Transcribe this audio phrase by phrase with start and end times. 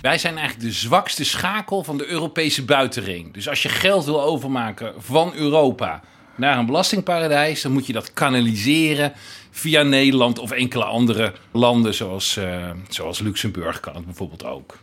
[0.00, 3.32] Wij zijn eigenlijk de zwakste schakel van de Europese buitenring.
[3.34, 6.02] Dus als je geld wil overmaken van Europa
[6.36, 9.12] naar een belastingparadijs, dan moet je dat kanaliseren
[9.50, 14.78] via Nederland of enkele andere landen, zoals, eh, zoals Luxemburg kan het bijvoorbeeld ook.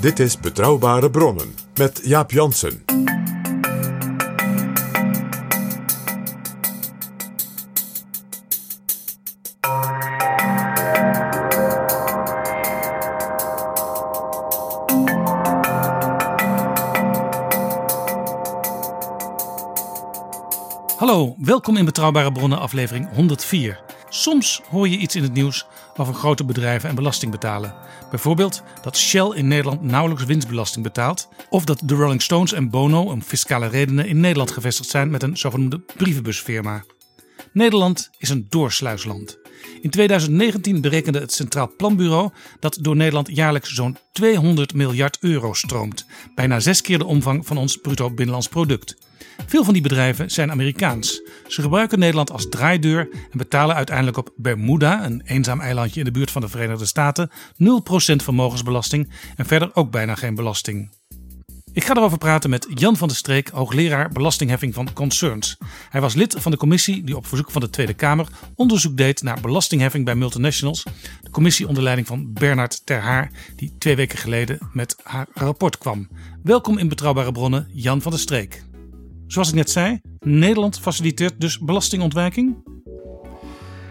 [0.00, 2.85] Dit is Betrouwbare Bronnen met Jaap Jansen.
[21.56, 23.80] Welkom in Betrouwbare Bronnen aflevering 104.
[24.08, 27.74] Soms hoor je iets in het nieuws over grote bedrijven en belasting betalen.
[28.10, 31.28] Bijvoorbeeld dat Shell in Nederland nauwelijks winstbelasting betaalt.
[31.48, 35.22] Of dat de Rolling Stones en Bono om fiscale redenen in Nederland gevestigd zijn met
[35.22, 36.84] een zogenoemde brievenbusfirma.
[37.52, 39.38] Nederland is een doorsluisland.
[39.80, 46.06] In 2019 berekende het Centraal Planbureau dat door Nederland jaarlijks zo'n 200 miljard euro stroomt.
[46.34, 48.96] Bijna zes keer de omvang van ons bruto binnenlands product.
[49.46, 51.22] Veel van die bedrijven zijn Amerikaans.
[51.46, 56.10] Ze gebruiken Nederland als draaideur en betalen uiteindelijk op Bermuda, een eenzaam eilandje in de
[56.10, 57.34] buurt van de Verenigde Staten, 0%
[58.16, 60.90] vermogensbelasting en verder ook bijna geen belasting.
[61.76, 65.56] Ik ga erover praten met Jan van der Streek, hoogleraar belastingheffing van Concerns.
[65.90, 69.22] Hij was lid van de commissie die op verzoek van de Tweede Kamer onderzoek deed
[69.22, 70.82] naar belastingheffing bij multinationals.
[71.22, 76.08] De commissie onder leiding van Bernard Terhaar, die twee weken geleden met haar rapport kwam.
[76.42, 78.64] Welkom in Betrouwbare Bronnen, Jan van der Streek.
[79.26, 82.56] Zoals ik net zei, Nederland faciliteert dus belastingontwijking.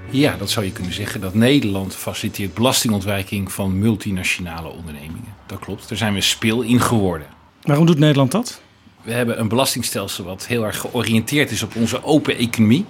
[0.09, 5.33] Ja, dat zou je kunnen zeggen dat Nederland faciliteert belastingontwijking van multinationale ondernemingen.
[5.45, 7.34] Dat klopt, daar zijn we speel in geworden.
[7.65, 8.61] Waarom doet Nederland dat?
[9.01, 12.85] We hebben een belastingstelsel wat heel erg georiënteerd is op onze open economie.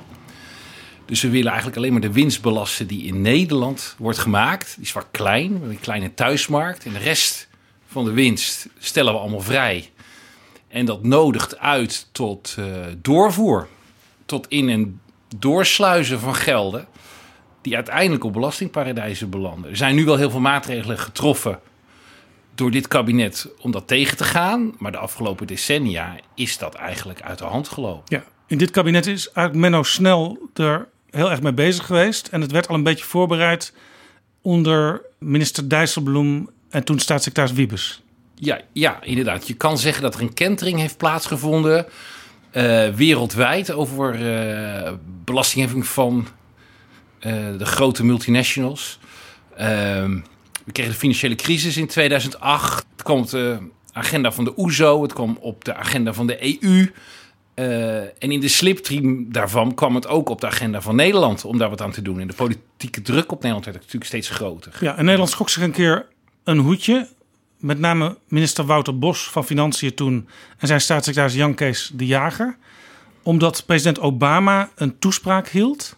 [1.06, 4.74] Dus we willen eigenlijk alleen maar de winst belasten die in Nederland wordt gemaakt.
[4.76, 6.86] Die is vaak klein, we hebben een kleine thuismarkt.
[6.86, 7.48] En de rest
[7.88, 9.90] van de winst stellen we allemaal vrij.
[10.68, 12.66] En dat nodigt uit tot eh,
[12.98, 13.68] doorvoer.
[14.26, 15.02] Tot in- en
[15.38, 16.88] doorsluizen van gelden
[17.62, 19.70] die uiteindelijk op belastingparadijzen belanden.
[19.70, 21.60] Er zijn nu wel heel veel maatregelen getroffen
[22.56, 24.76] door dit kabinet om dat tegen te gaan.
[24.78, 28.04] Maar de afgelopen decennia is dat eigenlijk uit de hand gelopen.
[28.06, 32.28] Ja, in dit kabinet is eigenlijk Menno Snel er heel erg mee bezig geweest.
[32.28, 33.74] En het werd al een beetje voorbereid
[34.42, 38.04] onder minister Dijsselbloem en toen staatssecretaris Wiebes.
[38.36, 39.48] Ja, ja, inderdaad.
[39.48, 41.86] Je kan zeggen dat er een kentering heeft plaatsgevonden
[42.52, 46.28] eh, wereldwijd over eh, belastingheffing van
[47.20, 49.00] eh, de grote multinationals.
[49.58, 50.20] Ehm,
[50.66, 52.86] we kregen de financiële crisis in 2008.
[52.92, 53.58] Het kwam op de
[53.92, 56.92] agenda van de OESO, het kwam op de agenda van de EU.
[57.54, 61.58] Eh, en in de slipstream daarvan kwam het ook op de agenda van Nederland om
[61.58, 62.20] daar wat aan te doen.
[62.20, 64.78] En de politieke druk op Nederland werd natuurlijk steeds groter.
[64.80, 66.06] Ja, en Nederland schrok zich een keer
[66.44, 67.08] een hoedje.
[67.60, 70.28] Met name minister Wouter Bos van Financiën toen
[70.58, 72.58] en zijn staatssecretaris Jan Kees de Jager.
[73.24, 75.98] Omdat president Obama een toespraak hield.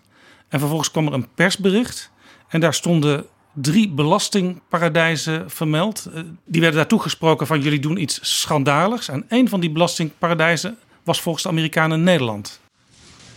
[0.49, 2.11] En vervolgens kwam er een persbericht.
[2.47, 3.25] En daar stonden
[3.62, 6.06] drie belastingparadijzen vermeld.
[6.13, 9.08] Eh, Die werden daartoe gesproken van jullie doen iets schandaligs.
[9.08, 12.59] En een van die belastingparadijzen was volgens de Amerikanen Nederland.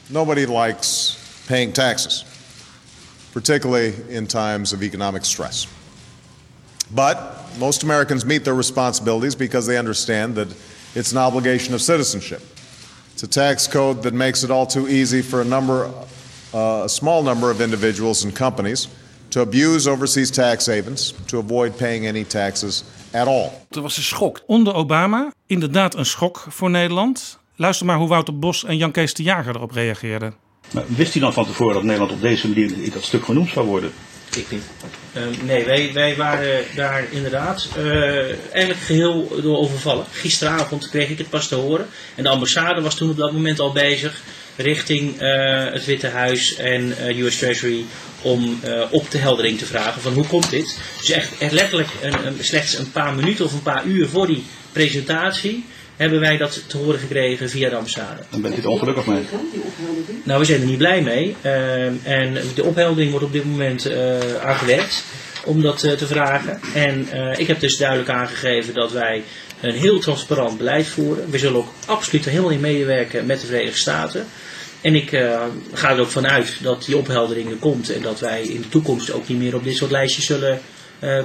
[0.07, 1.17] Nobody likes
[1.47, 2.25] paying taxes,
[3.33, 5.69] particularly in times of economic stress.
[6.89, 7.17] But
[7.59, 10.47] most Americans meet their responsibilities because they understand that
[10.93, 12.41] it's an obligation of citizenship.
[13.13, 15.87] It's a tax code that makes it all too easy for a number,
[16.55, 18.89] uh, a small number of individuals and companies
[19.31, 23.51] to abuse overseas tax havens to avoid paying any taxes at all.
[23.69, 24.43] Dat was een schok.
[24.47, 27.39] Onder Obama inderdaad een schok voor Nederland.
[27.57, 30.35] Luister maar hoe Wouter Bos en Jan Kees de Jager erop reageerden.
[30.71, 33.51] Maar wist u dan van tevoren dat Nederland op deze manier in dat stuk genoemd
[33.51, 33.93] zou worden?
[34.37, 34.63] Ik niet.
[35.13, 37.85] Ehm, nee, wij, wij waren daar inderdaad uh,
[38.53, 40.05] eigenlijk geheel door overvallen.
[40.11, 41.87] Gisteravond kreeg ik het pas te horen.
[42.15, 44.23] En de ambassade was toen op dat moment al bezig
[44.61, 47.85] richting uh, het Witte Huis en uh, US Treasury
[48.23, 48.61] om
[48.91, 50.79] op de heldering te vragen van hoe komt dit.
[50.99, 54.27] Dus echt, echt letterlijk een, een, slechts een paar minuten of een paar uur voor
[54.27, 55.65] die presentatie
[55.97, 58.23] hebben wij dat te horen gekregen via de ambassade.
[58.31, 59.23] Dan bent u er ongelukkig mee?
[60.25, 61.37] Nou, we zijn er niet blij mee.
[62.03, 63.93] En de opheldering wordt op dit moment
[64.43, 65.05] aangewerkt
[65.45, 66.61] om dat te vragen.
[66.75, 67.07] En
[67.39, 69.23] ik heb dus duidelijk aangegeven dat wij
[69.61, 71.31] een heel transparant beleid voeren.
[71.31, 74.27] We zullen ook absoluut er helemaal in medewerken met de Verenigde Staten.
[74.81, 75.11] En ik
[75.73, 79.13] ga er ook vanuit dat die opheldering er komt en dat wij in de toekomst
[79.13, 80.61] ook niet meer op dit soort lijstjes zullen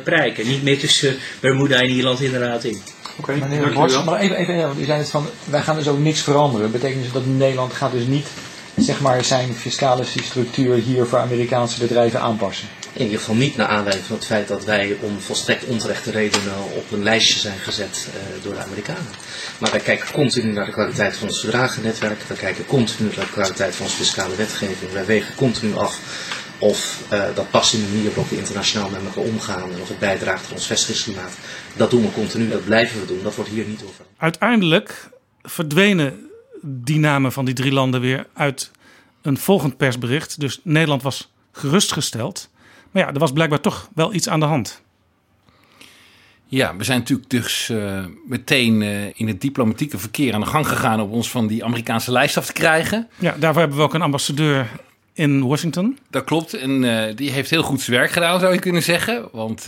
[0.03, 0.47] prijken.
[0.47, 2.81] Niet meer tussen Bermuda en Ierland inderdaad in.
[3.17, 6.21] Oké, okay, maar even, even want u zei het van, wij gaan dus ook niks
[6.21, 6.71] veranderen.
[6.71, 8.27] Betekent dus dat Nederland gaat dus niet
[8.77, 12.67] zeg maar, zijn fiscale structuur hier voor Amerikaanse bedrijven aanpassen?
[12.95, 16.63] In ieder geval niet naar aanleiding van het feit dat wij om volstrekt onterechte redenen
[16.75, 19.11] op een lijstje zijn gezet uh, door de Amerikanen.
[19.57, 23.31] Maar wij kijken continu naar de kwaliteit van ons verdragennetwerk, wij kijken continu naar de
[23.31, 25.99] kwaliteit van onze fiscale wetgeving, wij wegen continu af
[26.59, 29.87] of uh, dat past in de manier waarop we internationaal met elkaar omgaan en of
[29.87, 31.37] het bijdraagt aan ons vestigingsklimaat.
[31.75, 33.23] Dat doen we continu, dat blijven we doen.
[33.23, 34.05] Dat wordt hier niet over.
[34.17, 35.09] Uiteindelijk
[35.41, 36.29] verdwenen
[36.61, 38.71] die namen van die drie landen weer uit
[39.21, 40.39] een volgend persbericht.
[40.39, 42.49] Dus Nederland was gerustgesteld.
[42.95, 44.81] Maar ja, er was blijkbaar toch wel iets aan de hand.
[46.45, 50.67] Ja, we zijn natuurlijk dus uh, meteen uh, in het diplomatieke verkeer aan de gang
[50.67, 53.07] gegaan om ons van die Amerikaanse lijst af te krijgen.
[53.19, 54.67] Ja, daarvoor hebben we ook een ambassadeur
[55.13, 55.97] in Washington.
[56.09, 56.53] Dat klopt.
[56.53, 59.29] En uh, die heeft heel goed zijn werk gedaan, zou je kunnen zeggen.
[59.31, 59.67] Want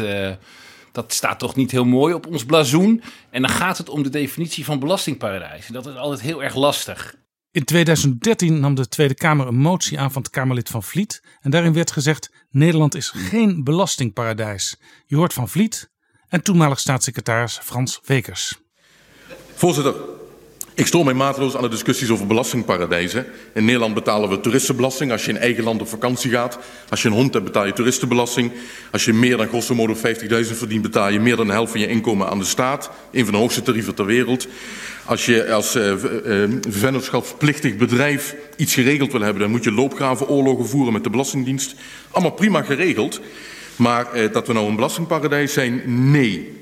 [0.92, 3.02] dat staat toch niet heel mooi op ons blazoen.
[3.30, 5.68] En dan gaat het om de definitie van belastingparadijs.
[5.68, 7.16] En dat is altijd heel erg lastig.
[7.57, 11.24] In 2013 nam de Tweede Kamer een motie aan van het Kamerlid van Vliet.
[11.42, 14.80] En daarin werd gezegd: Nederland is geen belastingparadijs.
[15.06, 15.89] Je hoort van Vliet
[16.30, 18.59] en toenmalig staatssecretaris Frans Wekers.
[19.54, 19.95] Voorzitter,
[20.77, 23.25] ik stoor mij mateloos aan de discussies over belastingparadijzen.
[23.54, 26.59] In Nederland betalen we toeristenbelasting als je in eigen land op vakantie gaat.
[26.89, 28.51] Als je een hond hebt betaal je toeristenbelasting.
[28.92, 30.01] Als je meer dan grosso modo 50.000
[30.31, 32.89] verdient betaal je meer dan de helft van je inkomen aan de staat.
[33.12, 34.48] Een van de hoogste tarieven ter wereld.
[35.07, 35.94] Als je als uh,
[36.25, 41.75] uh, vennootschapsplichtig bedrijf iets geregeld wil hebben, dan moet je loopgravenoorlogen voeren met de Belastingdienst.
[42.12, 43.21] Allemaal prima geregeld.
[43.75, 45.81] Maar uh, dat we nou een belastingparadijs zijn,
[46.12, 46.54] nee.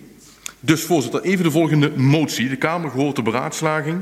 [0.60, 2.50] Dus voorzitter, even de volgende motie.
[2.50, 4.02] De Kamer gehoord de beraadslaging.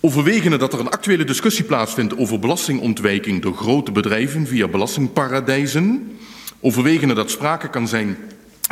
[0.00, 6.16] Overwegende dat er een actuele discussie plaatsvindt over belastingontwijking door grote bedrijven via belastingparadijzen.
[6.60, 8.16] Overwegende dat sprake kan zijn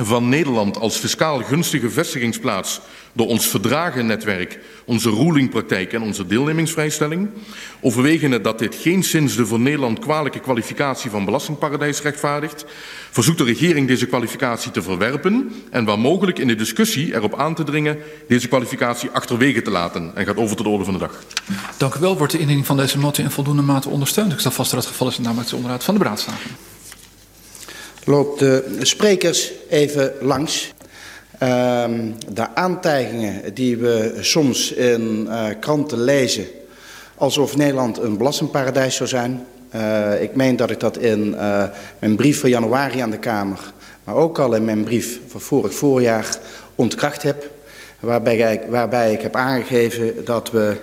[0.02, 2.81] van Nederland als fiscaal gunstige vestigingsplaats
[3.12, 7.29] door ons verdragennetwerk, onze rulingpraktijk en onze deelnemingsvrijstelling.
[7.81, 12.64] Overwegende dat dit geen sinds de voor Nederland kwalijke kwalificatie van belastingparadijs rechtvaardigt,
[13.11, 17.55] verzoekt de regering deze kwalificatie te verwerpen en waar mogelijk in de discussie erop aan
[17.55, 17.99] te dringen
[18.29, 21.25] deze kwalificatie achterwege te laten en gaat over tot de orde van de dag.
[21.76, 22.17] Dank u wel.
[22.19, 24.32] Wordt de indiening van deze motie in voldoende mate ondersteund?
[24.32, 26.52] Ik stel vast dat het geval is namelijk de onderhoud van de beraadslaging
[28.05, 30.73] loopt de sprekers even langs.
[31.43, 31.85] Uh,
[32.33, 36.47] de aantijgingen die we soms in uh, kranten lezen
[37.15, 39.47] alsof Nederland een belastingparadijs zou zijn.
[39.75, 41.65] Uh, ik meen dat ik dat in uh,
[41.99, 43.73] mijn brief van januari aan de Kamer,
[44.05, 46.39] maar ook al in mijn brief van vorig voorjaar
[46.75, 47.51] ontkracht heb.
[48.01, 50.77] Waarbij ik, waarbij ik heb aangegeven dat we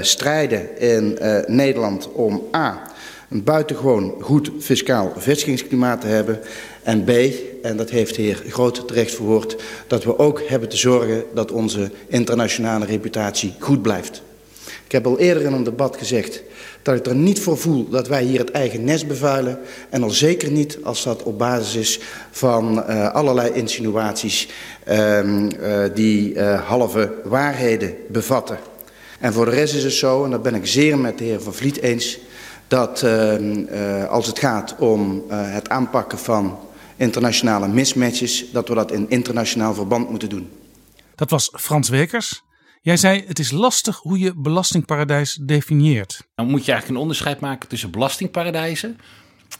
[0.00, 2.87] strijden in Nederland om A
[3.28, 6.40] een buitengewoon goed fiscaal vestigingsklimaat te hebben.
[6.82, 7.10] En B,
[7.62, 9.56] en dat heeft de heer Groot terecht verwoord,
[9.86, 14.22] dat we ook hebben te zorgen dat onze internationale reputatie goed blijft.
[14.84, 16.42] Ik heb al eerder in een debat gezegd
[16.82, 19.58] dat ik er niet voor voel dat wij hier het eigen nest bevuilen.
[19.90, 24.48] En al zeker niet als dat op basis is van uh, allerlei insinuaties
[24.88, 25.48] uh, uh,
[25.94, 28.58] die uh, halve waarheden bevatten.
[29.20, 31.40] En voor de rest is het zo, en daar ben ik zeer met de heer
[31.40, 32.18] Van Vliet eens
[32.68, 36.58] dat uh, uh, als het gaat om uh, het aanpakken van
[36.96, 40.50] internationale mismatches, dat we dat in internationaal verband moeten doen.
[41.14, 42.42] Dat was Frans Wekers.
[42.80, 46.26] Jij zei het is lastig hoe je belastingparadijs definieert.
[46.34, 48.98] Dan moet je eigenlijk een onderscheid maken tussen belastingparadijzen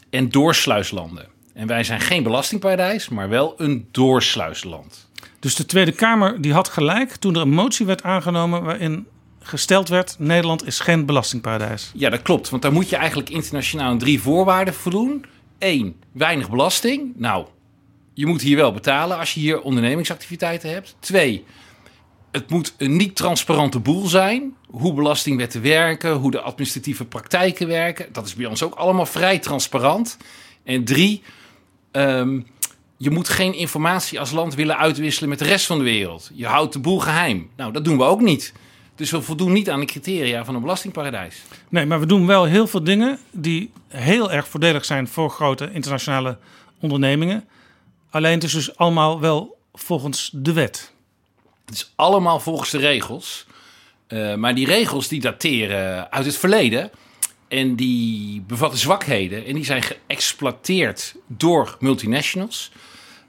[0.09, 1.27] en doorsluislanden.
[1.53, 5.07] En wij zijn geen belastingparadijs, maar wel een doorsluisland.
[5.39, 9.07] Dus de Tweede Kamer die had gelijk toen er een motie werd aangenomen waarin
[9.49, 11.91] gesteld werd: Nederland is geen belastingparadijs.
[11.93, 12.49] Ja, dat klopt.
[12.49, 15.25] Want daar moet je eigenlijk internationaal drie voorwaarden voldoen.
[15.59, 17.13] Eén, weinig belasting.
[17.15, 17.45] Nou,
[18.13, 20.95] je moet hier wel betalen als je hier ondernemingsactiviteiten hebt.
[20.99, 21.45] Twee,
[22.31, 24.55] het moet een niet transparante boel zijn.
[24.67, 28.05] Hoe belastingwetten werken, hoe de administratieve praktijken werken.
[28.11, 30.17] Dat is bij ons ook allemaal vrij transparant.
[30.63, 31.21] En drie,
[31.91, 32.41] ehm,
[32.97, 36.31] je moet geen informatie als land willen uitwisselen met de rest van de wereld.
[36.33, 37.49] Je houdt de boel geheim.
[37.55, 38.53] Nou, dat doen we ook niet.
[38.99, 41.41] Dus we voldoen niet aan de criteria van een belastingparadijs.
[41.69, 45.71] Nee, maar we doen wel heel veel dingen die heel erg voordelig zijn voor grote
[45.71, 46.37] internationale
[46.79, 47.47] ondernemingen.
[48.09, 50.93] Alleen het is dus allemaal wel volgens de wet.
[51.65, 53.45] Het is allemaal volgens de regels.
[54.07, 56.91] Uh, maar die regels die dateren uit het verleden.
[57.47, 59.45] En die bevatten zwakheden.
[59.45, 62.71] En die zijn geëxploiteerd door multinationals.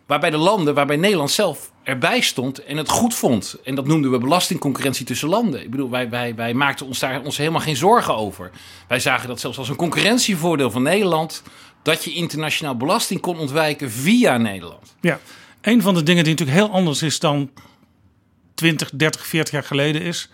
[0.06, 3.56] Waarbij de landen, waarbij Nederland zelf erbij stond en het goed vond.
[3.64, 5.62] En dat noemden we belastingconcurrentie tussen landen.
[5.62, 8.50] Ik bedoel, wij, wij, wij maakten ons daar ons helemaal geen zorgen over.
[8.88, 11.42] Wij zagen dat zelfs als een concurrentievoordeel van Nederland.
[11.82, 14.94] dat je internationaal belasting kon ontwijken via Nederland.
[15.00, 15.20] Ja,
[15.60, 17.50] een van de dingen die natuurlijk heel anders is dan
[18.54, 20.30] 20, 30, 40 jaar geleden is.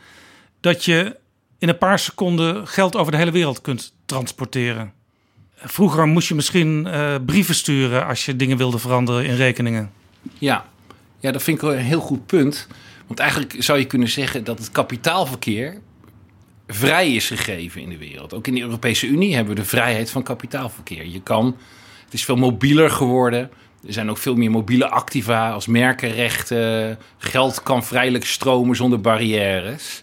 [0.60, 1.16] dat je
[1.58, 4.92] in een paar seconden geld over de hele wereld kunt transporteren.
[5.56, 9.92] Vroeger moest je misschien uh, brieven sturen als je dingen wilde veranderen in rekeningen.
[10.38, 10.64] Ja.
[11.18, 12.66] Ja, dat vind ik een heel goed punt.
[13.06, 15.80] Want eigenlijk zou je kunnen zeggen dat het kapitaalverkeer
[16.66, 18.34] vrij is gegeven in de wereld.
[18.34, 21.06] Ook in de Europese Unie hebben we de vrijheid van kapitaalverkeer.
[21.06, 21.56] Je kan,
[22.04, 23.50] het is veel mobieler geworden.
[23.86, 26.98] Er zijn ook veel meer mobiele activa als merkenrechten.
[27.18, 30.02] Geld kan vrijelijk stromen zonder barrières.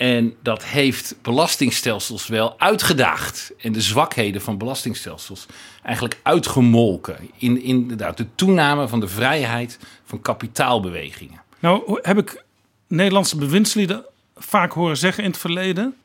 [0.00, 3.52] En dat heeft belastingstelsels wel uitgedaagd.
[3.58, 5.46] En de zwakheden van belastingstelsels
[5.82, 7.30] eigenlijk uitgemolken.
[7.36, 11.42] In inderdaad de toename van de vrijheid van kapitaalbewegingen.
[11.58, 12.44] Nou heb ik
[12.86, 14.04] Nederlandse bewindslieden
[14.36, 15.96] vaak horen zeggen in het verleden...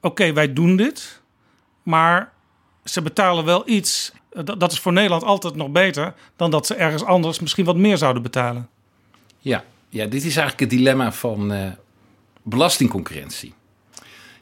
[0.00, 1.20] oké, wij doen dit,
[1.82, 2.32] maar
[2.84, 4.12] ze betalen wel iets...
[4.58, 6.14] dat is voor Nederland altijd nog beter...
[6.36, 8.68] dan dat ze ergens anders misschien wat meer zouden betalen.
[9.38, 11.52] Ja, ja dit is eigenlijk het dilemma van...
[11.52, 11.66] Uh,
[12.46, 13.54] belastingconcurrentie.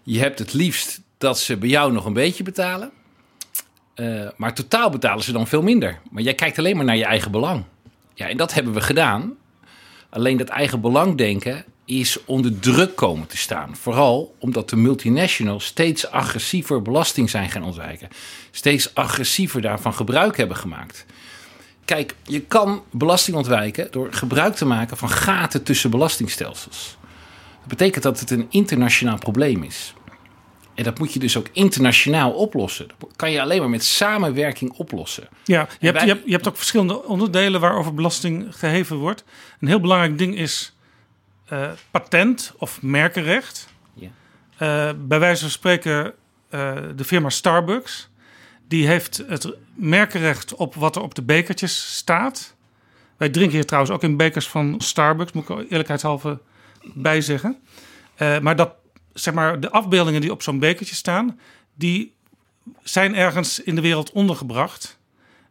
[0.02, 2.90] Je hebt het liefst dat ze bij jou nog een beetje betalen.
[3.96, 6.00] Uh, maar totaal betalen ze dan veel minder.
[6.10, 7.64] Maar jij kijkt alleen maar naar je eigen belang.
[8.14, 9.34] Ja, en dat hebben we gedaan.
[10.10, 13.76] Alleen dat eigen belangdenken is onder druk komen te staan.
[13.76, 18.08] Vooral omdat de multinationals steeds agressiever belasting zijn gaan ontwijken.
[18.50, 21.06] Steeds agressiever daarvan gebruik hebben gemaakt.
[21.84, 26.96] Kijk, je kan belasting ontwijken door gebruik te maken van gaten tussen belastingstelsels.
[27.64, 29.94] Dat betekent dat het een internationaal probleem is.
[30.74, 32.88] En dat moet je dus ook internationaal oplossen.
[32.98, 35.28] Dat kan je alleen maar met samenwerking oplossen.
[35.44, 39.24] Ja, je hebt, je, hebt, je hebt ook verschillende onderdelen waarover belasting geheven wordt.
[39.60, 40.76] Een heel belangrijk ding is
[41.52, 43.68] uh, patent of merkenrecht.
[43.94, 44.08] Ja.
[44.08, 46.04] Uh, bij wijze van spreken
[46.50, 48.08] uh, de firma Starbucks.
[48.68, 52.54] Die heeft het merkenrecht op wat er op de bekertjes staat.
[53.16, 56.38] Wij drinken hier trouwens ook in bekers van Starbucks, moet ik eerlijkheidshalve
[56.94, 57.56] bij zeggen.
[58.18, 58.74] Uh, maar dat,
[59.12, 61.38] zeg maar, de afbeeldingen die op zo'n bekertje staan,
[61.74, 62.14] die
[62.82, 64.98] zijn ergens in de wereld ondergebracht.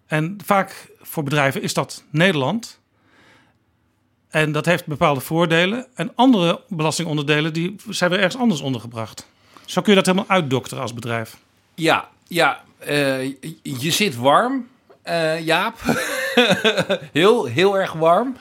[0.05, 2.79] En vaak voor bedrijven is dat Nederland.
[4.29, 5.87] En dat heeft bepaalde voordelen.
[5.95, 9.27] En andere belastingonderdelen die zijn weer ergens anders ondergebracht.
[9.65, 11.37] Zo kun je dat helemaal uitdokteren als bedrijf.
[11.75, 12.63] Ja, ja.
[12.87, 13.23] Uh,
[13.61, 14.67] je zit warm,
[15.05, 15.79] uh, Jaap.
[17.11, 18.37] heel, heel erg warm.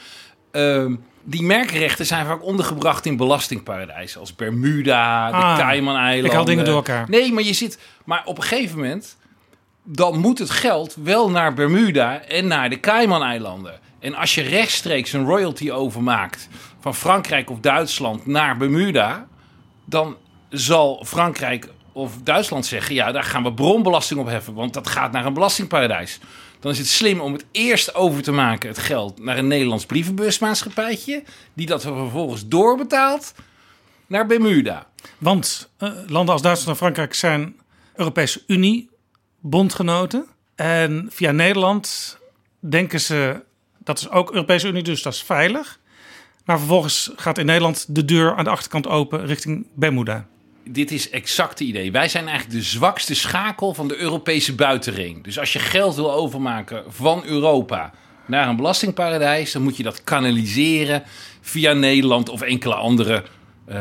[0.52, 0.92] Uh,
[1.25, 4.21] die merkrechten zijn vaak ondergebracht in belastingparadijzen.
[4.21, 6.25] Als Bermuda, de ah, Cayman-eilanden.
[6.25, 7.11] Ik haal dingen door elkaar.
[7.11, 7.79] Nee, maar je zit...
[8.05, 9.17] Maar op een gegeven moment...
[9.83, 13.81] dan moet het geld wel naar Bermuda en naar de Cayman-eilanden.
[14.00, 16.49] En als je rechtstreeks een royalty overmaakt...
[16.81, 19.26] van Frankrijk of Duitsland naar Bermuda...
[19.85, 20.17] dan
[20.50, 22.95] zal Frankrijk of Duitsland zeggen...
[22.95, 24.55] ja, daar gaan we bronbelasting op heffen...
[24.55, 26.21] want dat gaat naar een belastingparadijs
[26.62, 29.87] dan is het slim om het eerst over te maken, het geld, naar een Nederlands
[29.87, 31.23] brievenbusmaatschappijtje,
[31.54, 33.35] die dat vervolgens doorbetaalt
[34.07, 34.87] naar Bermuda.
[35.19, 37.57] Want uh, landen als Duitsland en Frankrijk zijn
[37.95, 38.90] Europese Unie
[39.40, 40.26] bondgenoten.
[40.54, 42.19] En via Nederland
[42.59, 43.42] denken ze
[43.78, 45.81] dat is ook Europese Unie, dus dat is veilig.
[46.45, 50.26] Maar vervolgens gaat in Nederland de deur aan de achterkant open richting Bermuda
[50.64, 51.92] dit is exact het idee.
[51.92, 55.25] Wij zijn eigenlijk de zwakste schakel van de Europese buitenring.
[55.25, 57.92] Dus als je geld wil overmaken van Europa
[58.26, 61.02] naar een belastingparadijs, dan moet je dat kanaliseren
[61.40, 63.25] via Nederland of enkele andere
[63.69, 63.75] uh,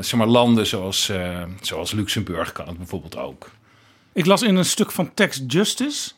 [0.00, 3.50] zeg maar landen, zoals, uh, zoals Luxemburg kan het bijvoorbeeld ook.
[4.12, 6.12] Ik las in een stuk van Tax Justice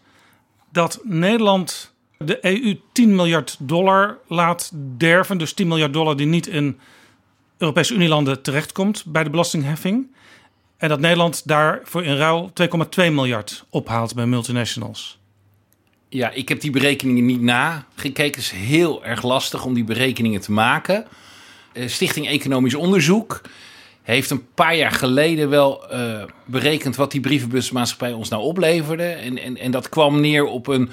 [0.73, 5.39] dat Nederland de EU 10 miljard dollar laat derven.
[5.39, 6.79] Dus 10 miljard dollar die niet in
[7.59, 10.15] Europese Unielanden terechtkomt bij de belastingheffing.
[10.77, 15.19] En dat Nederland daarvoor in ruil 2,2 miljard ophaalt bij multinationals.
[16.09, 18.25] Ja, ik heb die berekeningen niet nagekeken.
[18.25, 21.07] Het is heel erg lastig om die berekeningen te maken.
[21.73, 23.41] Eh, Stichting Economisch Onderzoek
[24.03, 29.05] heeft een paar jaar geleden wel uh, berekend wat die brievenbusmaatschappij ons nou opleverde.
[29.05, 30.91] En, en, en dat kwam neer op een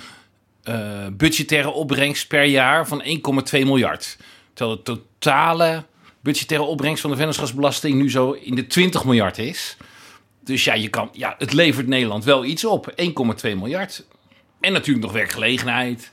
[0.64, 0.76] uh,
[1.12, 3.10] budgettaire opbrengst per jaar van 1,2
[3.52, 4.18] miljard.
[4.54, 5.84] Terwijl de totale
[6.24, 9.78] budgettaire opbrengst van de vennootschapsbelasting nu zo in de 20 miljard is.
[10.44, 12.94] Dus ja, je kan, ja, het levert Nederland wel iets op.
[12.96, 13.06] 1,2
[13.42, 14.06] miljard.
[14.60, 16.12] En natuurlijk nog werkgelegenheid.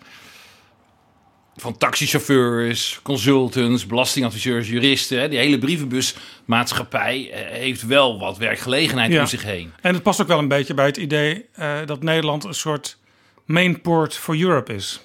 [1.57, 5.31] Van taxichauffeurs, consultants, belastingadviseurs, juristen.
[5.31, 9.73] Die hele brievenbusmaatschappij eh, heeft wel wat werkgelegenheid om zich heen.
[9.81, 12.99] En het past ook wel een beetje bij het idee uh, dat Nederland een soort
[13.45, 15.00] mainport for Europe is.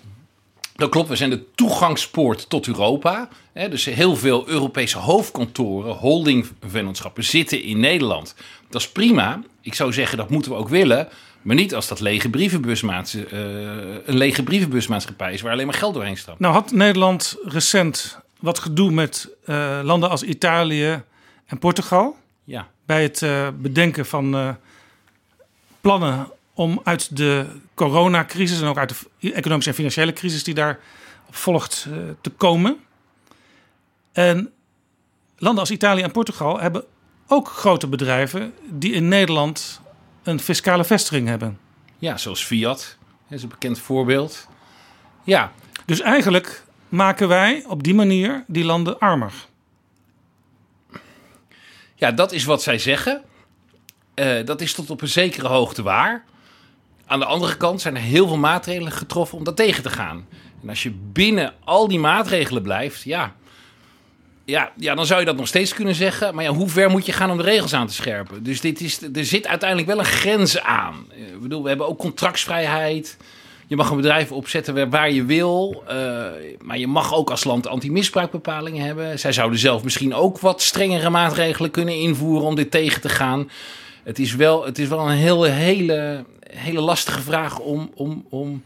[0.75, 3.29] Dat klopt, we zijn de toegangspoort tot Europa.
[3.53, 8.36] dus heel veel Europese hoofdkantoren, holdingvennootschappen zitten in Nederland.
[8.70, 9.41] Dat is prima.
[9.62, 11.08] Ik zou zeggen, dat moeten we ook willen.
[11.41, 15.94] Maar niet als dat lege brievenbusmaatschappij, uh, een lege brievenbusmaatschappij is waar alleen maar geld
[15.94, 16.39] doorheen stapt.
[16.39, 21.03] Nou had Nederland recent wat gedoe met uh, landen als Italië
[21.46, 22.17] en Portugal.
[22.44, 22.67] Ja.
[22.86, 24.58] Bij het uh, bedenken van
[25.82, 30.79] plannen om uit de coronacrisis en ook uit de economische en financiële crisis die daar
[31.29, 31.88] volgt
[32.21, 32.77] te komen.
[34.12, 34.53] En
[35.38, 36.83] landen als Italië en Portugal hebben
[37.27, 39.81] ook grote bedrijven die in Nederland
[40.24, 41.59] een fiscale vestiging hebben.
[41.97, 42.97] Ja, zoals Fiat
[43.29, 44.47] is een bekend voorbeeld.
[45.24, 45.51] Ja.
[45.85, 49.33] Dus eigenlijk maken wij op die manier die landen armer.
[51.95, 53.24] Ja, dat is wat zij zeggen.
[54.15, 56.24] Uh, dat is tot op een zekere hoogte waar.
[57.05, 60.27] Aan de andere kant zijn er heel veel maatregelen getroffen om dat tegen te gaan.
[60.62, 63.35] En als je binnen al die maatregelen blijft, ja,
[64.45, 66.35] ja, ja, dan zou je dat nog steeds kunnen zeggen.
[66.35, 68.43] Maar ja, hoe ver moet je gaan om de regels aan te scherpen?
[68.43, 71.05] Dus dit is, er zit uiteindelijk wel een grens aan.
[71.33, 73.17] Ik bedoel, we hebben ook contractsvrijheid.
[73.67, 75.83] Je mag een bedrijf opzetten waar je wil.
[75.83, 75.93] Uh,
[76.62, 79.19] maar je mag ook als land anti-misbruikbepalingen hebben.
[79.19, 83.50] Zij zouden zelf misschien ook wat strengere maatregelen kunnen invoeren om dit tegen te gaan.
[84.05, 88.63] Het is wel, het is wel een hele, hele, hele lastige vraag om, om, om,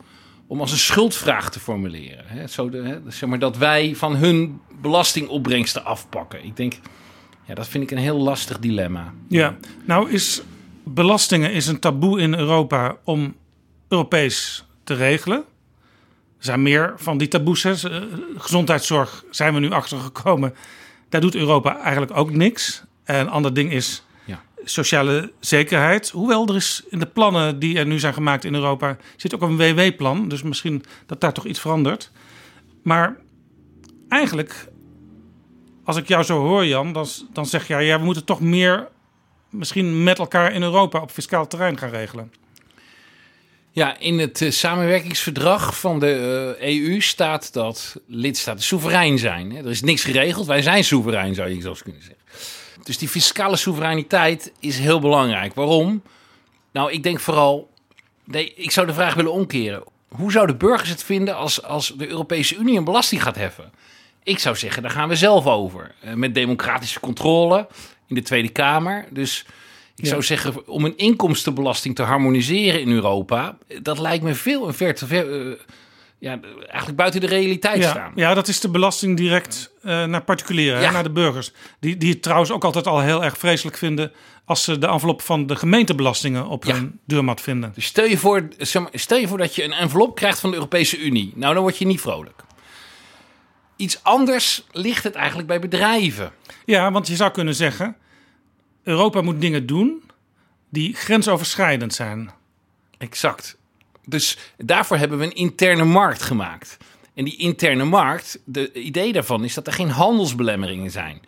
[0.48, 2.50] om als een schuldvraag te formuleren.
[2.50, 3.00] Zo hè?
[3.08, 6.46] Zeg maar dat wij van hun belastingopbrengsten afpakken.
[6.46, 6.74] Ik denk,
[7.46, 9.13] ja, dat vind ik een heel lastig dilemma.
[9.27, 10.41] Ja, nou is
[10.84, 13.36] belastingen is een taboe in Europa om
[13.88, 15.38] Europees te regelen.
[15.38, 17.63] Er zijn meer van die taboes.
[17.63, 17.73] Hè.
[18.38, 20.56] Gezondheidszorg zijn we nu achtergekomen.
[21.10, 22.84] Daar doet Europa eigenlijk ook niks.
[23.04, 24.04] En een ander ding is.
[24.69, 26.10] Sociale zekerheid.
[26.10, 28.97] Hoewel er is in de plannen die er nu zijn gemaakt in Europa...
[29.15, 30.27] zit ook een WW-plan.
[30.27, 32.12] Dus misschien dat daar toch iets verandert.
[32.84, 33.17] Maar
[34.10, 34.67] eigenlijk,
[35.84, 38.88] als ik jou zo hoor, Jan, dan, dan zeg je ja, we moeten toch meer
[39.49, 42.32] misschien met elkaar in Europa op fiscaal terrein gaan regelen.
[43.71, 49.55] Ja, in het uh, samenwerkingsverdrag van de EU staat dat lidstaten soeverein zijn.
[49.55, 52.19] Er is niks geregeld, wij zijn soeverein, zou je zelfs kunnen zeggen.
[52.84, 55.54] Dus die fiscale soevereiniteit is heel belangrijk.
[55.54, 56.02] Waarom?
[56.72, 57.70] Nou, ik denk vooral.
[58.24, 59.84] Nee, ik zou de vraag willen omkeren.
[60.08, 63.72] Hoe zouden burgers het vinden als, als de Europese Unie een belasting gaat heffen?
[64.24, 65.96] Ik zou zeggen, daar gaan we zelf over.
[66.06, 67.68] Uh, met democratische controle
[68.08, 69.06] in de Tweede Kamer.
[69.10, 69.46] Dus
[69.96, 74.74] ik zou zeggen, om een inkomstenbelasting te harmoniseren in Europa, dat lijkt me veel en
[74.74, 75.58] ver te ver.
[76.19, 78.12] Ja, eigenlijk buiten de realiteit ja, staan.
[78.15, 80.91] Ja, dat is de belasting direct uh, naar particulieren, ja.
[80.91, 81.51] naar de burgers.
[81.79, 84.12] Die, die het trouwens ook altijd al heel erg vreselijk vinden
[84.45, 86.73] als ze de envelop van de gemeentebelastingen op ja.
[86.73, 87.71] hun deurmat vinden.
[87.75, 88.47] Dus stel je, voor,
[88.91, 91.32] stel je voor dat je een envelop krijgt van de Europese Unie.
[91.36, 92.43] Nou, dan word je niet vrolijk.
[93.75, 96.32] Iets anders ligt het eigenlijk bij bedrijven.
[96.65, 97.95] Ja, want je zou kunnen zeggen:
[98.84, 100.03] Europa moet dingen doen
[100.69, 102.32] die grensoverschrijdend zijn.
[102.97, 103.58] Exact.
[104.10, 106.78] Dus daarvoor hebben we een interne markt gemaakt.
[107.13, 111.22] En die interne markt, de idee daarvan is dat er geen handelsbelemmeringen zijn.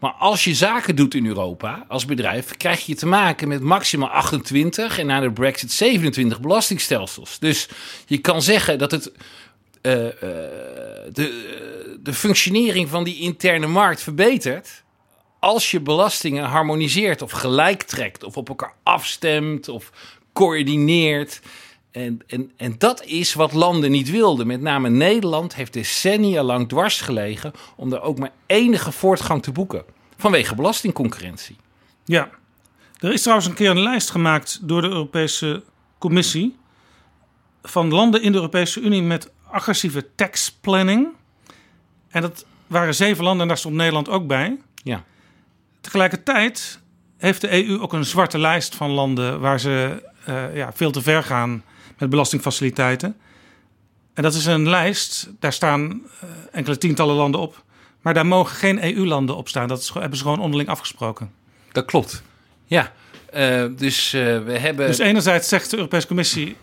[0.00, 4.08] Maar als je zaken doet in Europa als bedrijf, krijg je te maken met maximaal
[4.08, 7.38] 28 en na de Brexit 27 belastingstelsels.
[7.38, 7.68] Dus
[8.06, 9.12] je kan zeggen dat het.
[9.82, 10.10] Uh, uh,
[11.12, 14.82] de, de functionering van die interne markt verbetert.
[15.38, 19.90] Als je belastingen harmoniseert of gelijk trekt, of op elkaar afstemt of
[20.32, 21.40] coördineert.
[21.90, 24.46] En, en, en dat is wat landen niet wilden.
[24.46, 29.52] Met name Nederland heeft decennia lang dwars gelegen om er ook maar enige voortgang te
[29.52, 29.84] boeken.
[30.16, 31.56] Vanwege belastingconcurrentie.
[32.04, 32.30] Ja,
[32.98, 35.62] er is trouwens een keer een lijst gemaakt door de Europese
[35.98, 36.58] Commissie.
[37.62, 41.08] van landen in de Europese Unie met agressieve tax planning.
[42.08, 44.58] En dat waren zeven landen en daar stond Nederland ook bij.
[44.74, 45.04] Ja.
[45.80, 46.80] Tegelijkertijd
[47.16, 51.02] heeft de EU ook een zwarte lijst van landen waar ze uh, ja, veel te
[51.02, 51.62] ver gaan
[52.00, 53.16] met belastingfaciliteiten.
[54.14, 57.64] En dat is een lijst, daar staan uh, enkele tientallen landen op.
[58.00, 59.68] Maar daar mogen geen EU-landen op staan.
[59.68, 61.32] Dat is, hebben ze gewoon onderling afgesproken.
[61.72, 62.22] Dat klopt.
[62.66, 62.92] Ja.
[63.34, 64.86] Uh, dus uh, we hebben.
[64.86, 66.56] Dus enerzijds zegt de Europese Commissie: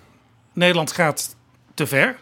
[0.53, 1.35] Nederland gaat
[1.73, 2.17] te ver.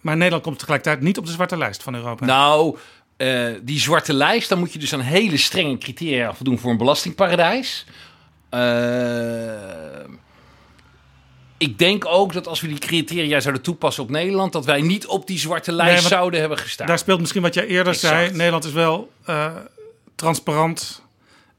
[0.00, 2.24] Maar Nederland komt tegelijkertijd niet op de zwarte lijst van Europa.
[2.24, 2.76] Nou,
[3.16, 6.76] uh, die zwarte lijst, dan moet je dus aan hele strenge criteria voldoen voor een
[6.76, 7.86] belastingparadijs.
[11.64, 15.06] Ik denk ook dat als we die criteria zouden toepassen op Nederland, dat wij niet
[15.06, 16.86] op die zwarte lijst nee, zouden hebben gestaan.
[16.86, 18.14] Daar speelt misschien wat jij eerder exact.
[18.14, 18.30] zei.
[18.30, 19.10] Nederland is wel
[20.14, 21.02] transparant.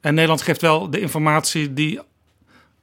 [0.02, 2.00] En Nederland geeft wel de informatie die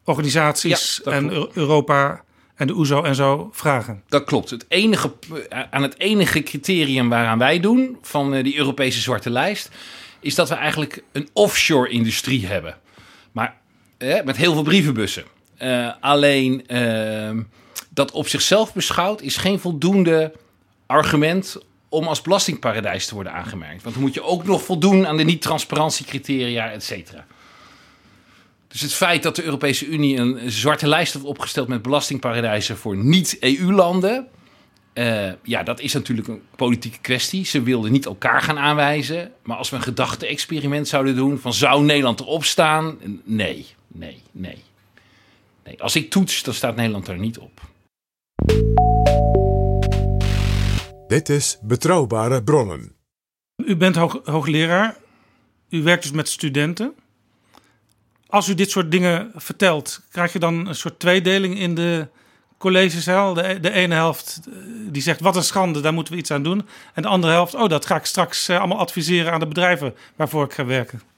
[0.05, 1.57] organisaties ja, en klopt.
[1.57, 4.03] Europa en de OESO en zo vragen.
[4.09, 4.51] Dat klopt.
[4.51, 5.13] Het enige,
[5.71, 9.71] aan het enige criterium waaraan wij doen van eh, die Europese zwarte lijst,
[10.21, 12.77] is dat we eigenlijk een offshore industrie hebben.
[13.33, 13.57] Maar
[13.99, 15.25] eh, met heel veel brievenbussen.
[15.62, 17.31] Uh, alleen uh,
[17.90, 20.33] dat op zichzelf beschouwd is geen voldoende
[20.87, 23.83] argument om als belastingparadijs te worden aangemerkt.
[23.83, 27.27] Want dan moet je ook nog voldoen aan de niet-transparantiecriteria, et cetera.
[28.68, 32.96] Dus het feit dat de Europese Unie een zwarte lijst heeft opgesteld met belastingparadijzen voor
[32.96, 34.29] niet-EU-landen.
[34.94, 37.44] Uh, ja, dat is natuurlijk een politieke kwestie.
[37.44, 39.33] Ze wilden niet elkaar gaan aanwijzen.
[39.42, 42.98] Maar als we een gedachte-experiment zouden doen van zou Nederland erop staan?
[43.25, 44.62] Nee, nee, nee.
[45.64, 45.83] Nee.
[45.83, 47.61] Als ik toets, dan staat Nederland er niet op.
[51.07, 52.96] Dit is Betrouwbare Bronnen.
[53.57, 54.96] U bent hoog, hoogleraar.
[55.68, 56.94] U werkt dus met studenten.
[58.27, 62.09] Als u dit soort dingen vertelt, krijg je dan een soort tweedeling in de
[62.59, 63.35] collegezaal?
[63.35, 64.55] De, de ene helft eh,
[64.90, 66.66] die zegt wat een schande, daar moeten we iets aan doen.
[66.94, 69.94] En de andere helft, oh dat ga ik straks eh, allemaal adviseren aan de bedrijven
[70.16, 71.12] waarvoor ik ga werken.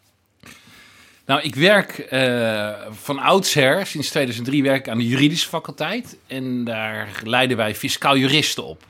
[1.27, 6.17] Nou, ik werk uh, van oudsher, sinds 2003 werk ik aan de juridische faculteit.
[6.27, 8.83] En daar leiden wij fiscaal juristen op.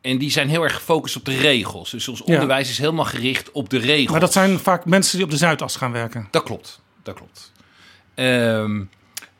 [0.00, 1.90] En die zijn heel erg gefocust op de regels.
[1.90, 4.10] Dus ons onderwijs is helemaal gericht op de regels.
[4.10, 6.28] Maar dat zijn vaak mensen die op de Zuidas gaan werken.
[6.30, 7.52] Dat klopt, dat klopt.
[8.14, 8.90] Um,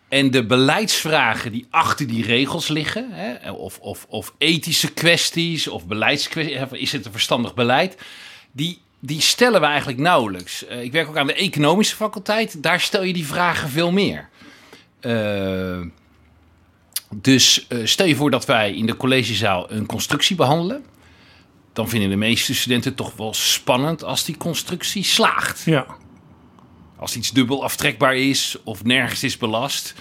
[0.08, 5.86] en de beleidsvragen die achter die regels liggen, hè, of, of, of ethische kwesties, of
[5.86, 7.96] beleidskwesties, is het een verstandig beleid,
[8.52, 10.64] die, die stellen we eigenlijk nauwelijks.
[10.64, 14.28] Uh, ik werk ook aan de economische faculteit, daar stel je die vragen veel meer.
[15.00, 15.80] Uh,
[17.14, 20.84] dus uh, stel je voor dat wij in de collegezaal een constructie behandelen.
[21.72, 25.62] Dan vinden de meeste studenten toch wel spannend als die constructie slaagt.
[25.64, 25.86] Ja.
[26.96, 29.94] Als iets dubbel aftrekbaar is of nergens is belast,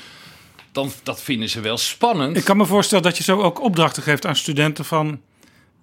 [0.71, 2.37] dan dat vinden ze wel spannend.
[2.37, 5.21] Ik kan me voorstellen dat je zo ook opdrachten geeft aan studenten van...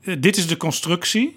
[0.01, 1.37] Uh, dit is de constructie,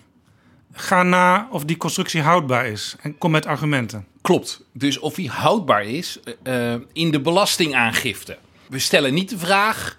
[0.74, 4.06] ga na of die constructie houdbaar is en kom met argumenten.
[4.22, 4.64] Klopt.
[4.74, 8.38] Dus of die houdbaar is uh, in de belastingaangifte
[8.74, 9.98] we stellen niet de vraag.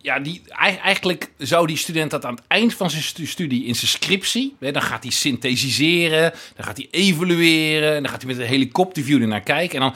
[0.00, 0.42] Ja, die,
[0.82, 4.56] eigenlijk zou die student dat aan het eind van zijn studie in zijn scriptie.
[4.60, 9.20] Hè, dan gaat hij synthesiseren, dan gaat hij evalueren, dan gaat hij met een helikopterview
[9.20, 9.80] er naar kijken.
[9.80, 9.94] En dan,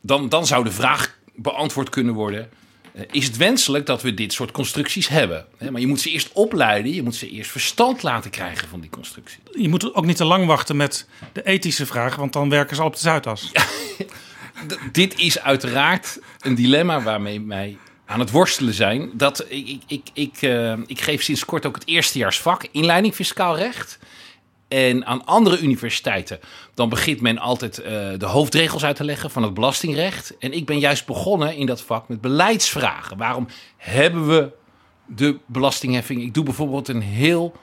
[0.00, 2.57] dan, dan zou de vraag beantwoord kunnen worden: eh,
[3.10, 5.46] is het wenselijk dat we dit soort constructies hebben?
[5.70, 8.90] Maar je moet ze eerst opleiden, je moet ze eerst verstand laten krijgen van die
[8.90, 9.38] constructie.
[9.52, 12.82] Je moet ook niet te lang wachten met de ethische vragen, want dan werken ze
[12.82, 13.52] al op de Zuidas.
[14.92, 19.10] dit is uiteraard een dilemma waarmee wij aan het worstelen zijn.
[19.12, 23.56] Dat, ik, ik, ik, ik, uh, ik geef sinds kort ook het eerstejaarsvak inleiding fiscaal
[23.56, 23.98] recht.
[24.68, 26.38] En aan andere universiteiten,
[26.74, 27.86] dan begint men altijd uh,
[28.18, 30.36] de hoofdregels uit te leggen van het belastingrecht.
[30.38, 33.16] En ik ben juist begonnen in dat vak met beleidsvragen.
[33.16, 34.50] Waarom hebben we
[35.06, 36.22] de belastingheffing?
[36.22, 37.56] Ik doe bijvoorbeeld een heel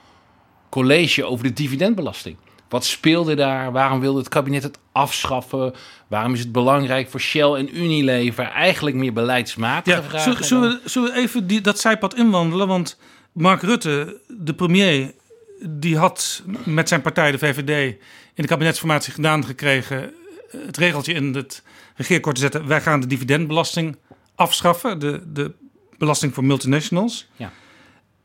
[0.68, 2.36] college over de dividendbelasting.
[2.68, 3.72] Wat speelde daar?
[3.72, 5.74] Waarom wilde het kabinet het afschaffen?
[6.08, 8.44] Waarom is het belangrijk voor Shell en Unilever?
[8.44, 10.44] Eigenlijk meer beleidsmatige ja, vragen.
[10.44, 12.68] Zullen, we, zullen we even die, dat zijpad inwandelen?
[12.68, 12.98] Want
[13.32, 15.14] Mark Rutte, de premier,
[15.60, 17.96] die had met zijn partij, de VVD,
[18.34, 20.14] in de kabinetsformatie gedaan gekregen
[20.50, 21.62] het regeltje in het
[21.96, 22.66] regeerakkoord te zetten.
[22.66, 23.96] Wij gaan de dividendbelasting
[24.34, 25.52] afschaffen, de, de
[25.98, 27.28] belasting voor multinationals.
[27.36, 27.52] Ja.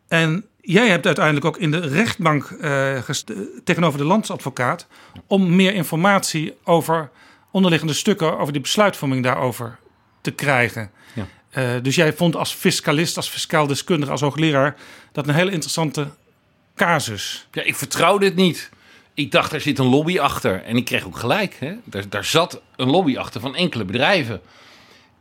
[0.07, 2.99] En Jij hebt uiteindelijk ook in de rechtbank uh,
[3.63, 4.87] tegenover de landsadvocaat
[5.27, 7.09] om meer informatie over
[7.51, 9.79] onderliggende stukken, over die besluitvorming daarover
[10.21, 10.91] te krijgen.
[11.13, 11.27] Ja.
[11.57, 14.75] Uh, dus jij vond als fiscalist, als fiscaal deskundige, als hoogleraar
[15.11, 16.07] dat een hele interessante
[16.75, 17.47] casus.
[17.51, 18.69] Ja, ik vertrouw dit niet.
[19.13, 20.63] Ik dacht, er zit een lobby achter.
[20.63, 21.55] En ik kreeg ook gelijk.
[21.59, 21.73] Hè?
[21.83, 24.41] Daar, daar zat een lobby achter van enkele bedrijven.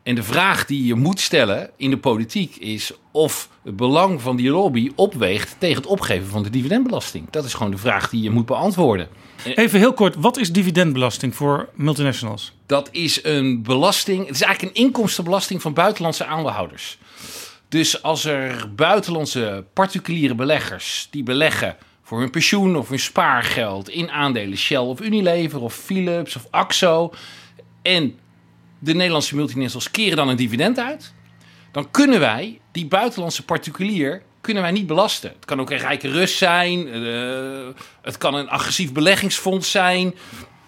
[0.03, 4.37] En de vraag die je moet stellen in de politiek is of het belang van
[4.37, 7.31] die lobby opweegt tegen het opgeven van de dividendbelasting.
[7.31, 9.09] Dat is gewoon de vraag die je moet beantwoorden.
[9.45, 12.53] Even heel kort, wat is dividendbelasting voor multinationals?
[12.67, 16.99] Dat is een belasting, het is eigenlijk een inkomstenbelasting van buitenlandse aandeelhouders.
[17.71, 24.11] Dus als er buitenlandse particuliere beleggers die beleggen voor hun pensioen of hun spaargeld in
[24.11, 27.13] aandelen Shell of Unilever of Philips of Axo.
[27.83, 28.19] En
[28.79, 31.15] de Nederlandse multinationals keren dan een dividend uit.
[31.73, 35.31] Dan kunnen wij die buitenlandse particulier kunnen wij niet belasten.
[35.31, 36.97] Het kan ook een rijke Rus zijn.
[36.97, 37.69] Uh,
[38.03, 40.15] het kan een agressief beleggingsfonds zijn.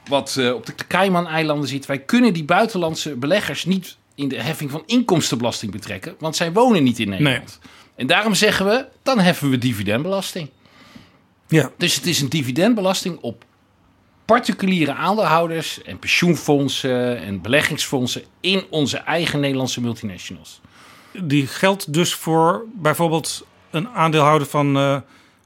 [0.08, 1.86] Wat uh, op de Cayman-eilanden zit.
[1.86, 6.14] Wij kunnen die buitenlandse beleggers niet in de heffing van inkomstenbelasting betrekken.
[6.18, 7.58] Want zij wonen niet in Nederland.
[7.62, 7.70] Nee.
[7.94, 10.50] En daarom zeggen we, dan heffen we dividendbelasting.
[11.48, 11.70] Ja.
[11.76, 13.44] Dus het is een dividendbelasting op
[14.24, 20.60] particuliere aandeelhouders en pensioenfondsen en beleggingsfondsen in onze eigen Nederlandse multinationals.
[21.22, 25.00] Die geldt dus voor bijvoorbeeld een aandeelhouder van uh,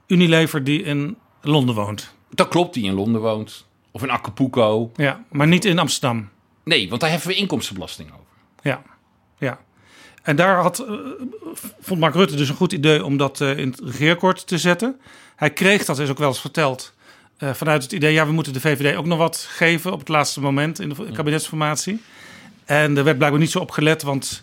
[0.06, 2.14] Unilever die in Londen woont.
[2.30, 3.66] Dat klopt, die in Londen woont.
[3.90, 4.92] Of in Acapulco.
[4.96, 6.28] Ja, maar niet in Amsterdam.
[6.64, 8.25] Nee, want daar heffen we inkomstenbelasting over.
[8.66, 8.82] Ja,
[9.38, 9.58] ja.
[10.22, 10.96] En daar had, uh,
[11.80, 15.00] vond Mark Rutte dus een goed idee om dat uh, in het regeerakkoord te zetten.
[15.36, 16.92] Hij kreeg, dat is ook wel eens verteld,
[17.38, 18.12] uh, vanuit het idee...
[18.12, 21.12] ja, we moeten de VVD ook nog wat geven op het laatste moment in de
[21.12, 22.02] kabinetsformatie.
[22.64, 24.42] En er werd blijkbaar niet zo op gelet, want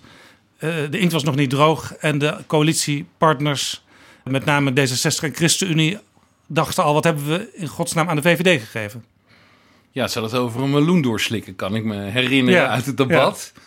[0.60, 1.94] de inkt was nog niet droog...
[1.94, 3.84] en de coalitiepartners,
[4.24, 5.98] met name D66 en ChristenUnie...
[6.48, 9.06] dachten al, wat hebben we in godsnaam aan de VVD gegeven?
[9.92, 12.98] Ja, ze hadden het over een meloen doorslikken, kan ik me herinneren ja, uit het
[12.98, 13.52] debat...
[13.56, 13.62] Ja.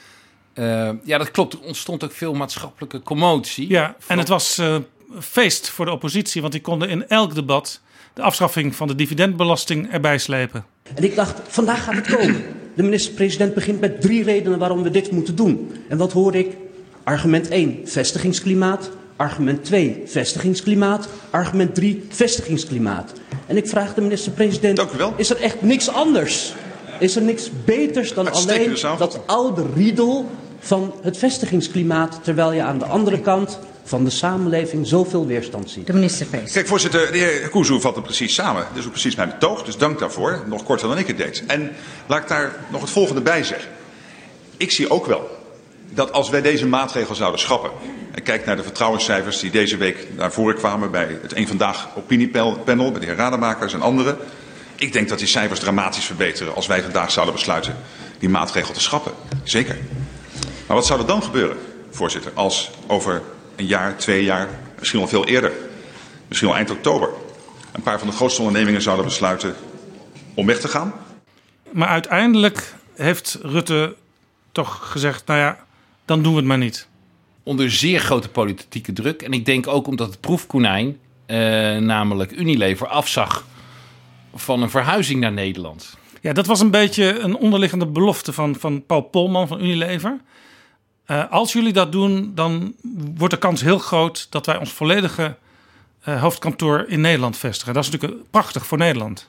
[0.58, 1.52] Uh, ja, dat klopt.
[1.52, 3.68] Er ontstond ook veel maatschappelijke commotie.
[3.68, 4.76] Ja, en het was uh,
[5.20, 7.80] feest voor de oppositie, want die konden in elk debat
[8.14, 10.64] de afschaffing van de dividendbelasting erbij slepen.
[10.94, 12.44] En ik dacht, vandaag gaat het komen.
[12.74, 15.72] De minister-president begint met drie redenen waarom we dit moeten doen.
[15.88, 16.56] En wat hoor ik?
[17.04, 18.90] Argument 1, vestigingsklimaat.
[19.16, 21.08] Argument 2, vestigingsklimaat.
[21.30, 23.12] Argument 3, vestigingsklimaat.
[23.46, 26.54] En ik vraag de minister-president, is er echt niks anders?
[26.98, 30.30] Is er niks beters dan alleen dat oude riedel
[30.66, 35.86] van het vestigingsklimaat, terwijl je aan de andere kant van de samenleving zoveel weerstand ziet.
[35.86, 36.52] De minister Pees.
[36.52, 38.62] Kijk, voorzitter, de heer Koezoe vat het precies samen.
[38.68, 40.42] Dat is ook precies mijn betoog, dus dank daarvoor.
[40.46, 41.44] Nog korter dan ik het deed.
[41.46, 41.72] En
[42.06, 43.70] laat ik daar nog het volgende bij zeggen.
[44.56, 45.30] Ik zie ook wel
[45.90, 47.70] dat als wij deze maatregel zouden schrappen...
[48.12, 50.90] en kijk naar de vertrouwenscijfers die deze week naar voren kwamen...
[50.90, 54.16] bij het Eén Vandaag opiniepanel, bij de heer Rademakers en anderen...
[54.76, 57.76] ik denk dat die cijfers dramatisch verbeteren als wij vandaag zouden besluiten
[58.18, 59.12] die maatregel te schrappen.
[59.42, 59.76] Zeker.
[60.66, 61.56] Maar wat zou er dan gebeuren,
[61.90, 63.22] voorzitter, als over
[63.56, 64.48] een jaar, twee jaar,
[64.78, 65.52] misschien wel veel eerder,
[66.28, 67.08] misschien wel eind oktober,
[67.72, 69.54] een paar van de grootste ondernemingen zouden besluiten
[70.34, 70.92] om weg te gaan?
[71.70, 73.94] Maar uiteindelijk heeft Rutte
[74.52, 75.58] toch gezegd, nou ja,
[76.04, 76.88] dan doen we het maar niet.
[77.42, 79.22] Onder zeer grote politieke druk.
[79.22, 81.36] En ik denk ook omdat het proefkonijn, eh,
[81.76, 83.44] namelijk Unilever, afzag
[84.34, 85.96] van een verhuizing naar Nederland.
[86.20, 90.20] Ja, dat was een beetje een onderliggende belofte van, van Paul Polman van Unilever.
[91.06, 92.74] Uh, als jullie dat doen, dan
[93.14, 95.36] wordt de kans heel groot dat wij ons volledige
[96.08, 97.74] uh, hoofdkantoor in Nederland vestigen.
[97.74, 99.28] Dat is natuurlijk prachtig voor Nederland.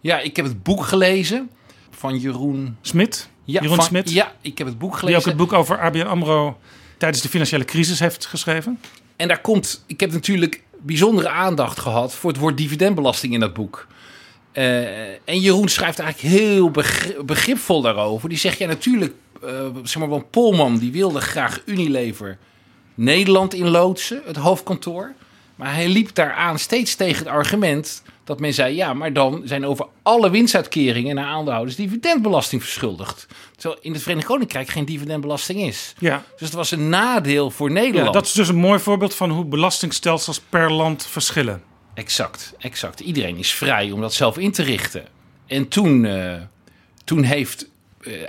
[0.00, 1.50] Ja, ik heb het boek gelezen
[1.90, 3.28] van Jeroen Smit.
[3.44, 4.10] Ja, Jeroen van, Smit.
[4.10, 5.06] Ja, ik heb het boek gelezen.
[5.06, 6.58] Die ook het boek over ABN AMRO
[6.98, 8.80] tijdens de financiële crisis heeft geschreven.
[9.16, 13.54] En daar komt, ik heb natuurlijk bijzondere aandacht gehad voor het woord dividendbelasting in dat
[13.54, 13.86] boek.
[14.52, 16.70] Uh, en Jeroen schrijft eigenlijk heel
[17.24, 18.28] begripvol daarover.
[18.28, 19.14] Die zegt, ja natuurlijk,
[19.82, 22.38] zeg maar, want Polman die wilde graag Unilever
[22.94, 25.12] Nederland inloodsen, het hoofdkantoor.
[25.56, 29.66] Maar hij liep daaraan steeds tegen het argument dat men zei: ja, maar dan zijn
[29.66, 33.26] over alle winstuitkeringen naar aandeelhouders dividendbelasting verschuldigd.
[33.56, 35.94] Terwijl in het Verenigd Koninkrijk geen dividendbelasting is.
[35.98, 36.22] Ja.
[36.30, 38.06] Dus het was een nadeel voor Nederland.
[38.06, 41.62] Ja, dat is dus een mooi voorbeeld van hoe belastingstelsels per land verschillen.
[41.94, 43.00] Exact, exact.
[43.00, 45.04] Iedereen is vrij om dat zelf in te richten.
[45.46, 46.34] En toen, uh,
[47.04, 47.68] toen heeft,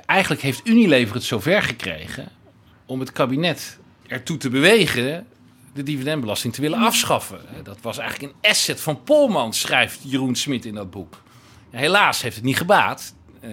[0.05, 2.27] eigenlijk heeft Unilever het zover gekregen
[2.85, 5.27] om het kabinet ertoe te bewegen
[5.73, 7.39] de dividendbelasting te willen afschaffen.
[7.63, 11.21] Dat was eigenlijk een asset van Polman, schrijft Jeroen Smit in dat boek.
[11.69, 13.13] Helaas heeft het niet gebaat.
[13.43, 13.51] Uh,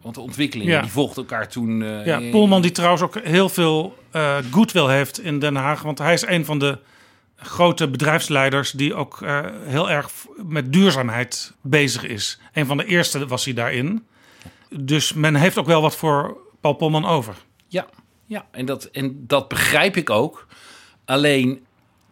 [0.00, 0.80] want de ontwikkelingen ja.
[0.80, 1.80] die volgden elkaar toen.
[1.80, 5.82] Uh, ja, Polman die trouwens ook heel veel uh, goodwill heeft in Den Haag.
[5.82, 6.78] Want hij is een van de
[7.36, 12.38] grote bedrijfsleiders die ook uh, heel erg met duurzaamheid bezig is.
[12.52, 14.06] Een van de eerste was hij daarin.
[14.70, 17.36] Dus men heeft ook wel wat voor Paul Polman over.
[17.68, 17.86] Ja,
[18.26, 20.46] ja en, dat, en dat begrijp ik ook.
[21.04, 21.64] Alleen,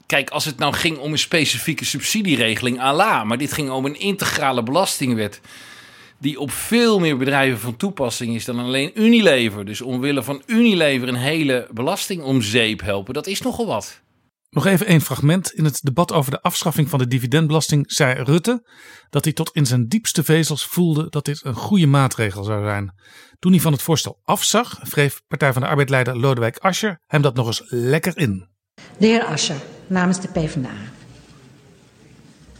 [0.06, 4.00] kijk, als het nou ging om een specifieke subsidieregeling, ala, maar dit ging om een
[4.00, 5.40] integrale belastingwet
[6.18, 9.64] die op veel meer bedrijven van toepassing is dan alleen Unilever.
[9.64, 14.00] Dus omwille van Unilever een hele belasting om zeep helpen, dat is nogal wat.
[14.54, 15.52] Nog even een fragment.
[15.52, 18.66] In het debat over de afschaffing van de dividendbelasting zei Rutte
[19.10, 22.94] dat hij tot in zijn diepste vezels voelde dat dit een goede maatregel zou zijn.
[23.38, 27.34] Toen hij van het voorstel afzag, wreef Partij van de Arbeidleider Lodewijk Asscher hem dat
[27.34, 28.48] nog eens lekker in.
[28.98, 30.74] De heer Asscher, namens de PvdA.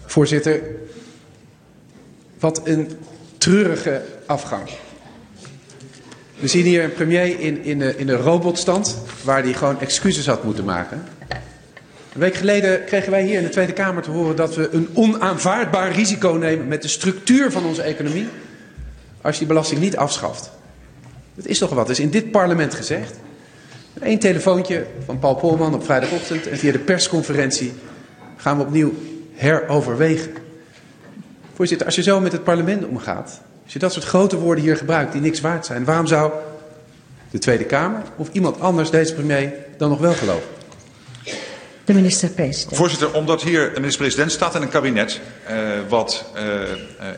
[0.07, 0.63] Voorzitter,
[2.39, 2.99] wat een
[3.39, 4.71] treurige afgang.
[6.39, 10.27] We zien hier een premier in, in, de, in de robotstand, waar hij gewoon excuses
[10.27, 11.05] had moeten maken.
[12.15, 14.89] Een week geleden kregen wij hier in de Tweede Kamer te horen dat we een
[14.93, 18.29] onaanvaardbaar risico nemen met de structuur van onze economie
[19.21, 20.51] als je die belasting niet afschaft.
[21.35, 23.17] Dat is toch wat, dat is in dit parlement gezegd.
[24.01, 27.73] Eén telefoontje van Paul Polman op vrijdagochtend en via de persconferentie
[28.37, 28.93] gaan we opnieuw
[29.33, 30.33] heroverwegen.
[31.55, 34.77] Voorzitter, als je zo met het parlement omgaat, als je dat soort grote woorden hier
[34.77, 36.33] gebruikt die niks waard zijn, waarom zou
[37.31, 40.54] de Tweede Kamer of iemand anders deze premier dan nog wel geloven?
[41.85, 42.77] De minister-president.
[42.77, 45.21] Voorzitter, omdat hier de minister-president staat in een kabinet
[45.51, 45.57] uh,
[45.89, 46.41] wat uh,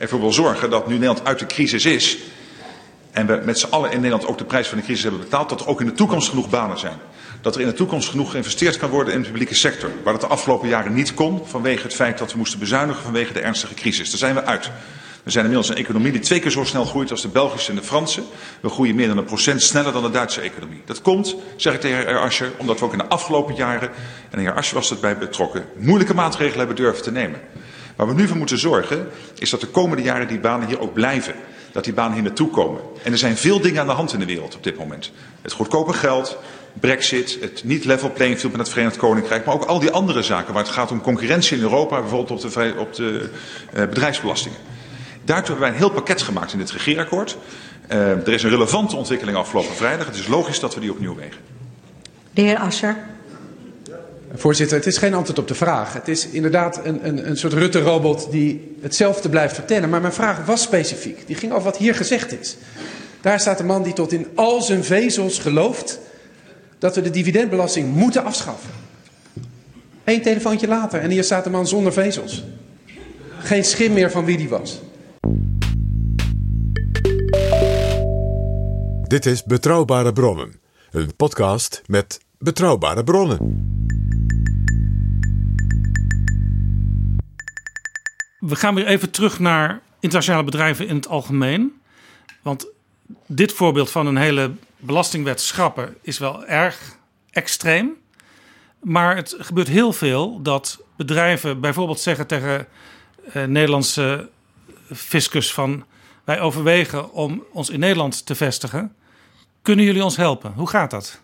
[0.01, 2.19] ervoor wil zorgen dat nu Nederland uit de crisis is
[3.17, 5.49] en we met z'n allen in Nederland ook de prijs van de crisis hebben betaald,
[5.49, 6.99] dat er ook in de toekomst genoeg banen zijn.
[7.41, 9.91] Dat er in de toekomst genoeg geïnvesteerd kan worden in de publieke sector.
[10.05, 13.33] Waar dat de afgelopen jaren niet kon vanwege het feit dat we moesten bezuinigen vanwege
[13.33, 14.11] de ernstige crisis.
[14.11, 14.71] Daar zijn we uit.
[15.27, 17.77] We zijn inmiddels een economie die twee keer zo snel groeit als de Belgische en
[17.77, 18.23] de Franse.
[18.61, 20.83] We groeien meer dan een procent sneller dan de Duitse economie.
[20.85, 23.91] Dat komt, zeg ik tegen heer Ascher, omdat we ook in de afgelopen jaren,
[24.31, 27.41] en heer Ascher was erbij betrokken, moeilijke maatregelen hebben durven te nemen.
[27.97, 29.09] Waar we nu voor moeten zorgen,
[29.39, 31.35] is dat de komende jaren die banen hier ook blijven.
[31.73, 32.81] Dat die banen hier naartoe komen.
[33.03, 35.13] En er zijn veel dingen aan de hand in de wereld op dit moment.
[35.43, 36.39] Het goedkope geld,
[36.73, 40.23] Brexit, het niet level playing field met het Verenigd Koninkrijk, maar ook al die andere
[40.23, 43.31] zaken waar het gaat om concurrentie in Europa, bijvoorbeeld op de, op de
[43.75, 44.59] uh, bedrijfsbelastingen.
[45.27, 47.37] Daartoe hebben wij een heel pakket gemaakt in dit regeerakkoord.
[47.89, 50.07] Uh, er is een relevante ontwikkeling afgelopen vrijdag.
[50.07, 51.41] Het is logisch dat we die opnieuw wegen.
[52.31, 52.97] De heer Ascher.
[54.35, 55.93] Voorzitter, het is geen antwoord op de vraag.
[55.93, 59.89] Het is inderdaad een, een, een soort Rutte-robot die hetzelfde blijft vertellen.
[59.89, 61.27] Maar mijn vraag was specifiek.
[61.27, 62.57] Die ging over wat hier gezegd is.
[63.21, 65.99] Daar staat een man die tot in al zijn vezels gelooft
[66.79, 68.71] dat we de dividendbelasting moeten afschaffen.
[70.05, 72.45] Eén telefoontje later en hier staat een man zonder vezels.
[73.39, 74.81] Geen schim meer van wie die was.
[79.07, 83.39] Dit is Betrouwbare Bronnen, een podcast met betrouwbare bronnen.
[88.39, 91.81] We gaan weer even terug naar internationale bedrijven in het algemeen.
[92.43, 92.67] Want
[93.27, 96.97] dit voorbeeld van een hele belastingwet schrappen is wel erg
[97.31, 97.97] extreem.
[98.81, 102.67] Maar het gebeurt heel veel dat bedrijven bijvoorbeeld zeggen tegen
[103.35, 104.29] uh, Nederlandse
[104.93, 105.85] fiscus van
[106.27, 108.95] wij overwegen om ons in Nederland te vestigen.
[109.63, 110.53] Kunnen jullie ons helpen?
[110.53, 111.21] Hoe gaat dat?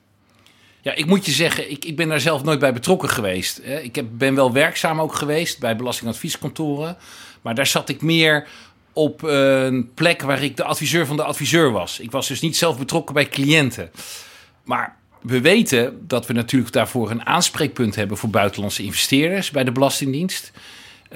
[0.80, 3.58] Ja, ik moet je zeggen, ik, ik ben daar zelf nooit bij betrokken geweest.
[3.58, 6.96] Ik heb, ben wel werkzaam ook geweest bij belastingadvieskantoren.
[7.40, 8.48] Maar daar zat ik meer
[8.92, 12.00] op een plek waar ik de adviseur van de adviseur was.
[12.00, 13.90] Ik was dus niet zelf betrokken bij cliënten.
[14.64, 19.72] Maar we weten dat we natuurlijk daarvoor een aanspreekpunt hebben voor buitenlandse investeerders bij de
[19.72, 20.52] Belastingdienst.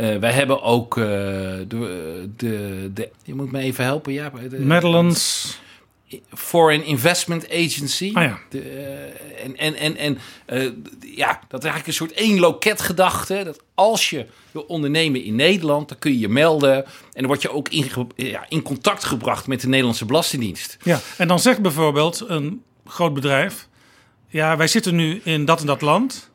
[0.01, 4.13] Uh, wij hebben ook uh, de, de, de, Je moet me even helpen.
[4.13, 5.59] Ja, de, Netherlands.
[6.35, 8.11] Foreign Investment Agency.
[8.15, 8.39] Ah, ja.
[8.51, 10.19] de, uh, en en, en, en
[11.01, 13.43] ja, dat is eigenlijk een soort één loketgedachte.
[13.45, 16.85] Dat als je wil ondernemen in Nederland, dan kun je je melden.
[16.85, 20.77] En dan word je ook in, ja, in contact gebracht met de Nederlandse Belastingdienst.
[20.83, 23.69] Ja, en dan zegt bijvoorbeeld een groot bedrijf:
[24.29, 26.31] Ja, wij zitten nu in dat en dat land.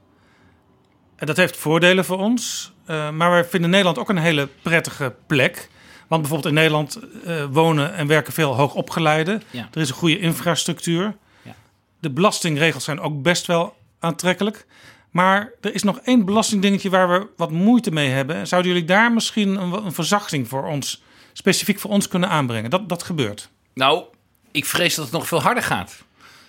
[1.16, 2.71] En dat heeft voordelen voor ons.
[2.88, 5.70] Uh, maar wij vinden Nederland ook een hele prettige plek.
[6.08, 9.44] Want bijvoorbeeld in Nederland uh, wonen en werken veel hoogopgeleiden.
[9.50, 9.70] Ja.
[9.74, 11.16] Er is een goede infrastructuur.
[11.42, 11.56] Ja.
[12.00, 14.66] De belastingregels zijn ook best wel aantrekkelijk.
[15.12, 18.48] Maar er is nog één belastingdingetje waar we wat moeite mee hebben.
[18.48, 22.70] Zouden jullie daar misschien een, een verzachting voor ons, specifiek voor ons, kunnen aanbrengen?
[22.70, 23.50] Dat, dat gebeurt.
[23.74, 24.04] Nou,
[24.52, 26.04] ik vrees dat het nog veel harder gaat.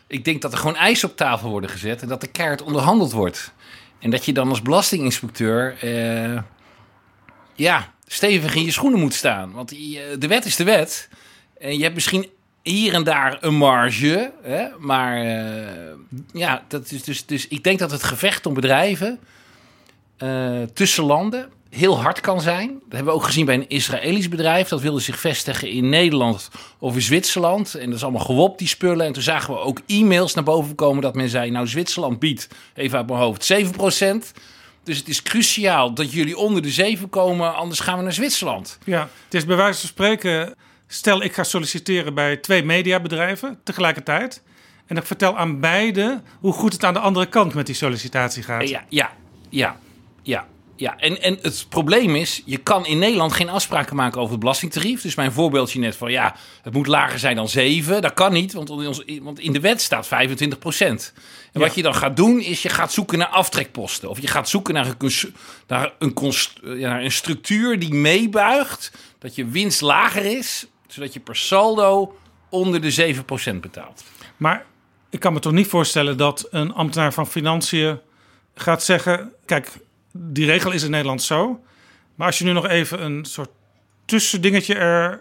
[0.06, 3.12] Ik denk dat er gewoon eisen op tafel worden gezet en dat de kaart onderhandeld
[3.12, 3.52] wordt.
[4.02, 6.38] En dat je dan als belastinginspecteur uh,
[7.54, 9.52] ja, stevig in je schoenen moet staan.
[9.52, 9.68] Want
[10.18, 11.08] de wet is de wet.
[11.58, 12.30] En je hebt misschien
[12.62, 14.32] hier en daar een marge.
[14.42, 14.66] Hè?
[14.78, 15.92] Maar uh,
[16.32, 19.18] ja, dat is dus, dus ik denk dat het gevecht om bedrijven
[20.72, 22.68] tussen landen heel hard kan zijn.
[22.68, 24.68] Dat hebben we ook gezien bij een Israëlisch bedrijf.
[24.68, 27.74] Dat wilde zich vestigen in Nederland of in Zwitserland.
[27.74, 29.06] En dat is allemaal gewopt, die spullen.
[29.06, 31.50] En toen zagen we ook e-mails naar boven komen dat men zei...
[31.50, 33.56] nou, Zwitserland biedt, even uit mijn hoofd, 7%.
[34.84, 38.78] Dus het is cruciaal dat jullie onder de 7 komen, anders gaan we naar Zwitserland.
[38.84, 40.54] Ja, het is bij wijze van spreken...
[40.86, 44.42] stel ik ga solliciteren bij twee mediabedrijven tegelijkertijd...
[44.86, 48.42] en ik vertel aan beide hoe goed het aan de andere kant met die sollicitatie
[48.42, 48.68] gaat.
[48.68, 49.12] Ja, ja,
[49.48, 49.76] ja,
[50.22, 50.46] ja.
[50.82, 54.40] Ja, en, en het probleem is, je kan in Nederland geen afspraken maken over het
[54.40, 55.02] belastingtarief.
[55.02, 58.02] Dus mijn voorbeeldje net van, ja, het moet lager zijn dan 7.
[58.02, 61.12] Dat kan niet, want in, ons, want in de wet staat 25 procent.
[61.52, 64.08] En wat je dan gaat doen, is je gaat zoeken naar aftrekposten.
[64.08, 65.12] Of je gaat zoeken naar een,
[65.66, 66.14] naar een,
[66.78, 72.16] naar een structuur die meebuigt dat je winst lager is, zodat je per saldo
[72.48, 74.04] onder de 7 procent betaalt.
[74.36, 74.64] Maar
[75.10, 77.98] ik kan me toch niet voorstellen dat een ambtenaar van Financiën
[78.54, 79.68] gaat zeggen: Kijk,
[80.12, 81.60] die regel is in Nederland zo.
[82.14, 83.50] Maar als je nu nog even een soort
[84.04, 85.20] tussendingetje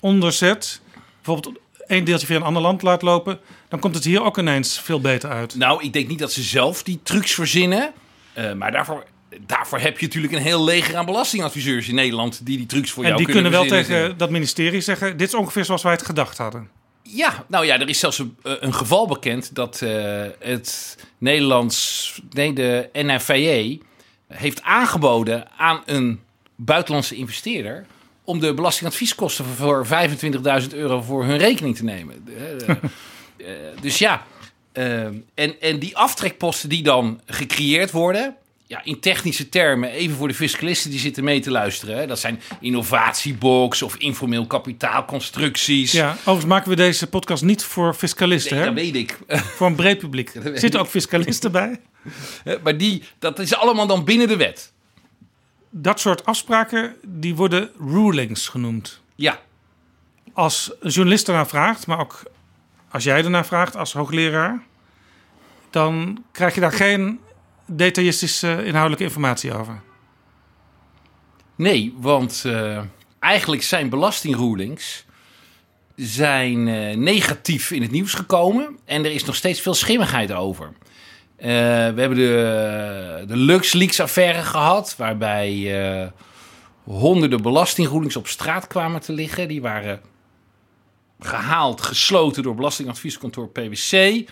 [0.00, 0.80] eronder zet,
[1.22, 4.80] bijvoorbeeld één deeltje via een ander land laat lopen, dan komt het hier ook ineens
[4.80, 5.54] veel beter uit.
[5.54, 7.92] Nou, ik denk niet dat ze zelf die trucs verzinnen.
[8.32, 9.04] eh, maar daarvoor,
[9.46, 13.02] daarvoor heb je natuurlijk een heel leger aan belastingadviseurs in Nederland die die trucs voor
[13.02, 16.02] en jou die kunnen wel tegen dat ministerie zeggen: Dit is ongeveer zoals wij het
[16.04, 16.68] gedacht hadden.
[17.02, 22.20] Ja, nou ja, er is zelfs een, eh, een geval bekend dat eh, het Nederlands,
[22.30, 23.78] nee, de NFVE
[24.36, 26.20] heeft aangeboden aan een
[26.56, 27.86] buitenlandse investeerder
[28.24, 32.26] om de belastingadvieskosten voor 25.000 euro voor hun rekening te nemen.
[32.36, 32.76] Eh, eh,
[33.80, 34.26] dus ja,
[34.72, 35.04] eh,
[35.34, 38.36] en, en die aftrekposten die dan gecreëerd worden,
[38.74, 42.18] ja, in technische termen, even voor de fiscalisten die zitten mee te luisteren, hè, dat
[42.18, 45.92] zijn innovatiebox of informeel kapitaalconstructies.
[45.92, 48.56] Ja, overigens maken we deze podcast niet voor fiscalisten.
[48.56, 48.74] Nee, hè?
[48.74, 49.18] dat weet ik.
[49.56, 50.32] Voor een breed publiek.
[50.54, 51.80] Zitten ook fiscalisten bij?
[52.44, 54.72] Eh, Maar die, dat is allemaal dan binnen de wet.
[55.70, 59.00] Dat soort afspraken die worden rulings genoemd.
[59.14, 59.40] Ja.
[60.32, 62.22] Als een journalist ernaar vraagt, maar ook
[62.90, 64.62] als jij ernaar vraagt als hoogleraar,
[65.70, 67.20] dan krijg je daar geen
[67.66, 69.80] detailistische inhoudelijke informatie over.
[71.56, 72.80] Nee, want eh,
[73.18, 75.04] eigenlijk zijn belastingrulings
[75.96, 78.78] zijn eh, negatief in het nieuws gekomen.
[78.84, 80.72] En er is nog steeds veel schimmigheid over.
[81.36, 84.94] Eh, we hebben de, de LuxLeaks-affaire gehad...
[84.98, 86.12] waarbij
[86.84, 89.48] honderden belastingrulings op straat kwamen te liggen.
[89.48, 90.00] Die waren
[91.20, 94.22] gehaald, gesloten door belastingadvieskantoor PwC.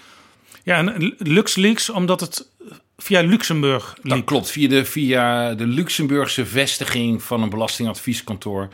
[0.64, 2.51] Ja, en LuxLeaks, omdat het
[3.02, 4.14] via Luxemburg liep.
[4.14, 8.68] Dat klopt, via de, via de Luxemburgse vestiging van een belastingadvieskantoor.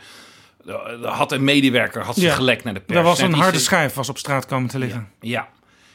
[0.67, 0.75] eh,
[1.17, 2.93] Had een medewerker had zich gelekt naar de pers.
[2.93, 5.09] Daar was En een harde ze- schijf was op straat komen te liggen.
[5.21, 5.47] Ja.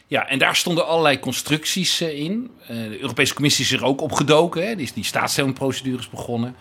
[0.07, 2.51] ja, en daar stonden allerlei constructies eh, in.
[2.63, 4.67] Eh, de Europese Commissie is er ook opgedoken.
[4.67, 4.75] Hè.
[4.77, 5.05] Die is die
[6.11, 6.57] begonnen.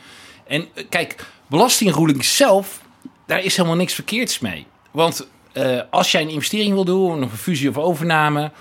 [0.47, 2.81] En eh, kijk, belastingroeling zelf,
[3.27, 4.65] daar is helemaal niks verkeerds mee.
[4.91, 8.51] Want eh, als jij een investering wil doen, of een fusie of overname,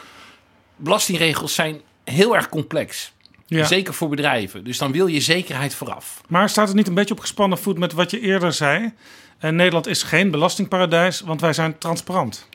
[0.76, 3.12] belastingregels zijn heel erg complex.
[3.46, 3.64] Ja.
[3.64, 4.64] Zeker voor bedrijven.
[4.64, 6.20] Dus dan wil je zekerheid vooraf.
[6.28, 8.92] Maar staat het niet een beetje op gespannen voet met wat je eerder zei?
[9.38, 12.48] En Nederland is geen belastingparadijs, want wij zijn transparant.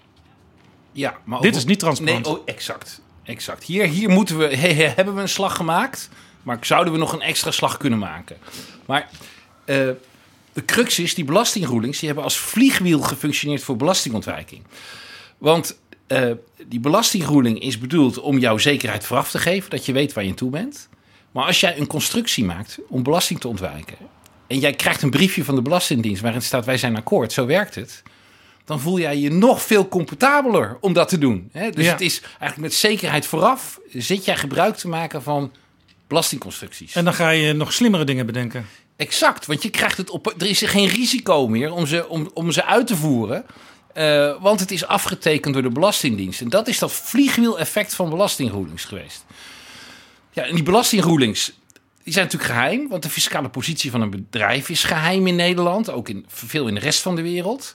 [0.92, 2.26] Ja, maar Dit ook- is niet transparant.
[2.26, 3.02] Nee, oh, exact.
[3.24, 3.64] exact.
[3.64, 6.10] Hier, hier moeten we, he- he- hebben we een slag gemaakt,
[6.44, 8.38] maar zouden we nog een extra slag kunnen maken?
[8.86, 9.10] Maar
[9.66, 9.76] eh,
[10.54, 14.64] de crux is, die belastingrulings, die hebben als vliegwiel gefunctioneerd voor belastingontwijking.
[15.38, 16.32] Want eh,
[16.68, 20.30] die belastingruling is bedoeld om jouw zekerheid vooraf te geven, dat je weet waar je
[20.30, 20.90] aan toe bent.
[21.32, 23.98] Maar als jij een constructie maakt om belasting te ontwijken,
[24.48, 27.76] en jij krijgt een briefje van de Belastingdienst waarin staat wij zijn akkoord, zo werkt
[27.76, 28.04] het
[28.68, 31.50] dan voel jij je nog veel comfortabeler om dat te doen.
[31.52, 31.70] Hè?
[31.70, 31.92] Dus Ja.
[31.92, 35.52] het is eigenlijk met zekerheid vooraf zit jij gebruik te maken van
[36.08, 36.96] belastingconstructies.
[36.96, 38.66] En dan ga je nog slimmere dingen bedenken.
[38.96, 40.34] Exact, want je krijgt het op.
[40.38, 43.46] Er is geen risico meer om ze, om, om ze uit te voeren.
[43.98, 46.42] Eh, want het is afgetekend door de Belastingdienst.
[46.42, 49.26] En dat is dat vliegwiel-effect van belastingrulings geweest.
[50.32, 51.54] Ja, en die belastingrulings
[52.04, 52.88] die zijn natuurlijk geheim.
[52.88, 55.92] Want de fiscale positie van een bedrijf is geheim in Nederland.
[55.92, 57.74] Ook in, veel in de rest van de wereld.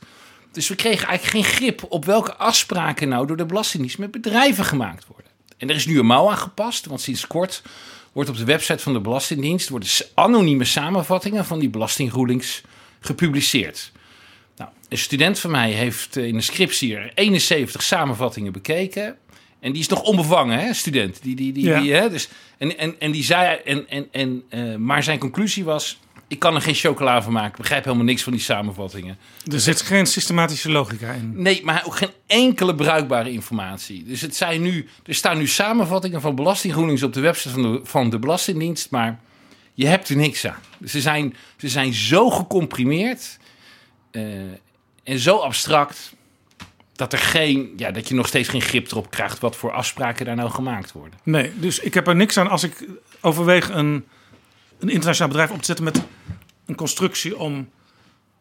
[0.53, 4.65] Dus we kregen eigenlijk geen grip op welke afspraken nou door de Belastingdienst met bedrijven
[4.65, 5.31] gemaakt worden.
[5.57, 7.63] En er is nu een mouw aangepast, want sinds kort
[8.13, 12.63] wordt op de website van de Belastingdienst worden anonieme samenvattingen van die belastingrulings
[13.01, 13.93] gepubliceerd.
[14.93, 19.17] Een student van mij heeft in een scriptie er 71 samenvattingen bekeken.
[19.61, 21.23] En die is nog onbevangen, hè, student.
[21.23, 21.81] Die, die, die, Ja.
[21.81, 22.29] die, hè, dus,
[22.59, 26.55] en, en, en die zei, en, en, en, eh, maar zijn conclusie was: ik kan
[26.55, 27.51] er geen chocola van maken.
[27.51, 29.19] Ik begrijp helemaal niks van die samenvattingen.
[29.53, 31.33] Er zit geen systematische logica in.
[31.43, 34.05] Nee, maar ook geen enkele bruikbare informatie.
[34.05, 37.81] Dus het zijn nu, er staan nu samenvattingen van belastingrulings op de website van de,
[37.83, 39.21] van de Belastingdienst, maar
[39.75, 40.61] je hebt er niks aan.
[40.87, 43.39] Ze zijn, ze zijn zo gecomprimeerd
[44.11, 44.23] eh,
[45.05, 46.13] en zo abstract
[46.93, 50.27] dat, er geen, ja, dat je nog steeds geen grip erop krijgt wat voor afspraken
[50.27, 51.19] daar nou gemaakt worden.
[51.23, 52.85] Nee, dus ik heb er niks aan als ik
[53.21, 54.05] overweeg een,
[54.79, 56.03] een internationaal bedrijf op te zetten met
[56.67, 57.69] een constructie om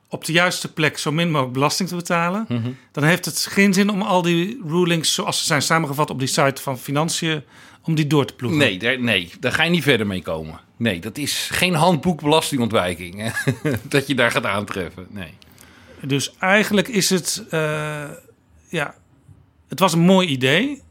[0.09, 2.69] op de juiste plek zo min mogelijk belasting te betalen, Mhm.
[2.91, 6.27] dan heeft het geen zin om al die rulings zoals ze zijn samengevat op die
[6.27, 7.43] site van Financiën,
[7.83, 8.59] om die door te ploegen.
[8.59, 10.59] Nee, daar, nee, daar ga je niet verder mee komen.
[10.77, 13.21] Nee, dat is geen handboek belastingontwijking.
[13.21, 13.31] hè,
[13.83, 15.07] dat je daar gaat aantreffen.
[15.09, 15.33] Nee.
[16.01, 18.09] Dus eigenlijk is het, eh,
[18.69, 18.95] ja,
[19.67, 20.81] het was een mooi idee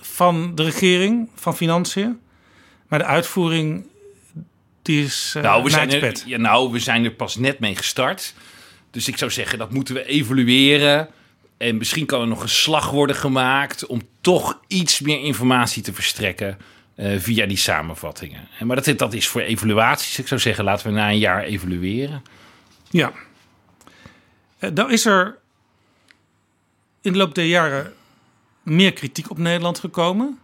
[0.00, 2.20] van de regering, van Financiën.
[2.88, 3.86] Maar de uitvoering,
[4.82, 7.76] die is uh, nou, we zijn er, ja, nou, we zijn er pas net mee
[7.76, 8.34] gestart.
[8.90, 11.08] Dus ik zou zeggen, dat moeten we evalueren.
[11.56, 15.92] En misschien kan er nog een slag worden gemaakt om toch iets meer informatie te
[15.92, 16.58] verstrekken
[16.94, 18.48] eh, via die samenvattingen.
[18.58, 20.18] En Maar dat, dat is voor evaluaties.
[20.18, 22.22] Ik zou zeggen, laten we na een jaar evalueren.
[22.90, 23.12] Ja.
[24.60, 25.38] Uh, dan is er
[27.00, 27.92] in de loop der jaren
[28.62, 30.38] meer kritiek op Nederland gekomen.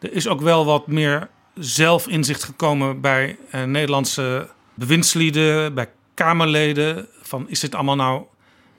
[0.00, 7.06] Er is ook wel wat meer zelfinzicht gekomen bij uh, Nederlandse bewindslieden, bij Kamerleden.
[7.22, 8.22] Van is dit allemaal nou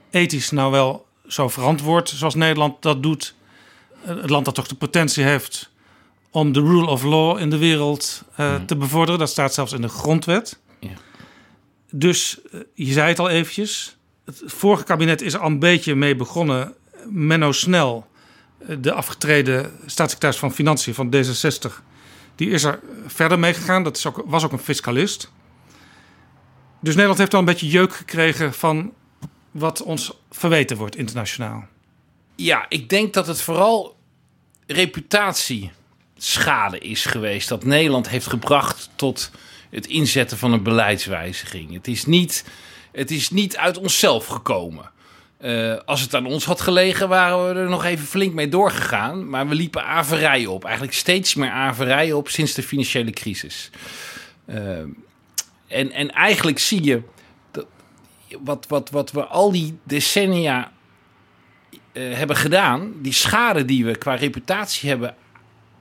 [0.10, 3.36] ethisch nou wel zo verantwoord zoals Nederland dat doet?
[4.02, 5.70] Uh, het land dat toch de potentie heeft
[6.32, 8.66] om de rule of law in de wereld hmm.
[8.66, 9.20] te bevorderen.
[9.20, 10.60] Dat staat zelfs in de grondwet.
[10.80, 10.90] Ja.
[11.92, 12.40] Dus
[12.74, 13.98] je zei het al eventjes.
[14.30, 16.74] Het vorige kabinet is al een beetje mee begonnen.
[17.06, 18.08] Menno Snel,
[18.80, 21.84] de afgetreden staatssecretaris van Financiën van D66,
[22.36, 23.84] die is er verder mee gegaan.
[23.84, 25.32] Dat was ook een fiscalist.
[26.80, 28.94] Dus Nederland heeft al een beetje jeuk gekregen van
[29.52, 31.68] wat ons verweten wordt internationaal.
[32.36, 33.98] Ja, ik denk dat het vooral
[34.68, 39.32] reputatieschade is geweest dat Nederland heeft gebracht tot
[39.70, 41.74] het inzetten van een beleidswijziging.
[41.74, 42.46] Het is niet,
[43.00, 44.92] het is niet uit onszelf gekomen.
[45.42, 49.30] Uh, als het aan ons had gelegen, waren we er nog even flink mee doorgegaan.
[49.30, 50.64] Maar we liepen averij op.
[50.64, 53.70] Eigenlijk steeds meer averij op sinds de financiële crisis.
[54.46, 54.80] Uh,
[55.68, 57.02] en, en eigenlijk zie je
[57.52, 57.66] dat
[58.42, 60.72] wat, wat, wat we al die decennia
[61.94, 65.16] uh, hebben gedaan, die schade die we qua reputatie hebben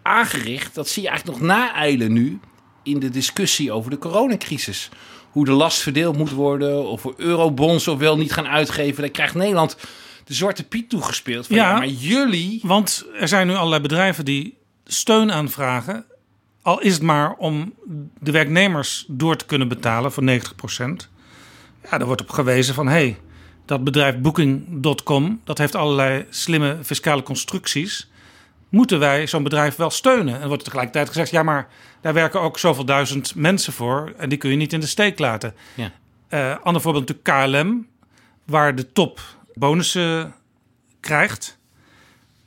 [0.03, 2.41] aangericht, dat zie je eigenlijk nog naeilen nu
[2.83, 4.91] in de discussie over de coronacrisis
[5.31, 9.03] hoe de last verdeeld moet worden, of we eurobonds of wel niet gaan uitgeven.
[9.03, 9.77] Dan krijgt Nederland
[10.25, 11.47] de zwarte piet toegespeeld.
[11.47, 12.61] Van, ja, ja, maar jullie.
[12.63, 16.05] Want er zijn nu allerlei bedrijven die steun aanvragen.
[16.63, 17.75] Al is het maar om
[18.19, 21.09] de werknemers door te kunnen betalen voor 90%.
[21.91, 23.19] Ja, daar wordt op gewezen van hé, hey,
[23.65, 28.11] dat bedrijf Booking.com dat heeft allerlei slimme fiscale constructies.
[28.69, 30.41] Moeten wij zo'n bedrijf wel steunen?
[30.41, 31.69] En wordt tegelijkertijd gezegd: ja, maar
[32.01, 35.19] daar werken ook zoveel duizend mensen voor en die kun je niet in de steek
[35.19, 35.55] laten.
[35.75, 35.93] Ja.
[36.31, 37.87] Uh, ander voorbeeld natuurlijk KLM,
[38.45, 39.21] waar de top
[39.55, 40.35] bonussen
[41.01, 41.59] krijgt.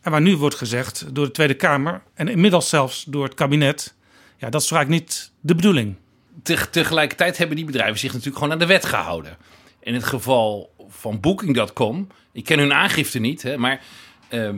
[0.02, 3.96] En waar nu wordt gezegd door de Tweede Kamer en inmiddels zelfs door het kabinet:
[4.38, 5.96] ja, dat is eigenlijk niet de bedoeling.
[6.44, 9.38] Te, tegelijkertijd hebben die bedrijven zich natuurlijk gewoon aan de wet gehouden.
[9.80, 13.82] In het geval van Booking.com, ik ken hun aangifte niet, hè, maar.
[14.30, 14.50] Uh,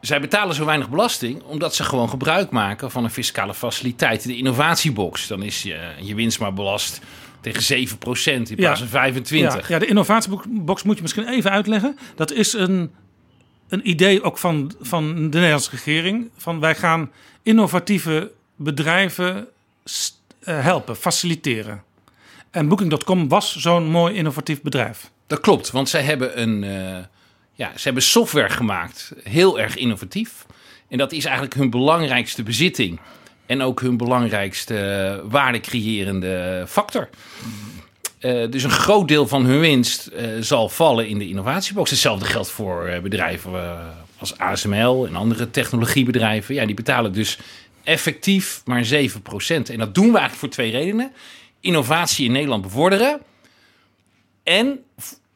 [0.00, 4.26] zij betalen zo weinig belasting omdat ze gewoon gebruik maken van een fiscale faciliteit.
[4.26, 7.00] De innovatiebox, dan is je, je winst maar belast
[7.40, 9.22] tegen 7% in plaats van 25%.
[9.28, 11.98] Ja, ja, de innovatiebox moet je misschien even uitleggen.
[12.14, 12.90] Dat is een,
[13.68, 16.30] een idee ook van, van de Nederlandse regering.
[16.36, 17.10] Van wij gaan
[17.42, 19.48] innovatieve bedrijven
[20.44, 21.82] uh, helpen, faciliteren.
[22.50, 25.10] En Booking.com was zo'n mooi innovatief bedrijf.
[25.26, 26.62] Dat klopt, want zij hebben een...
[26.62, 26.98] Uh
[27.60, 30.46] ja, ze hebben software gemaakt, heel erg innovatief.
[30.88, 33.00] En dat is eigenlijk hun belangrijkste bezitting.
[33.46, 37.08] En ook hun belangrijkste waardecreërende factor.
[38.20, 41.90] Uh, dus een groot deel van hun winst uh, zal vallen in de innovatiebox.
[41.90, 43.78] Hetzelfde geldt voor bedrijven
[44.18, 46.54] als ASML en andere technologiebedrijven.
[46.54, 47.38] Ja, die betalen dus
[47.84, 48.88] effectief maar 7%.
[49.48, 51.12] En dat doen we eigenlijk voor twee redenen.
[51.60, 53.20] Innovatie in Nederland bevorderen.
[54.42, 54.84] En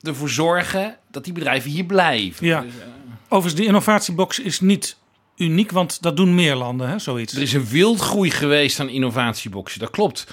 [0.05, 2.47] ervoor zorgen dat die bedrijven hier blijven.
[2.47, 2.61] Ja.
[2.61, 2.83] Dus, uh...
[3.25, 4.97] Overigens, die innovatiebox is niet
[5.37, 7.35] uniek, want dat doen meer landen, hè, zoiets.
[7.35, 10.27] Er is een wildgroei geweest aan innovatieboxen, dat klopt.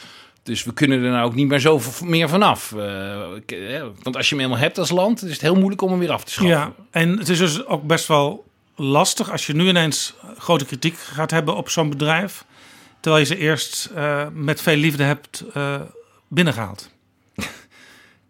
[0.43, 2.72] Dus we kunnen er nou ook niet meer zo meer vanaf.
[2.72, 2.82] Uh,
[4.03, 6.11] want als je hem helemaal hebt als land, is het heel moeilijk om hem weer
[6.11, 6.57] af te schaffen.
[6.57, 8.45] Ja, en het is dus ook best wel
[8.76, 12.45] lastig als je nu ineens grote kritiek gaat hebben op zo'n bedrijf,
[12.99, 15.82] terwijl je ze eerst uh, met veel liefde hebt uh,
[16.28, 16.91] binnengehaald.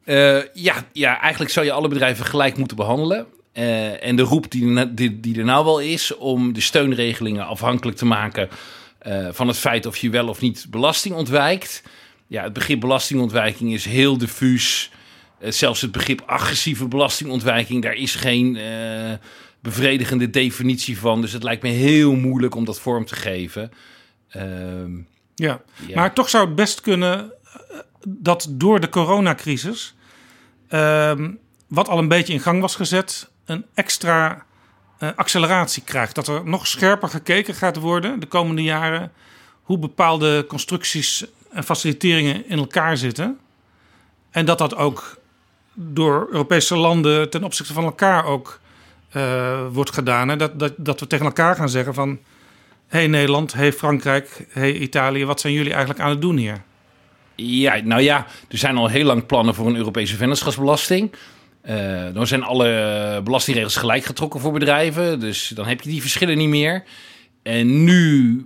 [0.06, 3.28] Uh, ja, ja, eigenlijk zou je alle bedrijven gelijk moeten behandelen.
[3.54, 7.98] Uh, en de roep die, die, die, er nou wel is om de steunregelingen afhankelijk
[7.98, 8.50] te maken
[9.08, 11.84] uh, van het feit of je wel of niet belasting ontwijkt.
[12.28, 14.92] Ja, het begrip belastingontwijking is heel diffuus.
[15.40, 18.58] zelfs het begrip agressieve belastingontwijking, daar is geen
[19.62, 21.22] bevredigende definitie van.
[21.22, 23.72] Dus het lijkt me heel moeilijk om dat vorm te geven.
[24.30, 24.92] Ehm,
[25.36, 25.62] ja.
[25.88, 27.32] ja, maar toch zou het best kunnen
[28.08, 29.96] dat door de coronacrisis
[30.68, 31.32] ehm,
[31.68, 34.46] wat al een beetje in gang was gezet, een extra
[34.98, 36.16] eh, acceleratie krijgt.
[36.16, 39.12] Dat er nog scherper gekeken gaat worden de komende jaren
[39.62, 43.40] hoe bepaalde constructies en faciliteringen in elkaar zitten.
[44.32, 45.18] En dat dat ook
[45.74, 48.60] door Europese landen ten opzichte van elkaar ook
[49.10, 50.30] eh, wordt gedaan.
[50.30, 52.10] En dat, dat, dat we tegen elkaar gaan zeggen van...
[52.88, 55.26] hé hey Nederland, hey Frankrijk, hey Italië...
[55.26, 56.62] wat zijn jullie eigenlijk aan het doen hier?
[57.36, 61.12] Ja, nou ja, er zijn al heel lang plannen voor een Europese vennootschapsbelasting.
[61.66, 65.20] Uh, dan zijn alle belastingregels gelijk getrokken voor bedrijven.
[65.20, 66.84] Dus dan heb je die verschillen niet meer.
[67.44, 68.46] En nu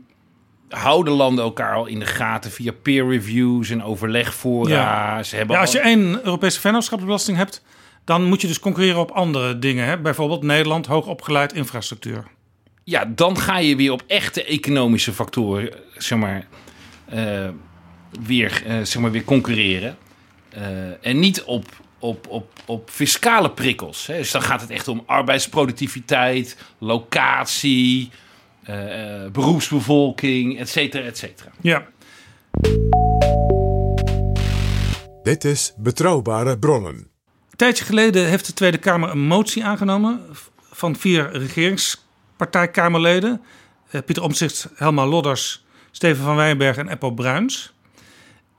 [0.69, 4.69] houden landen elkaar al in de gaten via peer reviews en overlegfora.
[4.69, 5.23] Ja.
[5.23, 7.63] Ze hebben ja, als je één Europese vennootschapsbelasting hebt,
[8.03, 9.86] dan moet je dus concurreren op andere dingen.
[9.86, 9.97] Hè?
[9.97, 12.23] Bijvoorbeeld Nederland, hoogopgeleid infrastructuur.
[12.83, 16.47] Ja, dan ga je weer op echte economische factoren, zeg maar,
[17.13, 17.49] uh,
[18.24, 19.97] weer, uh, zeg maar, weer concurreren.
[20.57, 20.61] Uh,
[21.01, 21.66] en niet op,
[21.99, 24.07] op, op, op fiscale prikkels.
[24.07, 24.18] Hè?
[24.18, 28.11] Dus dan gaat het echt om arbeidsproductiviteit, locatie,
[28.70, 31.51] uh, beroepsbevolking, et cetera, et cetera.
[31.61, 31.86] Ja.
[35.24, 36.95] Dit is Betrouwbare Bronnen.
[36.95, 40.22] Een tijdje geleden heeft de Tweede Kamer een motie aangenomen
[40.72, 43.41] van vier regeringspartijkamerleden.
[44.05, 47.74] Pieter Omtzigt, Helma Lodders, Steven van Wijnberg en Eppo Bruins.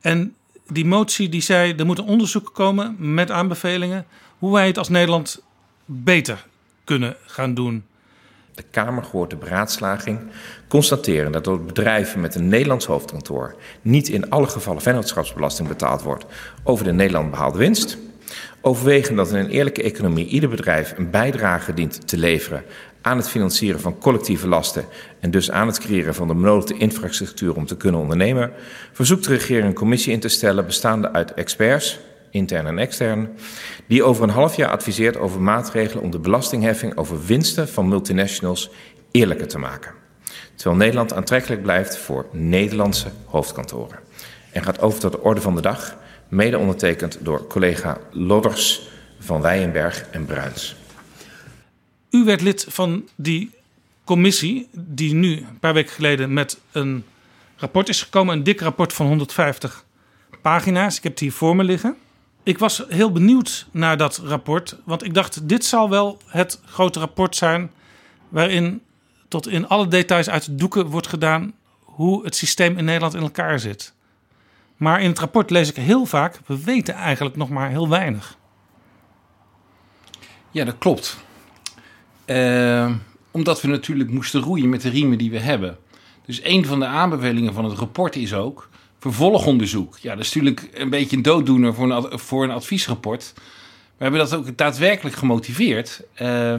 [0.06, 0.34] En
[0.68, 4.06] die motie die zei, er moet een onderzoek komen met aanbevelingen...
[4.38, 5.42] hoe wij het als Nederland
[5.84, 6.46] beter
[6.84, 7.84] kunnen gaan doen
[8.54, 10.20] de Kamer gehoord de beraadslaging
[10.68, 16.24] constateren dat door bedrijven met een Nederlands hoofdkantoor niet in alle gevallen vennootschapsbelasting betaald wordt
[16.64, 17.98] over de Nederland behaalde winst.
[18.60, 22.64] Overwegen dat in een eerlijke economie ieder bedrijf een bijdrage dient te leveren
[23.06, 24.84] aan het financieren van collectieve lasten
[25.20, 28.52] en dus aan het creëren van de benodigde infrastructuur om te kunnen ondernemen,
[28.92, 31.98] verzoekt de regering een commissie in te stellen bestaande uit experts,
[32.30, 33.28] intern en extern,
[33.86, 38.70] die over een half jaar adviseert over maatregelen om de belastingheffing over winsten van multinationals
[39.10, 39.92] eerlijker te maken.
[40.54, 43.98] Terwijl Nederland aantrekkelijk blijft voor Nederlandse hoofdkantoren.
[44.52, 45.96] En gaat over tot de orde van de dag,
[46.28, 48.88] mede ondertekend door collega Lodders
[49.18, 50.76] van Wijenberg en Bruins.
[52.10, 53.50] U werd lid van die
[54.04, 57.04] commissie die nu een paar weken geleden met een
[57.56, 58.36] rapport is gekomen.
[58.36, 59.84] Een dik rapport van 150
[60.42, 60.96] pagina's.
[60.96, 61.96] Ik heb het hier voor me liggen.
[62.42, 66.98] Ik was heel benieuwd naar dat rapport, want ik dacht, dit zal wel het grote
[66.98, 67.70] rapport zijn
[68.28, 68.82] waarin
[69.28, 73.22] tot in alle details uit de doeken wordt gedaan hoe het systeem in Nederland in
[73.22, 73.94] elkaar zit.
[74.76, 78.38] Maar in het rapport lees ik heel vaak, we weten eigenlijk nog maar heel weinig.
[80.50, 81.24] Ja, dat klopt.
[82.26, 82.90] Uh,
[83.30, 85.76] omdat we natuurlijk moesten roeien met de riemen die we hebben.
[86.26, 88.68] Dus een van de aanbevelingen van het rapport is ook
[88.98, 89.98] vervolgonderzoek.
[89.98, 93.32] Ja, dat is natuurlijk een beetje een dooddoener voor een, voor een adviesrapport.
[93.96, 96.02] We hebben dat ook daadwerkelijk gemotiveerd.
[96.22, 96.54] Uh,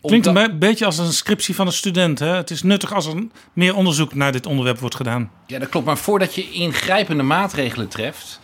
[0.00, 2.18] Klinkt een beetje als een scriptie van een student.
[2.18, 2.34] Hè?
[2.34, 5.30] Het is nuttig als er meer onderzoek naar dit onderwerp wordt gedaan.
[5.46, 5.86] Ja, dat klopt.
[5.86, 8.40] Maar voordat je ingrijpende maatregelen treft,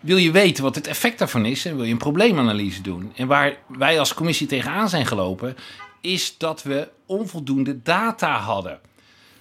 [0.00, 3.12] wil je weten wat het effect daarvan is en wil je een probleemanalyse doen.
[3.16, 5.56] En waar wij als commissie tegenaan zijn gelopen,
[6.00, 8.80] is dat we onvoldoende data hadden.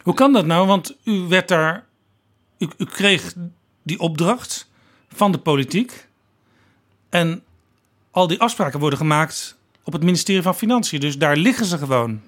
[0.01, 0.68] Hoe kan dat nou?
[0.68, 1.88] Want u werd daar
[2.57, 3.34] u, u kreeg
[3.84, 4.70] die opdracht
[5.14, 6.07] van de politiek.
[7.10, 7.43] En
[8.12, 10.99] al die afspraken worden gemaakt op het ministerie van Financiën.
[10.99, 12.22] Dus daar liggen ze gewoon.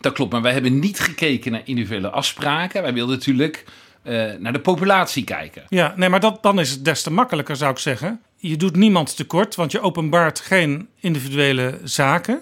[0.00, 2.82] Dat klopt, maar wij hebben niet gekeken naar individuele afspraken.
[2.82, 3.64] Wij wilden natuurlijk
[4.02, 5.64] uh, naar de populatie kijken.
[5.68, 8.22] Ja, nee, maar dat, dan is het des te makkelijker, zou ik zeggen.
[8.36, 12.40] Je doet niemand tekort, want je openbaart geen individuele zaken.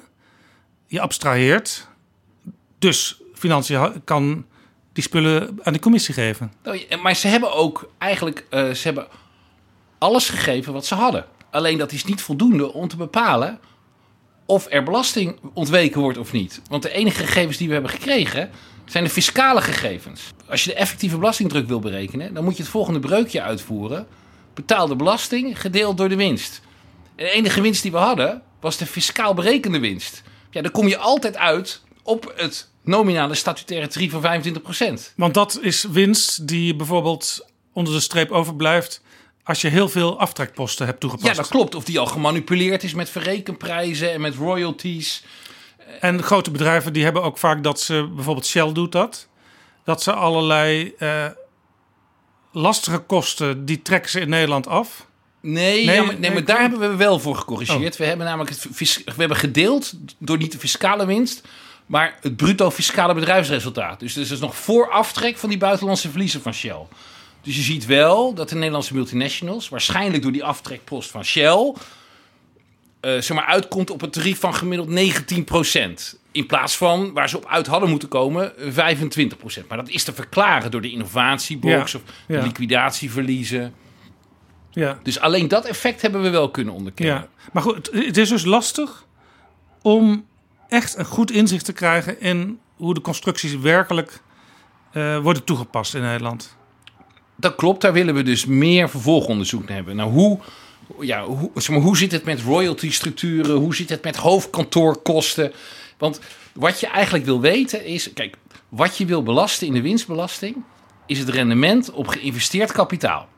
[0.86, 1.88] Je abstraheert.
[2.78, 4.46] Dus Financiën kan
[4.92, 6.52] die spullen aan de commissie geven.
[6.62, 9.06] Nou, maar ze hebben ook eigenlijk uh, ze hebben
[9.98, 11.24] alles gegeven wat ze hadden.
[11.50, 13.59] Alleen dat is niet voldoende om te bepalen
[14.46, 16.62] of er belasting ontweken wordt of niet.
[16.68, 18.50] Want de enige gegevens die we hebben gekregen
[18.84, 20.32] zijn de fiscale gegevens.
[20.51, 24.07] Als je de effectieve belastingdruk wil berekenen, dan moet je het volgende breukje uitvoeren:
[24.55, 26.61] betaalde belasting gedeeld door de winst.
[27.16, 30.22] de enige winst die we hadden was de fiscaal berekende winst.
[30.51, 34.42] Ja, dan kom je altijd uit op het nominale statutaire tarief van
[35.01, 35.14] 25%.
[35.16, 39.03] Want dat is winst die bijvoorbeeld onder de streep overblijft
[39.44, 41.28] als je heel veel aftrekposten hebt toegepast.
[41.28, 41.74] Ja, dat klopt.
[41.74, 45.22] Of die al gemanipuleerd is met verrekenprijzen en met royalties.
[46.01, 49.28] En grote bedrijven die hebben ook vaak dat ze, bijvoorbeeld Shell doet dat,
[49.89, 51.24] dat ze allerlei uh,
[52.53, 55.07] lastige kosten, die trekken ze in Nederland af.
[55.41, 57.93] Nee, nee, ja, maar, nee, maar daar hebben we wel voor gecorrigeerd.
[57.93, 57.99] Oh.
[57.99, 61.49] We hebben namelijk het, we hebben gedeeld door niet de fiscale winst,
[61.86, 64.01] maar het bruto fiscale bedrijfsresultaat.
[64.01, 66.86] Dus dat is nog voor aftrek van die buitenlandse verliezen van Shell.
[67.43, 71.74] Dus je ziet wel dat de Nederlandse multinationals, waarschijnlijk door die aftrekpost van Shell,
[73.01, 76.18] eh, zeg maar uitkomt op een tarief van gemiddeld 19%.
[76.32, 79.66] In plaats van waar ze op uit hadden moeten komen, 25%.
[79.68, 82.42] Maar dat is te verklaren door de innovatiebox Ja, of de ja.
[82.42, 83.74] liquidatieverliezen.
[84.70, 84.99] Ja.
[85.03, 87.14] Dus alleen dat effect hebben we wel kunnen onderkennen.
[87.14, 89.07] Ja, maar goed, het- het is dus lastig
[89.82, 90.26] om
[90.68, 94.20] echt een goed inzicht te krijgen in hoe de constructies werkelijk
[94.92, 96.57] eh, worden toegepast in Nederland.
[97.36, 99.96] Dat klopt, daar willen we dus meer vervolgonderzoek naar hebben.
[99.96, 100.38] Nou, hoe,
[101.01, 103.57] ja, hoe, zeg maar, hoe zit het met royalty-structuren?
[103.57, 105.53] Hoe zit het met hoofdkantoorkosten?
[105.99, 106.20] Want
[106.53, 108.12] wat je eigenlijk wil weten is...
[108.12, 108.37] Kijk,
[108.68, 110.57] wat je wil belasten in de winstbelasting...
[111.07, 113.29] is het rendement op geïnvesteerd kapitaal.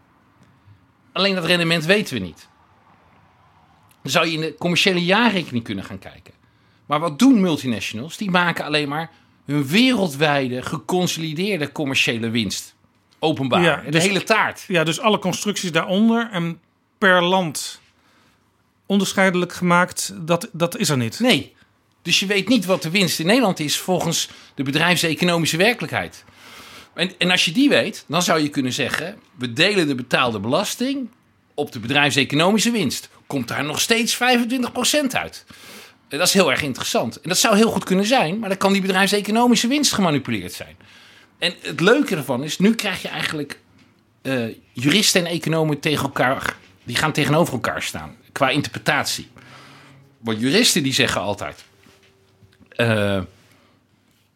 [1.12, 2.48] Alleen dat rendement weten we niet.
[4.02, 6.34] Dan zou je in de commerciële jaarrekening kunnen gaan kijken.
[6.86, 8.16] Maar wat doen multinationals?
[8.16, 9.10] Die maken alleen maar
[9.44, 12.74] hun wereldwijde geconsolideerde commerciële winst
[13.18, 13.84] openbaar.
[13.84, 14.64] de dus- hele taart.
[14.68, 16.60] Ja, dus alle constructies daaronder en
[17.00, 17.80] per land
[18.86, 21.20] onderscheidelijk gemaakt, dat, dat is er niet.
[21.20, 21.54] Nee.
[22.02, 26.24] Dus je weet niet wat de winst in Nederland is volgens de bedrijfseconomische werkelijkheid.
[26.94, 30.40] En, en als je die weet, dan zou je kunnen zeggen: we delen de betaalde
[30.40, 31.08] belasting
[31.54, 33.08] op de bedrijfseconomische winst.
[33.26, 34.18] Komt daar nog steeds 25%
[35.10, 35.44] uit?
[36.08, 37.20] En Dat is heel erg interessant.
[37.20, 40.76] En dat zou heel goed kunnen zijn, maar dan kan die bedrijfseconomische winst gemanipuleerd zijn.
[41.38, 43.58] En het leuke ervan is, nu krijg je eigenlijk
[44.22, 46.56] eh, juristen en economen tegen elkaar,
[46.90, 49.28] die gaan tegenover elkaar staan qua interpretatie.
[50.18, 51.64] Want juristen die zeggen altijd,
[52.68, 53.20] eh,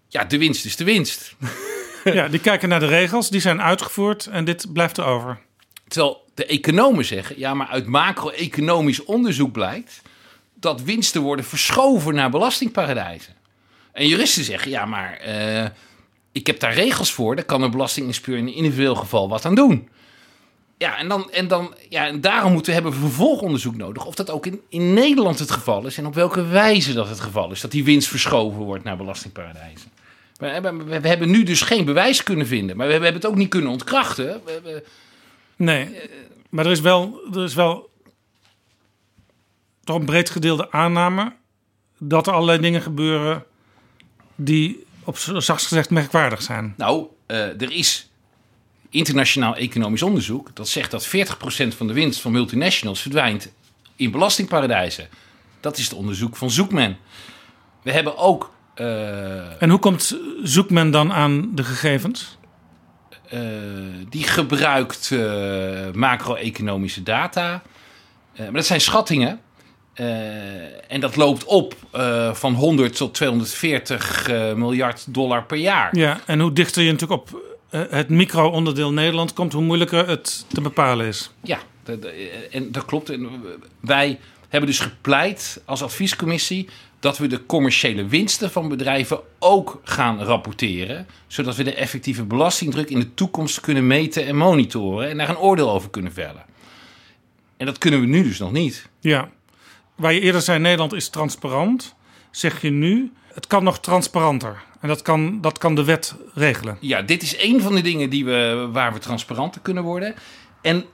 [0.08, 1.34] ja, de winst is de winst.
[2.04, 5.38] Ja, die kijken naar de regels, die zijn uitgevoerd en dit blijft erover.
[5.88, 10.02] Terwijl de economen zeggen, ja, maar uit macro-economisch onderzoek blijkt
[10.54, 13.34] dat winsten worden verschoven naar belastingparadijzen.
[13.92, 15.66] En juristen zeggen, ja, maar eh,
[16.32, 19.54] ik heb daar regels voor, daar kan een belastinginspecteur in een individueel geval wat aan
[19.54, 19.88] doen.
[20.78, 24.04] Ja, en, dan, en, dan, ja, en daarom moeten we hebben we vervolgonderzoek nodig.
[24.06, 27.20] Of dat ook in, in Nederland het geval is en op welke wijze dat het
[27.20, 27.60] geval is.
[27.60, 29.90] Dat die winst verschoven wordt naar belastingparadijzen.
[30.36, 32.76] We hebben, we hebben nu dus geen bewijs kunnen vinden.
[32.76, 34.40] Maar we hebben het ook niet kunnen ontkrachten.
[34.44, 34.84] We, we-
[35.56, 35.88] Nee,
[36.48, 37.90] maar er is wel, er is wel
[39.84, 41.32] toch een breed gedeelde aanname
[41.98, 43.44] dat er allerlei dingen gebeuren
[44.34, 46.74] die op zachtst gezegd merkwaardig zijn.
[46.76, 48.10] Nou, eh, er is
[48.94, 51.10] internationaal economisch onderzoek dat zegt dat 40%
[51.76, 53.52] van de winst van multinationals verdwijnt
[53.96, 55.08] in belastingparadijzen.
[55.60, 56.96] Dat is het onderzoek van Zoekman.
[57.82, 58.52] We hebben ook.
[58.74, 62.38] eh, En hoe komt zoekt men dan aan de gegevens?
[63.28, 63.40] eh,
[64.08, 67.62] die gebruikt eh, macro-economische data.
[68.38, 69.40] Maar dat zijn schattingen.
[70.88, 71.74] En dat loopt op
[72.32, 75.96] van 100 tot 240 eh, miljard dollar per jaar.
[75.96, 80.60] Ja, en hoe dichter je natuurlijk op het micro-onderdeel Nederland komt, hoe moeilijker het te
[80.60, 81.30] bepalen is.
[81.42, 81.58] Ja,
[82.50, 83.10] en dat klopt.
[83.10, 83.28] En
[83.80, 84.18] wij
[84.48, 86.68] hebben dus gepleit als adviescommissie
[87.00, 92.90] dat we de commerciële winsten van bedrijven ook gaan rapporteren, zodat we de effectieve belastingdruk
[92.90, 96.44] in de toekomst kunnen meten en monitoren en daar een oordeel over kunnen vellen.
[97.56, 98.88] En dat kunnen we nu dus nog niet.
[99.00, 99.30] Ja,
[99.94, 101.94] waar je eerder zei Nederland is transparant,
[102.30, 104.62] zeg je nu het kan nog transparanter.
[104.84, 106.76] En dat kan, dat kan de wet regelen.
[106.80, 110.14] Ja, dit is een van de dingen die we, waar we transparanter kunnen worden.
[110.62, 110.84] En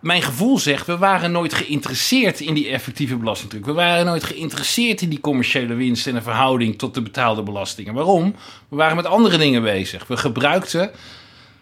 [0.00, 3.64] mijn gevoel zegt, we waren nooit geïnteresseerd in die effectieve belastingdruk.
[3.64, 7.94] We waren nooit geïnteresseerd in die commerciële winst en de verhouding tot de betaalde belastingen.
[7.94, 8.34] Waarom?
[8.68, 10.06] We waren met andere dingen bezig.
[10.06, 10.90] We gebruikten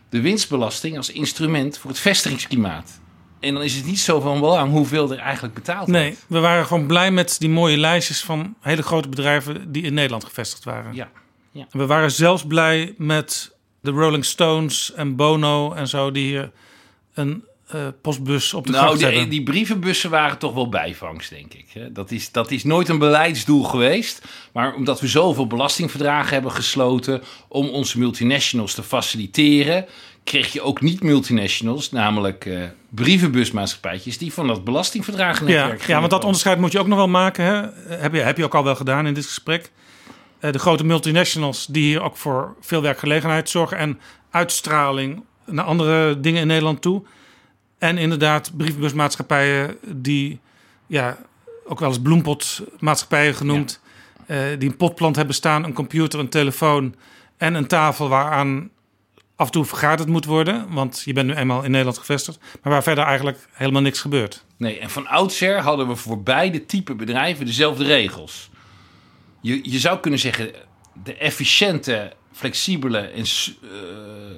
[0.09, 3.01] de winstbelasting als instrument voor het vestigingsklimaat.
[3.41, 5.93] En dan is het niet zo van belang hoeveel er eigenlijk betaald wordt.
[5.93, 9.95] Nee, we waren gewoon blij met die mooie lijstjes van hele grote bedrijven die in
[9.95, 10.95] Nederland gevestigd waren.
[10.95, 11.11] Ja.
[11.55, 11.67] Ja.
[11.71, 16.51] We waren zelfs blij met de Rolling Stones en Bono en zo, die hier
[17.15, 19.29] een eh, postbus op de Nou, gracht die, hebben.
[19.29, 21.67] die brievenbussen waren toch wel bijvangst, denk ik.
[21.73, 21.93] hè.
[21.93, 24.23] Dat is, dat is nooit een beleidsdoel geweest.
[24.53, 29.87] Maar omdat we zoveel belastingverdragen hebben gesloten om onze multinationals te faciliteren,
[30.25, 36.11] kreeg je ook niet multinationals, namelijk eh brievenbusmaatschappijtjes, die van dat belastingverdragennetwerk Ja, ja, want
[36.11, 37.45] dat onderscheid moet je ook nog wel maken.
[37.45, 37.63] Hè?
[37.97, 39.71] Heb, je, heb je ook al wel gedaan in dit gesprek.
[40.45, 46.21] Eh, de grote multinationals die hier ook voor veel werkgelegenheid zorgen en uitstraling naar andere
[46.21, 47.03] dingen in Nederland toe.
[47.79, 50.41] En inderdaad, brievenbusmaatschappijen die
[50.87, 51.19] ja,
[51.67, 53.81] ook wel eens bloempotmaatschappijen genoemd,
[54.27, 56.95] eh, die een potplant hebben staan, een computer, een telefoon
[57.37, 58.71] en een tafel waaraan
[59.37, 60.67] af en toe vergaderd moet worden.
[60.73, 64.45] Want je bent nu eenmaal in Nederland gevestigd, maar waar verder eigenlijk helemaal niks gebeurt.
[64.57, 68.53] Nee, en van oudsher hadden we voor beide type bedrijven dezelfde regels.
[69.45, 70.53] Je, je zou kunnen zeggen,
[71.05, 73.69] de efficiënte, flexibele en, eh,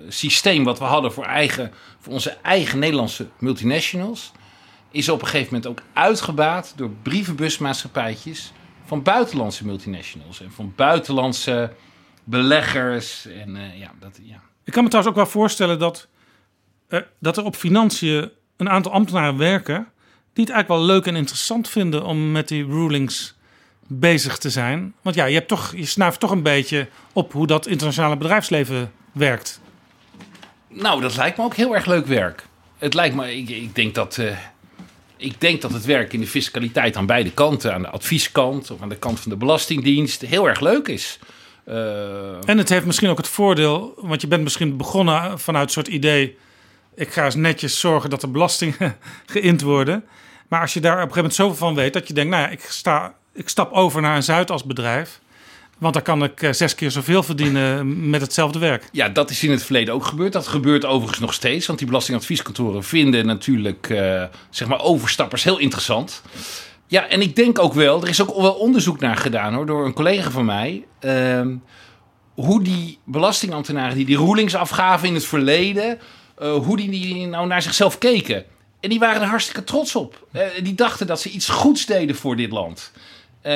[0.09, 4.33] systeem wat we hadden voor, eigen, voor onze eigen Nederlandse multinationals,
[4.91, 8.53] is op een gegeven moment ook uitgebaat door brievenbusmaatschappijtjes
[8.85, 11.73] van buitenlandse multinationals en van buitenlandse
[12.25, 13.27] beleggers.
[13.27, 14.43] En, uh, ja, dat, ja.
[14.65, 16.09] Ik kan me trouwens ook wel voorstellen dat,
[16.89, 19.89] uh, dat er op financiën een aantal ambtenaren werken
[20.33, 23.36] die het eigenlijk wel leuk en interessant vinden om met die rulings
[23.87, 24.95] bezig te zijn.
[25.03, 28.93] Want ja, je, hebt toch, je snuift toch een beetje op hoe dat internationale bedrijfsleven
[29.12, 29.61] werkt.
[30.68, 32.47] Nou, dat lijkt me ook heel erg leuk werk.
[32.78, 34.16] Het lijkt me, ik, ik denk dat.
[34.16, 34.37] Uh,
[35.16, 38.82] ik denk dat het werk in de fiscaliteit aan beide kanten, aan de advieskant of
[38.82, 41.18] aan de kant van de Belastingdienst, heel erg leuk is.
[41.68, 42.49] Uh...
[42.49, 45.89] En het heeft misschien ook het voordeel, want je bent misschien begonnen vanuit een soort
[45.89, 46.39] idee.
[46.95, 50.05] Ik ga eens netjes zorgen dat de belastingen geïnd worden.
[50.49, 52.43] Maar als je daar op een gegeven moment zoveel van weet dat je denkt, nou
[52.43, 55.20] ja, ik, sta, ik stap over naar een Zuidas bedrijf.
[55.78, 58.89] Want dan kan ik zes keer zoveel verdienen met hetzelfde werk.
[58.93, 60.32] Ja, dat is in het verleden ook gebeurd.
[60.32, 61.66] Dat gebeurt overigens nog steeds.
[61.66, 66.22] Want die belastingadvieskantoren vinden natuurlijk uh, zeg maar overstappers heel interessant.
[66.87, 69.87] Ja, en ik denk ook wel, er is ook wel onderzoek naar gedaan hoor, door
[69.87, 70.84] een collega van mij.
[71.01, 71.47] Uh,
[72.34, 75.99] hoe die belastingambtenaren die die rulings afgaven in het verleden,
[76.43, 78.45] uh, hoe die, die nou naar zichzelf keken.
[78.80, 80.26] En die waren er hartstikke trots op.
[80.62, 82.93] Die dachten dat ze iets goeds deden voor dit land.
[83.47, 83.53] Uh,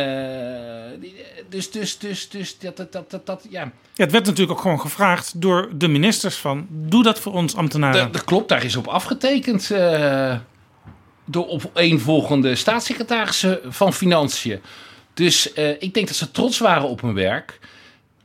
[1.48, 3.60] dus, dus, dus, dus dat, dat, dat, dat, ja.
[3.60, 3.72] ja.
[3.94, 6.66] Het werd natuurlijk ook gewoon gevraagd door de ministers van...
[6.70, 8.02] doe dat voor ons ambtenaren.
[8.02, 9.70] Dat, dat klopt, daar is op afgetekend...
[9.70, 10.34] Uh,
[11.24, 14.60] door opeenvolgende staatssecretarissen van Financiën.
[15.14, 17.58] Dus uh, ik denk dat ze trots waren op hun werk.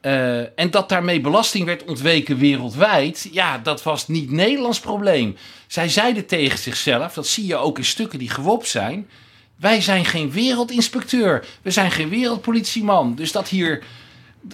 [0.01, 5.37] Uh, en dat daarmee belasting werd ontweken wereldwijd, ja, dat was niet Nederlands probleem.
[5.67, 9.09] Zij zeiden tegen zichzelf, dat zie je ook in stukken die gewopt zijn.
[9.55, 11.45] Wij zijn geen wereldinspecteur.
[11.61, 13.15] We zijn geen wereldpolitieman.
[13.15, 13.83] Dus dat hier,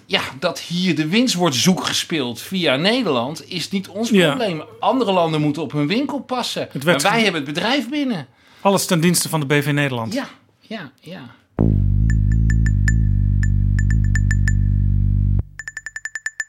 [0.06, 4.58] ja, dat hier de winst wordt zoekgespeeld via Nederland is niet ons probleem.
[4.58, 4.66] Ja.
[4.80, 6.70] Andere landen moeten op hun winkel passen.
[6.86, 8.28] Maar wij hebben het bedrijf binnen.
[8.62, 10.14] Alles ten dienste van de BV Nederland.
[10.14, 10.30] Ja,
[10.60, 11.36] ja, ja.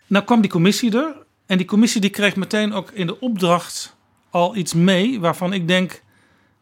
[0.07, 1.17] Nou kwam die commissie er.
[1.47, 3.97] En die commissie die kreeg meteen ook in de opdracht
[4.31, 6.03] al iets mee waarvan ik denk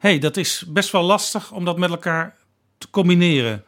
[0.01, 2.37] hey, dat is best wel lastig om dat met elkaar
[2.79, 3.65] te combineren.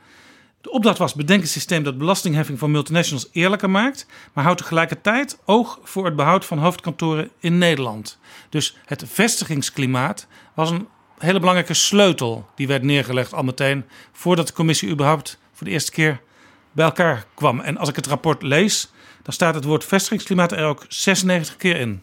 [0.60, 5.38] De opdracht was bedenk een systeem dat belastingheffing voor multinationals eerlijker maakt, maar houdt tegelijkertijd
[5.44, 8.18] oog voor het behoud van hoofdkantoren in Nederland.
[8.48, 14.52] Dus het vestigingsklimaat was een hele belangrijke sleutel die werd neergelegd al meteen voordat de
[14.52, 16.20] commissie überhaupt voor de eerste keer
[16.72, 17.60] bij elkaar kwam.
[17.60, 18.90] En als ik het rapport lees,
[19.22, 22.00] dan staat het woord vestigingsklimaat er ook 96 keer in.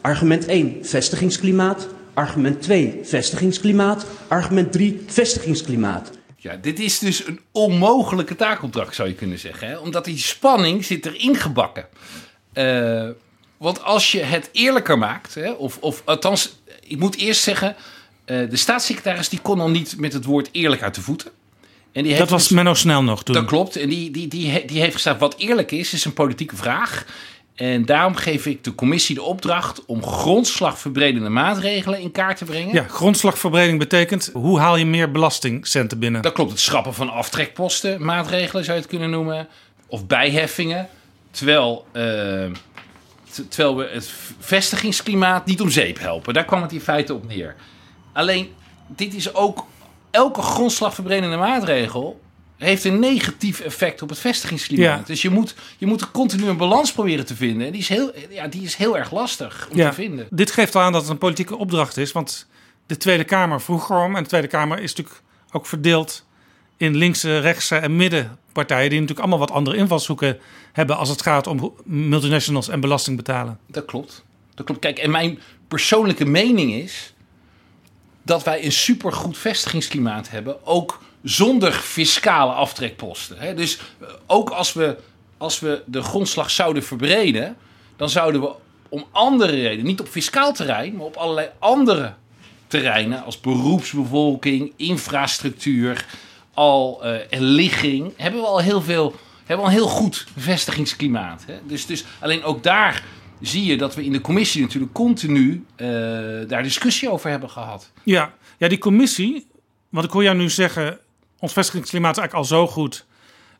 [0.00, 1.88] Argument 1, vestigingsklimaat.
[2.14, 4.06] Argument 2, vestigingsklimaat.
[4.28, 6.10] Argument 3, vestigingsklimaat.
[6.36, 9.68] Ja, dit is dus een onmogelijke taakopdracht, zou je kunnen zeggen.
[9.68, 9.78] Hè?
[9.78, 11.86] Omdat die spanning zit erin gebakken.
[12.54, 13.08] Uh,
[13.56, 17.76] want als je het eerlijker maakt, hè, of, of althans, ik moet eerst zeggen...
[18.26, 21.30] Uh, de staatssecretaris die kon al niet met het woord eerlijk uit de voeten.
[21.92, 23.34] En die dat was dus, Menno Snel nog toen.
[23.34, 23.76] Dat klopt.
[23.76, 27.06] En die, die, die, die heeft gezegd, wat eerlijk is, is een politieke vraag.
[27.54, 32.74] En daarom geef ik de commissie de opdracht om grondslagverbredende maatregelen in kaart te brengen.
[32.74, 36.22] Ja, grondslagverbreding betekent hoe haal je meer belastingcenten binnen?
[36.22, 39.48] Dat klopt, het schrappen van aftrekposten, maatregelen zou je het kunnen noemen.
[39.86, 40.88] Of bijheffingen.
[41.30, 42.02] Terwijl, uh,
[43.48, 46.34] terwijl we het vestigingsklimaat niet om zeep helpen.
[46.34, 47.54] Daar kwam het in feite op neer.
[48.12, 48.52] Alleen,
[48.86, 49.66] dit is ook
[50.10, 52.20] elke grondslagverbredende maatregel
[52.62, 54.98] heeft een negatief effect op het vestigingsklimaat.
[54.98, 55.04] Ja.
[55.06, 57.66] Dus je moet, je moet continu een balans proberen te vinden.
[57.66, 59.88] En die is heel, ja, die is heel erg lastig om ja.
[59.88, 60.26] te vinden.
[60.30, 62.12] Dit geeft al aan dat het een politieke opdracht is.
[62.12, 62.46] Want
[62.86, 64.16] de Tweede Kamer vroeg erom.
[64.16, 66.24] En de Tweede Kamer is natuurlijk ook verdeeld
[66.76, 68.90] in linkse, rechtse en middenpartijen.
[68.90, 70.38] Die natuurlijk allemaal wat andere invalshoeken
[70.72, 73.58] hebben als het gaat om multinationals en belasting betalen.
[73.66, 74.24] Dat klopt.
[74.54, 74.80] Dat klopt.
[74.80, 75.38] Kijk, en mijn
[75.68, 77.14] persoonlijke mening is
[78.22, 80.66] dat wij een supergoed vestigingsklimaat hebben.
[80.66, 83.56] Ook zonder fiscale aftrekposten.
[83.56, 84.96] Dus eh, ook als we,
[85.36, 87.56] als we de grondslag zouden verbreden,
[87.96, 88.52] dan zouden we
[88.88, 92.14] om andere redenen, niet op fiscaal terrein, maar op allerlei andere
[92.66, 96.06] terreinen, als beroepsbevolking, infrastructuur,
[96.54, 100.26] al uh, en ligging, hebben we al heel veel, hebben we al een heel goed
[100.36, 101.44] vestigingsklimaat.
[101.46, 101.58] Hè?
[101.66, 103.04] Dus, dus alleen ook daar
[103.40, 105.88] zie je dat we in de commissie natuurlijk continu uh,
[106.48, 107.90] daar discussie over hebben gehad.
[108.02, 109.46] Ja, ja, die commissie,
[109.88, 110.98] wat ik hoor jou nu zeggen,
[111.42, 113.06] ons vestigingsklimaat is eigenlijk al zo goed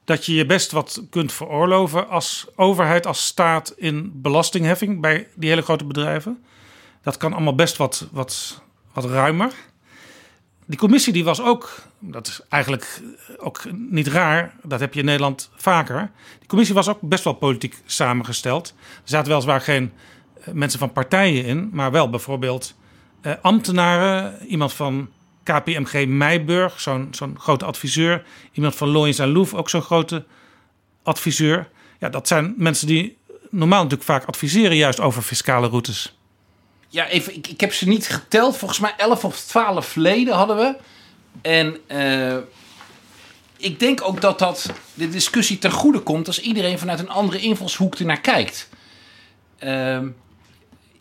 [0.05, 5.49] dat je je best wat kunt veroorloven als overheid, als staat in belastingheffing bij die
[5.49, 6.45] hele grote bedrijven.
[7.03, 8.63] Dat kan allemaal best wat, wat,
[8.93, 9.53] wat ruimer.
[10.67, 13.03] Die commissie die was ook, dat is eigenlijk
[13.39, 16.11] ook niet raar, dat heb je in Nederland vaker.
[16.39, 18.75] Die commissie was ook best wel politiek samengesteld.
[18.79, 19.93] Er zaten weliswaar geen
[20.35, 22.75] eh, mensen van partijen in, maar wel bijvoorbeeld
[23.21, 25.09] eh, ambtenaren, iemand van
[25.45, 28.25] KPMG Meijburg, zo'n zo'n grote adviseur.
[28.53, 30.25] Iemand van Loyens en Loef, ook zo'n grote
[31.03, 31.69] adviseur.
[31.99, 33.17] Ja, dat zijn mensen die
[33.51, 36.17] normaal natuurlijk vaak adviseren juist over fiscale routes.
[36.89, 38.57] Ja, even, ik, ik heb ze niet geteld.
[38.57, 40.77] Volgens mij 11 of 12 leden hadden we.
[41.43, 42.37] En eh,
[43.57, 47.39] ik denk ook dat dat de discussie ten goede komt als iedereen vanuit een andere
[47.39, 48.69] invalshoek ernaar kijkt.
[49.59, 50.09] Ehm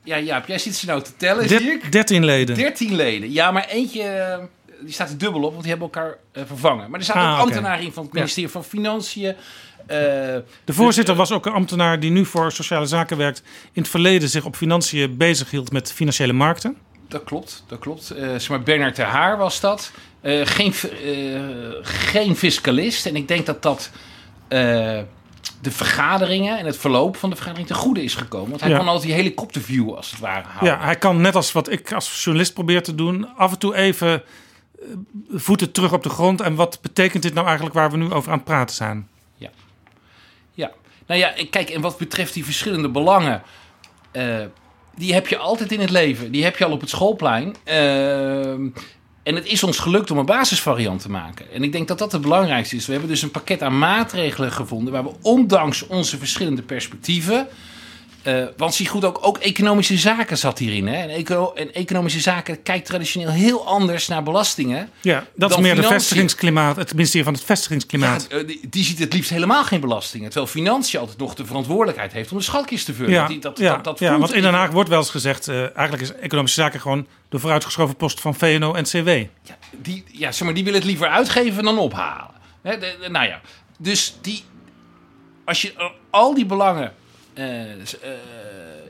[0.03, 1.91] ja, Jaap, jij zit ze nou te tellen, Der- zie ik.
[1.91, 2.55] 13 leden.
[2.55, 3.31] 13 leden.
[3.31, 4.37] Ja, maar eentje eh,
[4.81, 6.89] die staat er dubbel op, want die hebben elkaar eh, vervangen.
[6.89, 8.19] Maar er staat Ah, ook ambtenaren in van het Ja.
[8.19, 9.25] ministerie van Financiën.
[9.27, 9.35] eh,
[9.87, 13.43] De voorzitter was ook een ambtenaar die nu voor sociale zaken werkt.
[13.73, 16.77] In het verleden zich op financiën bezig hield met financiële markten.
[17.07, 18.03] Dat klopt, dat klopt.
[18.17, 19.91] Zeg maar Bernard de Haar was dat.
[20.43, 20.73] Geen,
[21.81, 23.05] geen fiscalist.
[23.05, 23.91] En ik denk dat dat
[25.61, 28.49] de vergaderingen en het verloop van de vergadering ten goede is gekomen.
[28.49, 28.77] Want hij Ja.
[28.77, 30.69] kon altijd die helikopterview als het ware houden.
[30.69, 33.75] Ja, hij kan net als wat ik als journalist probeer te doen, af en toe
[33.75, 34.23] even
[34.81, 34.87] eh,
[35.31, 36.41] voeten terug op de grond.
[36.41, 39.07] En wat betekent dit nou eigenlijk waar we nu over aan het praten zijn?
[40.55, 40.71] Ja,
[41.07, 43.41] nou ja, kijk, en wat betreft die verschillende belangen,
[44.11, 44.37] eh,
[44.95, 46.31] die heb je altijd in het leven.
[46.31, 47.55] Die heb je al op het schoolplein.
[47.63, 48.67] Ehm,
[49.23, 51.51] en het is ons gelukt om een basisvariant te maken.
[51.51, 52.85] En ik denk dat dat het belangrijkste is.
[52.85, 57.47] We hebben dus een pakket aan maatregelen gevonden waar we ondanks onze verschillende perspectieven.
[58.21, 60.87] Eh, want zie goed ook, ook economische zaken zat hierin.
[60.87, 60.95] Hè?
[60.95, 64.89] En, eco- en economische zaken kijkt traditioneel heel anders naar belastingen.
[65.01, 68.27] Ja, dat is dan meer de vestigingsklimaat, het ministerie van het vestigingsklimaat.
[68.29, 70.29] Ja, eh, die, die ziet het liefst helemaal geen belastingen.
[70.29, 73.11] Terwijl financiën altijd nog de verantwoordelijkheid heeft om de schalkjes te vullen.
[73.11, 75.47] Ja, Die- dat, ja, dat, dat ja, want in Den Haag wordt wel eens gezegd...
[75.47, 79.09] eh, eigenlijk is economische zaken gewoon de vooruitgeschoven post van VNO en CW.
[79.77, 82.31] die, ja, zeg maar, die willen het liever uitgeven dan ophalen.
[82.61, 83.41] Hè, de- de- nou ja,
[83.77, 84.43] dus die,
[85.45, 86.93] als je al die belangen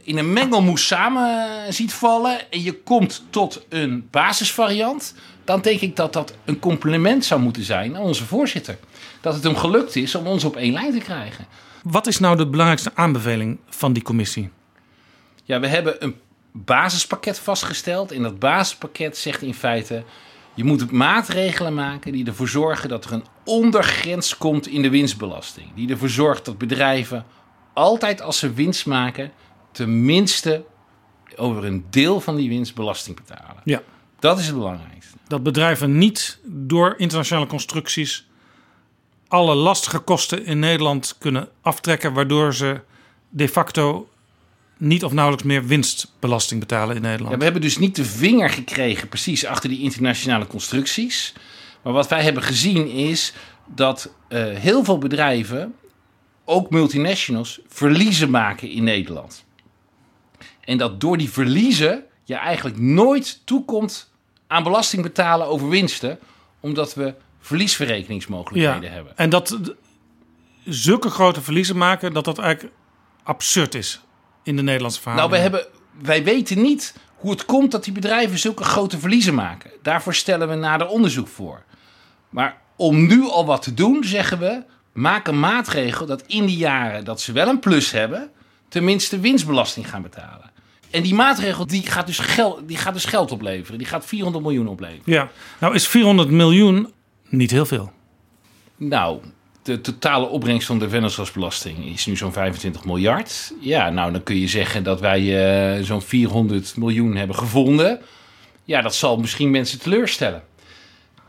[0.03, 5.95] in een mengelmoes samen ziet vallen en je komt tot een basisvariant, dan denk ik
[5.95, 8.77] dat dat een compliment zou moeten zijn aan onze voorzitter.
[9.21, 11.45] Dat het hem gelukt is om ons op één lijn te krijgen.
[11.83, 14.49] Wat is nou de belangrijkste aanbeveling van die commissie?
[15.43, 16.15] Ja, we hebben een
[16.51, 18.11] basispakket vastgesteld.
[18.11, 20.03] En dat basispakket zegt in feite...
[20.53, 25.67] je moet maatregelen maken die ervoor zorgen dat er een ondergrens komt in de winstbelasting.
[25.75, 27.25] Die ervoor zorgt dat bedrijven
[27.73, 29.31] altijd als ze winst maken...
[29.71, 30.65] tenminste
[31.35, 33.61] over een deel van die winst belasting betalen.
[33.63, 33.81] Ja.
[34.19, 35.17] Dat is het belangrijkste.
[35.27, 38.29] Dat bedrijven niet door internationale constructies
[39.31, 42.81] alle lastige kosten in Nederland kunnen aftrekken, waardoor ze
[43.29, 44.09] de facto
[44.77, 47.31] niet of nauwelijks meer winstbelasting betalen in Nederland.
[47.31, 51.33] Ja, we hebben dus niet de vinger gekregen precies achter die internationale constructies.
[51.81, 53.33] Maar wat wij hebben gezien is
[53.65, 55.75] dat eh, heel veel bedrijven,
[56.51, 59.45] ook multinationals, verliezen maken in Nederland.
[60.61, 64.11] En dat door die verliezen je eigenlijk nooit toekomt
[64.47, 66.19] aan belasting betalen over winsten,
[66.59, 68.95] omdat we verliesverrekeningsmogelijkheden ja.
[68.95, 69.17] hebben.
[69.17, 69.59] En dat
[70.65, 72.73] zulke grote verliezen maken, dat dat eigenlijk
[73.23, 74.01] absurd is
[74.43, 75.51] in de Nederlandse Nou, verhoudingen.
[75.51, 79.71] wij, hebben, wij weten niet hoe het komt dat die bedrijven zulke grote verliezen maken.
[79.81, 81.63] Daarvoor stellen we nader onderzoek voor.
[82.29, 84.63] Maar om nu al wat te doen, zeggen we...
[84.91, 88.29] maak een maatregel dat in die jaren dat ze wel een plus hebben...
[88.69, 90.51] tenminste winstbelasting gaan betalen.
[90.89, 93.77] En die maatregel die gaat, dus geld, die gaat dus geld opleveren.
[93.77, 95.03] Die gaat 400 miljoen opleveren.
[95.05, 95.29] Ja,
[95.59, 96.93] nou is 400 miljoen
[97.29, 97.91] niet heel veel.
[98.75, 99.19] Nou,
[99.63, 103.53] de totale opbrengst van de vennootschapsbelasting is nu zo'n 25 miljard.
[103.59, 105.19] Ja, nou dan kun je zeggen dat wij
[105.77, 107.99] eh, zo'n 400 miljoen hebben gevonden.
[108.63, 110.43] Ja, dat zal misschien mensen teleurstellen.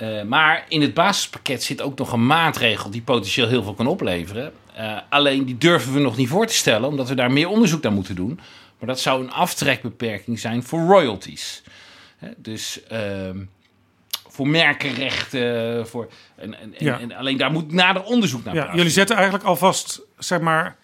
[0.02, 3.86] Eh, maar in het basispakket zit ook nog een maatregel die potentieel heel veel kan
[3.86, 4.52] opleveren.
[4.74, 7.82] Eh, alleen die durven we nog niet voor te stellen, omdat we daar meer onderzoek
[7.82, 8.40] naar moeten doen.
[8.78, 11.62] Maar dat zou een aftrekbeperking zijn voor royalties.
[12.16, 13.38] Hè, dus ehm,
[14.28, 15.88] voor merkenrechten.
[15.88, 16.98] Voor, en, en, en- Ja.
[17.00, 20.76] en alleen daar moet nader onderzoek naar Ja, jullie zetten eigenlijk alvast, zeg maar,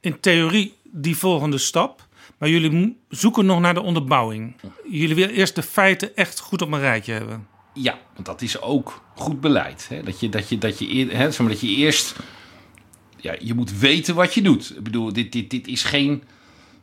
[0.00, 2.06] in theorie die volgende stap.
[2.38, 4.56] Maar jullie zoeken nog naar de onderbouwing.
[4.90, 7.46] Jullie willen eerst de feiten echt goed op een rijtje hebben.
[7.74, 9.86] Ja, want dat is ook goed beleid.
[9.88, 10.02] Hè?
[10.02, 12.16] Dat, je, dat, je, dat, je, hè, zeg maar, dat je eerst...
[13.16, 14.72] Ja, je moet weten wat je doet.
[14.76, 16.22] Ik bedoel, dit, dit, dit is geen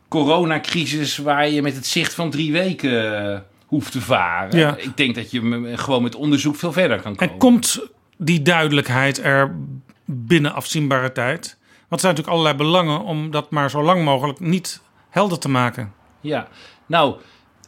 [0.08, 1.16] coronacrisis...
[1.16, 4.58] waar je met het zicht van drie weken eh, hoeft te varen.
[4.58, 4.76] Ja.
[4.76, 7.32] Ik denk dat je gewoon met onderzoek veel verder kan komen.
[7.32, 7.86] En komt
[8.16, 9.56] die duidelijkheid er
[10.04, 11.56] binnen afzienbare tijd?
[11.88, 14.80] Want er zijn natuurlijk allerlei belangen om dat maar zo lang mogelijk niet
[15.10, 15.92] helder te maken.
[16.20, 16.48] Ja,
[16.86, 17.16] nou,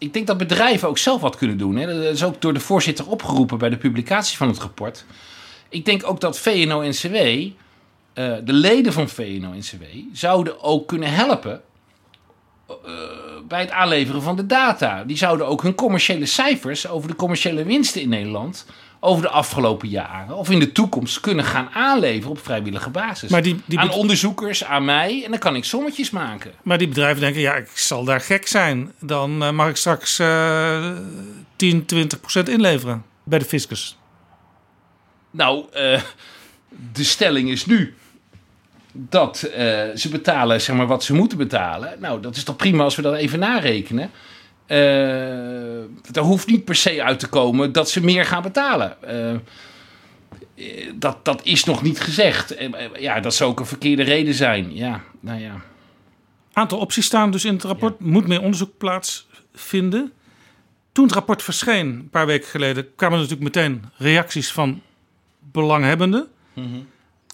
[0.05, 1.77] ik denk dat bedrijven ook zelf wat kunnen doen.
[1.77, 1.87] Hè.
[1.87, 5.05] Dat is ook door de voorzitter opgeroepen bij de publicatie van het rapport.
[5.69, 7.53] Ik denk ook dat VNO-NCW, eh
[8.45, 9.83] de leden van VNO-NCW,
[10.13, 11.63] zouden ook kunnen helpen
[12.67, 12.77] eh,
[13.49, 15.05] bij het aanleveren van de data.
[15.05, 18.67] Die zouden ook hun commerciële cijfers over de commerciële winsten in Nederland
[19.05, 23.31] over de afgelopen jaren of in de toekomst kunnen gaan aanleveren op vrijwillige basis.
[23.31, 26.53] Maar die- die aan onderzoekers, aan mij en dan kan ik sommetjes maken.
[26.63, 28.93] Maar die bedrijven denken, ja, ik zal daar gek zijn.
[29.01, 30.91] Dan eh, mag ik straks eh
[31.57, 33.99] 10, 20 procent inleveren bij de fiscus.
[35.31, 36.01] Nou, eh,
[36.93, 37.95] de stelling is nu
[38.93, 41.97] dat eh, ze betalen zeg maar, wat ze moeten betalen.
[42.01, 44.11] Nou, dat is toch prima als we dat even narekenen.
[44.67, 45.65] Eh
[46.13, 49.03] er hoeft niet per se uit te komen dat ze meer gaan betalen.
[49.03, 49.35] Eh,
[50.55, 52.55] eh, dat, dat is nog niet gezegd.
[52.55, 54.75] Eh, eh, ja, dat zou ook een verkeerde reden zijn.
[54.75, 55.61] Ja, nou ja.
[56.53, 58.01] aantal opties staan dus in het rapport.
[58.01, 60.13] Moet meer onderzoek plaatsvinden.
[60.93, 64.83] Toen het rapport verscheen, een paar weken geleden, kwamen er natuurlijk meteen reacties van
[65.53, 66.29] belanghebbenden.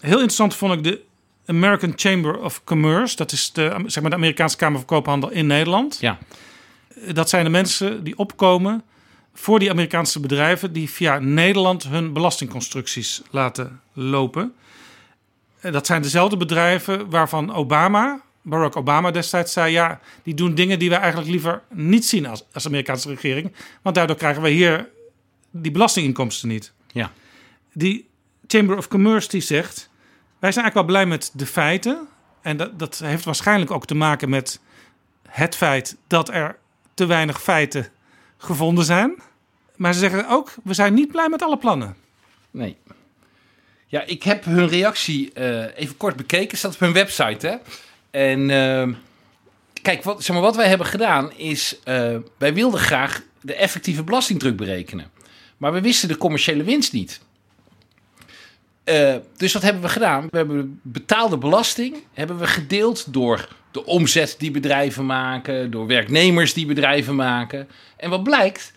[0.01, 1.01] Heel interessant vond ik de
[1.45, 3.15] American Chamber of Commerce.
[3.15, 5.97] Dat is de, zeg maar de Amerikaanse Kamer van Koophandel in Nederland.
[5.99, 6.19] Ja.
[7.13, 8.83] Dat zijn de mensen die opkomen
[9.33, 10.73] voor die Amerikaanse bedrijven...
[10.73, 14.53] die via Nederland hun belastingconstructies laten lopen.
[15.59, 19.71] Eh, Dat zijn dezelfde bedrijven waarvan Obama, Barack Obama destijds zei...
[19.71, 23.53] ja, die doen dingen die wij eigenlijk liever niet zien als, als Amerikaanse regering.
[23.81, 24.89] Want daardoor krijgen we hier
[25.51, 26.73] die belastinginkomsten niet.
[26.91, 27.11] Ja.
[27.73, 28.09] Die
[28.47, 29.89] Chamber of Commerce die zegt...
[30.39, 32.07] wij zijn eigenlijk wel blij met de feiten.
[32.41, 34.59] En dat, dat heeft waarschijnlijk ook te maken met
[35.27, 35.97] het feit...
[36.07, 36.59] dat er
[36.93, 37.87] te weinig feiten
[38.37, 39.21] gevonden zijn.
[39.75, 41.95] Maar ze zeggen ook, we zijn niet blij met alle plannen.
[42.51, 42.77] Nee.
[43.87, 46.57] Ja, ik heb hun reactie eh, even kort bekeken.
[46.57, 47.55] Staat op hun website, hè.
[48.11, 48.95] En eh,
[49.81, 51.79] kijk, wat, zeg maar, wat wij hebben gedaan is...
[51.83, 55.11] eh, wij wilden graag de effectieve belastingdruk berekenen.
[55.57, 57.21] Maar we wisten de commerciële winst niet.
[59.37, 60.27] Dus wat hebben we gedaan?
[60.29, 66.53] We hebben betaalde belasting hebben we gedeeld door de omzet die bedrijven maken, door werknemers
[66.53, 67.69] die bedrijven maken.
[67.97, 68.73] En wat blijkt?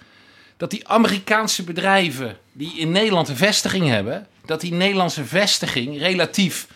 [0.57, 6.67] Dat die Amerikaanse bedrijven die in Nederland een vestiging hebben, dat die Nederlandse vestiging relatief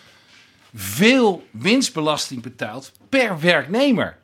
[0.74, 4.16] veel winstbelasting betaalt per werknemer.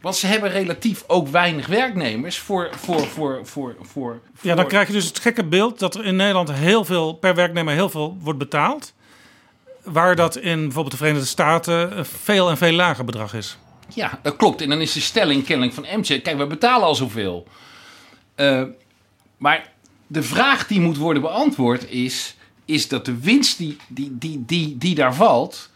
[0.00, 2.70] Want ze hebben relatief ook weinig werknemers voor.
[2.76, 6.16] voor, voor, voor, voor, Ja, dan krijg je dus het gekke beeld dat er in
[6.16, 8.94] Nederland heel veel per werknemer heel veel wordt betaald.
[9.86, 13.56] Waar dat in bijvoorbeeld de Verenigde Staten een veel en veel lager bedrag is.
[13.94, 14.60] Ja, dat klopt.
[14.60, 16.20] En dan is de stelling kennelijk van MJ...
[16.20, 17.46] kijk, we betalen al zoveel.
[18.34, 18.62] Eh,
[19.36, 19.72] maar
[20.06, 22.36] de vraag die moet worden beantwoord is...
[22.64, 25.70] is dat de winst die, die, die, die, die daar valt...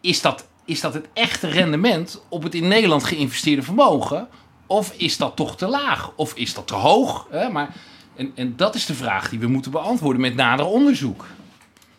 [0.00, 4.28] Is dat, is dat het echte rendement op het in Nederland geïnvesteerde vermogen...
[4.66, 6.12] of is dat toch te laag?
[6.16, 7.28] Of is dat te hoog?
[7.52, 7.74] Maar,
[8.16, 11.24] en, en dat is de vraag die we moeten beantwoorden met nader onderzoek.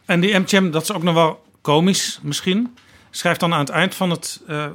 [0.10, 2.78] En die MTM, dat is ook nog wel komisch misschien,
[3.10, 4.66] schrijft dan aan het eind van het eh,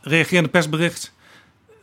[0.00, 1.12] reagerende persbericht.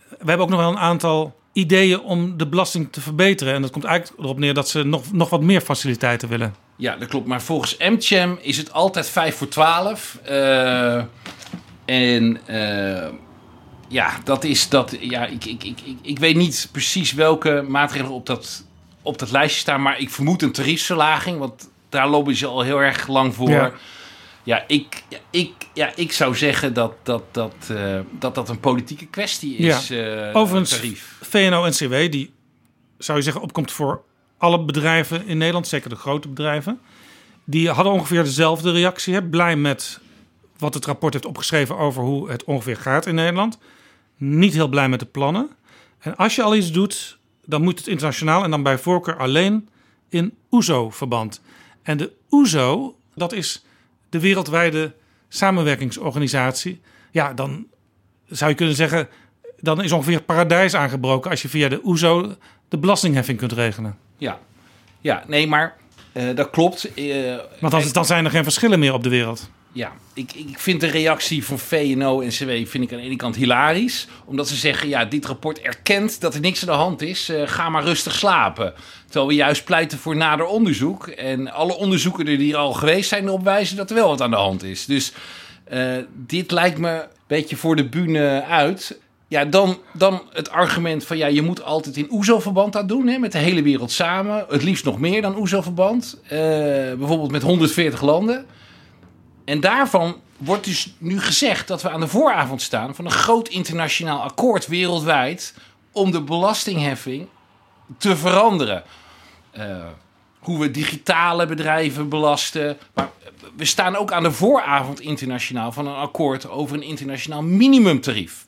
[0.10, 3.54] We hebben ook nog wel een aantal ideeën om de belasting te verbeteren.
[3.54, 6.56] En dat komt eigenlijk erop neer dat ze nog, nog wat meer faciliteiten willen.
[6.76, 7.28] Ja, dat klopt.
[7.28, 10.20] Maar volgens MCHAM is het altijd 5 voor 12.
[10.24, 11.04] Eh,
[11.86, 13.10] en eh,
[13.88, 14.96] ja, dat is dat.
[15.00, 18.66] Ja, ik, ik, ik, ik, weet niet precies welke maatregelen op dat,
[19.02, 19.82] op dat lijstje staan.
[19.82, 21.40] Maar ik vermoed een tariefverlaging.
[21.40, 23.50] Want daar lopen ze al heel erg lang voor.
[23.50, 23.72] Ja.
[24.44, 28.60] Ja, ik, ja, ik, ja, ik zou zeggen dat dat, dat, eh, dat, dat een
[28.60, 29.90] politieke kwestie is.
[29.90, 31.18] eh, Overigens, tarief.
[31.22, 32.34] VNO-NCW, die
[32.98, 34.02] zou je zeggen opkomt voor
[34.38, 36.80] alle bedrijven in Nederland, zeker de grote bedrijven.
[37.44, 39.14] Die hadden ongeveer dezelfde reactie.
[39.14, 39.24] Hè?
[39.24, 40.00] Blij met
[40.58, 43.58] wat het rapport heeft opgeschreven over hoe het ongeveer gaat in Nederland.
[44.18, 45.50] Niet heel blij met de plannen.
[46.00, 49.70] En als je al iets doet, dan moet het internationaal en dan bij voorkeur alleen
[50.10, 51.42] in OESO-verband.
[51.88, 53.64] En de OESO, dat is
[54.10, 54.94] de wereldwijde
[55.30, 56.82] samenwerkingsorganisatie.
[57.12, 57.68] Ja, dan
[58.30, 59.08] zou je kunnen zeggen,
[59.60, 62.36] dan is ongeveer het paradijs aangebroken als je via de OESO
[62.68, 63.98] de belastingheffing kunt regelen.
[64.18, 64.40] Ja,
[65.02, 65.76] ja nee, maar
[66.12, 66.94] eh, dat klopt.
[66.94, 69.50] Eh, Want dan, dan zijn er geen verschillen meer op de wereld.
[69.72, 73.16] Ja, ik, ik vind de reactie van VNO en CW vind ik aan de ene
[73.16, 74.08] kant hilarisch.
[74.26, 77.30] Omdat ze zeggen, ja, dit rapport erkent dat er niks aan de hand is.
[77.30, 78.74] eh, ga maar rustig slapen.
[79.06, 81.08] Terwijl we juist pleiten voor nader onderzoek.
[81.08, 84.30] En alle onderzoeken die hier al geweest zijn erop wijzen dat er wel wat aan
[84.32, 84.86] de hand is.
[84.86, 85.14] Dus
[85.64, 89.00] eh, dit lijkt me een beetje voor de bühne uit.
[89.28, 93.18] Ja, dan, dan het argument van ja, je moet altijd in OESO-verband dat doen, hè,
[93.18, 94.46] met de hele wereld samen.
[94.50, 96.20] Het liefst nog meer dan OESO-verband.
[96.24, 96.30] Eh,
[96.98, 98.46] bijvoorbeeld met 140 landen.
[99.48, 103.48] En daarvan wordt dus nu gezegd dat we aan de vooravond staan van een groot
[103.48, 105.54] internationaal akkoord wereldwijd
[105.92, 107.28] om de belastingheffing
[107.98, 108.84] te veranderen.
[109.52, 109.86] Eh,
[110.40, 112.78] hoe we digitale bedrijven belasten.
[112.94, 113.10] Maar
[113.56, 118.48] we staan ook aan de vooravond internationaal van een akkoord over een internationaal minimumtarief.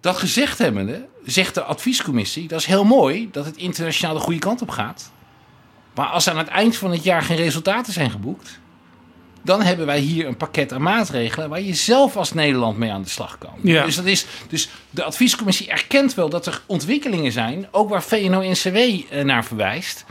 [0.00, 2.48] Dat gezegd hebbende, zegt de adviescommissie...
[2.48, 5.12] dat is heel mooi dat het internationaal de goede kant op gaat.
[5.94, 8.60] Maar als aan het eind van het jaar geen resultaten zijn geboekt...
[9.42, 11.48] dan hebben wij hier een pakket aan maatregelen...
[11.48, 13.54] waar je zelf als Nederland mee aan de slag kan.
[13.62, 13.84] Ja.
[13.84, 17.68] Dus, dat is, dus de adviescommissie erkent wel dat er ontwikkelingen zijn...
[17.70, 20.04] ook waar VNO-NCW eh, naar verwijst...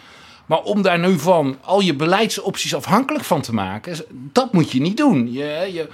[0.45, 4.82] Maar om daar nu van al je beleidsopties afhankelijk van te maken, dat moet je
[4.82, 5.32] niet doen.
[5.32, 5.88] Je, je,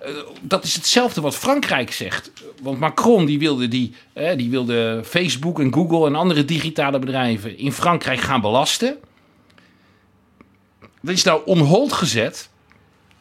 [0.00, 0.10] eh,
[0.40, 2.32] dat is hetzelfde wat Frankrijk zegt.
[2.62, 3.94] Want Macron die wilde, die,
[4.36, 8.96] die wilde Facebook en Google en andere digitale bedrijven in Frankrijk gaan belasten.
[11.00, 12.48] Dat is nou on hold gezet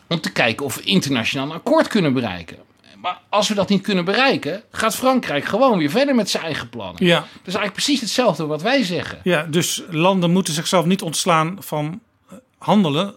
[0.08, 2.58] om te kijken of we internationaal een akkoord kunnen bereiken.
[3.02, 6.70] Maar als we dat niet kunnen bereiken, gaat Frankrijk gewoon weer verder met zijn eigen
[6.70, 7.06] plannen.
[7.06, 7.20] Ja.
[7.20, 9.20] Dat is eigenlijk precies hetzelfde wat wij zeggen.
[9.24, 13.16] Ja, dus landen moeten zichzelf niet ontslaan van eh, handelen.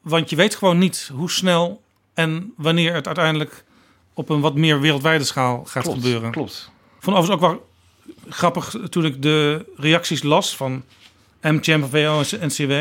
[0.00, 1.82] Want je weet gewoon niet hoe snel
[2.14, 3.64] en wanneer het uiteindelijk
[4.14, 6.30] op een wat meer wereldwijde schaal gaat Klopt, gebeuren.
[6.30, 6.70] klopt.
[6.98, 7.68] Vond overigens ook wel
[8.28, 10.84] grappig toen ik de reacties las van
[11.42, 12.72] MTM, VO en NCW.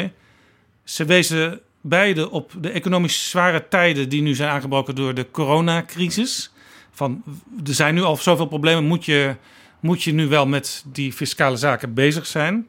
[0.84, 6.52] Ze wezen beide op de economisch zware tijden die nu zijn aangebroken door de coronacrisis.
[6.92, 7.24] Van,
[7.66, 9.36] er zijn nu al zoveel problemen, moet je,
[9.80, 12.68] moet je nu wel met die fiscale zaken bezig zijn.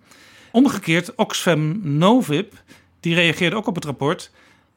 [0.52, 2.52] Omgekeerd, Oxfam Novib,
[3.00, 4.30] die reageerde ook op het rapport.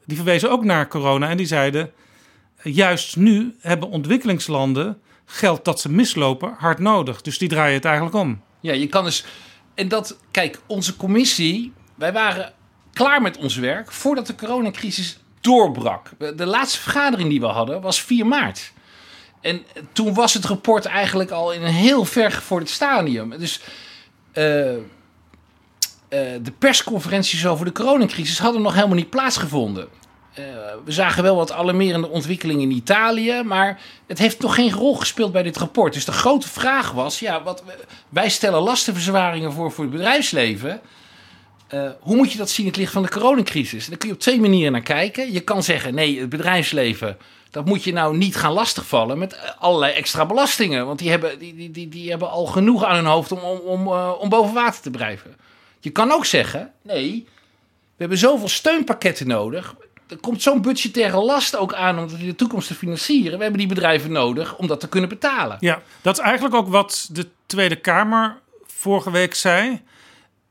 [0.05, 1.91] Die verwezen ook naar corona en die zeiden...
[2.63, 7.21] juist nu hebben ontwikkelingslanden geld dat ze mislopen hard nodig.
[7.21, 8.41] Dus die draaien het eigenlijk om.
[8.59, 9.25] Ja, je kan dus.
[9.73, 12.53] En dat, kijk, onze commissie, wij waren
[12.93, 16.09] klaar met ons werk voordat de coronacrisis doorbrak.
[16.35, 18.71] De laatste vergadering die we hadden was 4 maart.
[19.41, 23.37] En toen was het rapport eigenlijk al in een heel ver gevorderd stadium.
[23.37, 23.61] Dus
[24.31, 24.79] eh, eh,
[26.41, 29.87] de persconferenties over de coronacrisis hadden nog helemaal niet plaatsgevonden.
[30.33, 30.43] Eh,
[30.85, 35.31] we zagen wel wat alarmerende ontwikkelingen in Italië, maar het heeft nog geen rol gespeeld
[35.31, 35.93] bij dit rapport.
[35.93, 37.63] Dus de grote vraag was: ja, wat,
[38.09, 40.81] wij stellen lastenverzwaringen voor voor het bedrijfsleven.
[41.73, 43.87] Uh, hoe moet je dat zien in het licht van de coronacrisis?
[43.87, 45.31] Daar kun je op twee manieren naar kijken.
[45.31, 47.17] Je kan zeggen: nee, het bedrijfsleven.
[47.51, 50.85] Dat moet je nou niet gaan lastigvallen met allerlei extra belastingen.
[50.85, 53.87] Want die hebben, die, die, die, hebben al genoeg aan hun hoofd om, om, om,
[53.87, 55.35] uh, om boven water te blijven.
[55.79, 57.27] Je kan ook zeggen: nee,
[57.67, 59.75] we hebben zoveel steunpakketten nodig
[60.13, 63.37] er komt zo'n budgettaire last ook aan om de toekomst te financieren.
[63.37, 65.57] We hebben die bedrijven nodig om dat te kunnen betalen.
[65.59, 69.81] Ja, dat is eigenlijk ook wat de Tweede Kamer vorige week zei.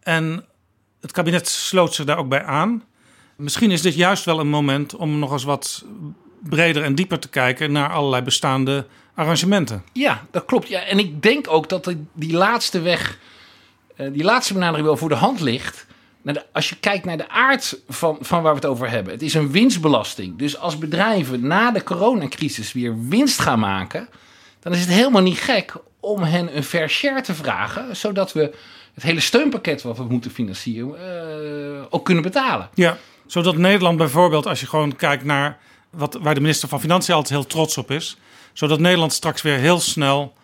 [0.03, 0.45] En
[1.03, 2.83] het kabinet sloot zich daar ook bij aan.
[3.37, 5.85] Misschien is dit juist wel een moment om nog eens wat
[6.43, 9.85] breder en dieper te kijken naar allerlei bestaande arrangementen.
[9.93, 10.69] Ja, dat klopt.
[10.69, 13.19] Ja, en ik denk ook dat die laatste weg,
[13.97, 15.87] die laatste benadering wel voor de hand ligt
[16.53, 19.13] als je kijkt naar de aard van, van waar we het over hebben.
[19.13, 20.39] Het is een winstbelasting.
[20.39, 24.09] Dus als bedrijven na de coronacrisis weer winst gaan maken...
[24.61, 27.97] dan is het helemaal niet gek om hen een fair share te vragen...
[27.97, 28.55] zodat we
[28.95, 30.95] het hele steunpakket wat we moeten financieren
[31.75, 32.69] uh, ook kunnen betalen.
[32.75, 35.59] Ja, zodat Nederland bijvoorbeeld, als je gewoon kijkt naar...
[35.91, 38.17] Wat, waar de minister van Financiën altijd heel trots op is...
[38.53, 40.35] zodat Nederland straks weer heel snel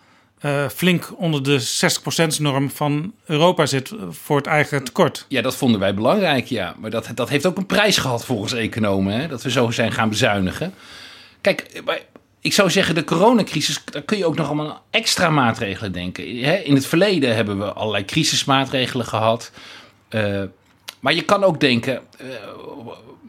[0.41, 5.25] uh, flink onder de 60%-norm van Europa zit voor het eigen tekort.
[5.27, 6.75] Ja, dat vonden wij belangrijk, ja.
[6.77, 9.27] Maar dat, dat heeft ook een prijs gehad volgens economen, hè?
[9.27, 10.73] dat we zo zijn gaan bezuinigen.
[11.41, 11.81] Kijk,
[12.41, 16.25] ik zou zeggen, de coronacrisis, daar kun je ook nog allemaal extra maatregelen denken.
[16.65, 19.51] In het verleden hebben we allerlei crisismaatregelen gehad.
[20.09, 20.43] Uh,
[20.99, 22.27] maar je kan ook denken, uh,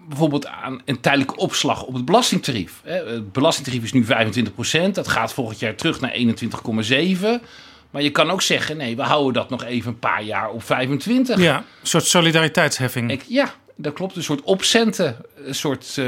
[0.09, 2.81] bijvoorbeeld aan een tijdelijke opslag op het belastingtarief.
[2.85, 7.47] Het belastingtarief is nu 25%, dat gaat volgend jaar terug naar 21,7%.
[7.91, 10.63] Maar je kan ook zeggen, nee, we houden dat nog even een paar jaar op
[10.63, 11.39] 25.
[11.39, 13.11] Ja, een soort solidariteitsheffing.
[13.11, 14.17] Ik, ja, dat klopt.
[14.17, 16.05] Een soort opcenten, een soort, uh,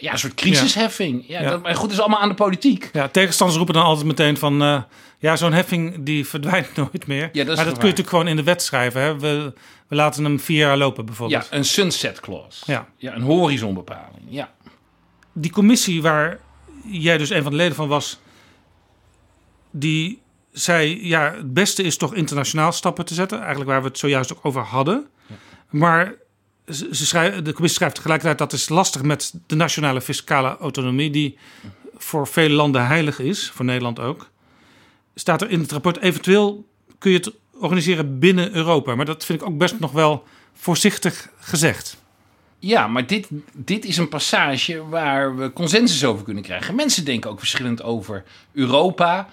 [0.00, 1.24] ja, een soort crisisheffing.
[1.28, 1.50] Ja, ja.
[1.50, 2.90] Dat, maar goed, dat is allemaal aan de politiek.
[2.92, 4.62] Ja, tegenstanders roepen dan altijd meteen van...
[4.62, 4.82] Uh,
[5.18, 7.28] ja, zo'n heffing die verdwijnt nooit meer.
[7.32, 9.00] Ja, dat maar dat kun je natuurlijk gewoon in de wet schrijven.
[9.00, 9.18] Hè?
[9.18, 9.52] We,
[9.88, 11.48] we laten hem vier jaar lopen bijvoorbeeld.
[11.50, 12.62] Ja, een sunset clause.
[12.66, 12.88] Ja.
[12.96, 14.52] ja een horizonbepaling, ja.
[15.32, 16.38] Die commissie waar
[16.84, 18.20] jij dus een van de leden van was...
[19.70, 20.22] die
[20.52, 23.38] zei, ja, het beste is toch internationaal stappen te zetten.
[23.38, 25.06] Eigenlijk waar we het zojuist ook over hadden.
[25.70, 26.14] Maar
[26.68, 28.38] ze de commissie schrijft tegelijkertijd...
[28.38, 31.10] dat is lastig met de nationale fiscale autonomie...
[31.10, 31.38] die
[31.96, 34.30] voor vele landen heilig is, voor Nederland ook.
[35.14, 36.66] Staat er in het rapport, eventueel
[36.98, 38.94] kun je het organiseren binnen Europa.
[38.94, 42.02] Maar dat vind ik ook best nog wel voorzichtig gezegd.
[42.58, 46.74] Ja, maar dit, dit is een passage waar we consensus over kunnen krijgen.
[46.74, 49.28] Mensen denken ook verschillend over Europa.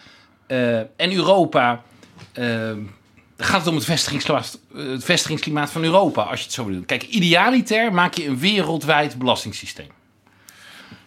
[0.48, 1.84] Uh, en Europa,
[2.40, 2.72] uh,
[3.44, 6.86] gaat het om het vestigingsklimaat, het vestigingsklimaat van Europa, als je het zo wil doen.
[6.86, 9.90] Kijk, idealiter maak je een wereldwijd belastingssysteem.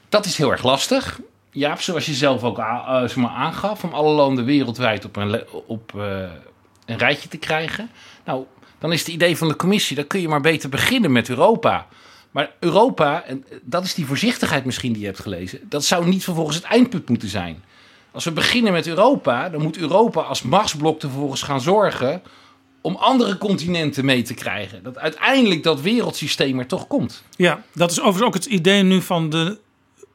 [0.09, 1.20] Dat is heel erg lastig.
[1.51, 6.31] Ja, zoals je zelf ook eh, aangaf, om alle landen wereldwijd op, een, op eh,
[6.86, 7.90] een rijtje te krijgen.
[8.24, 8.44] Nou,
[8.78, 11.86] dan is het idee van de commissie, dan kun je maar beter beginnen met Europa.
[12.31, 16.24] Maar Europa, en dat is die voorzichtigheid misschien die je hebt gelezen, dat zou niet
[16.24, 17.65] vervolgens het eindpunt moeten zijn.
[18.14, 22.22] Als we beginnen met Europa, dan moet Europa als machtsblok er vervolgens gaan zorgen
[22.80, 24.82] om andere continenten mee te krijgen.
[24.82, 27.22] Dat uiteindelijk dat wereldsysteem er toch komt.
[27.36, 29.58] Ja, dat is overigens ook het idee nu van de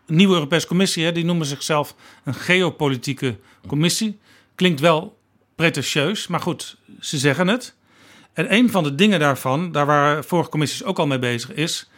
[0.06, 1.06] nieuwe Europese Commissie.
[1.06, 1.12] Hè.
[1.12, 4.20] Die noemen zichzelf een geopolitieke commissie.
[4.56, 5.18] Klinkt wel
[5.56, 7.76] pretentieus, maar goed, ze zeggen het.
[8.34, 11.90] En een van de dingen daarvan, daar waren vorige commissies ook al mee bezig, is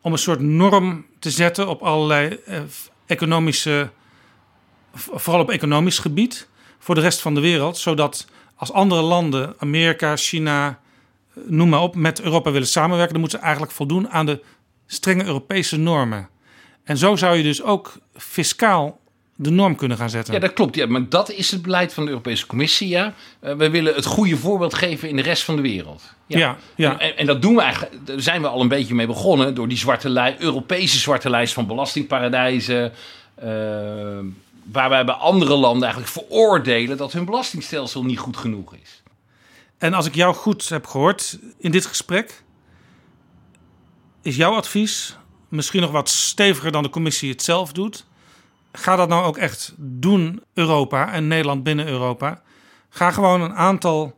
[0.00, 2.60] om een soort norm te zetten op allerlei eh,
[3.06, 3.90] economische,
[4.94, 6.48] vooral op economisch gebied,
[6.78, 10.68] voor de rest van de wereld, zodat als andere landen, Amerika, China,
[11.34, 14.40] eh, noem maar op, met Europa willen samenwerken, dan moeten ze eigenlijk voldoen aan de
[14.86, 16.28] strenge Europese normen.
[16.84, 19.00] En zo zou je dus ook fiscaal
[19.36, 20.34] de norm kunnen gaan zetten.
[20.34, 20.74] Ja, dat klopt.
[20.74, 22.88] Ja, maar dat is het beleid van de Europese Commissie.
[22.88, 23.14] Ja.
[23.40, 26.14] Eh, we willen het goede voorbeeld geven in de rest van de wereld.
[26.26, 26.98] Ja, ja.
[26.98, 29.68] En, en dat doen we eigenlijk, daar zijn we al een beetje mee begonnen door
[29.68, 32.92] die zwarte lijst, Europese zwarte lijst van belastingparadijzen.
[34.72, 39.02] Waarbij bij andere landen eigenlijk veroordelen dat hun belastingstelsel niet goed genoeg is.
[39.78, 42.42] En als ik jou goed heb gehoord in dit gesprek,
[44.22, 45.16] is jouw advies
[45.48, 48.06] misschien nog wat steviger dan de commissie het zelf doet.
[48.72, 52.42] Ga dat nou ook echt doen, Europa en Nederland binnen Europa.
[52.88, 54.16] Ga gewoon een aantal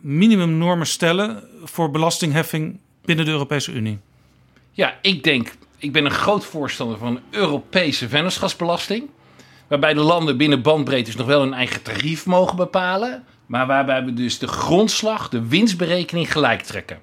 [0.00, 3.98] minimumnormen stellen voor belastingheffing binnen de Europese Unie.
[4.72, 9.08] Ja, ik denk, ik ben een groot voorstander van een Europese vennootschapsbelasting.
[9.68, 13.24] Waarbij de landen binnen bandbreedtes nog wel hun eigen tarief mogen bepalen.
[13.46, 16.98] Maar waarbij we dus de grondslag, de winstberekening gelijk trekken.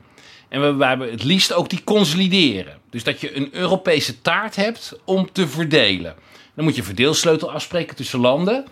[0.50, 2.78] En waarbij we het liefst ook die consolideren.
[2.90, 6.16] Dus dat je een Europese taart hebt om te verdelen.
[6.54, 8.66] Dan moet je verdeelsleutel afspreken tussen landen.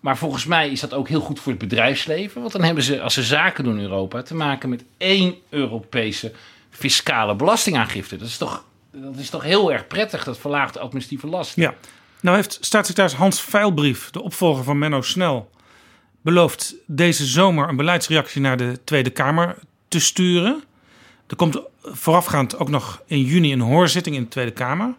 [0.00, 2.40] Maar volgens mij is dat ook heel goed voor het bedrijfsleven.
[2.40, 6.32] Want dan hebben ze, als ze zaken doen in Europa, te maken met één Europese
[6.70, 8.16] fiscale belastingaangifte.
[8.16, 11.56] Dat is toch, dat is toch heel erg prettig, dat verlaagt de administratieve last.
[11.56, 11.74] Ja.
[12.22, 15.50] Nou heeft staatssecretaris Hans Veilbrief, de opvolger van Menno Snel,
[16.20, 19.58] beloofd deze zomer een beleidsreactie naar de Tweede Kamer
[19.88, 20.62] te sturen.
[21.26, 24.94] Er komt voorafgaand ook nog in juni een hoorzitting in de Tweede Kamer.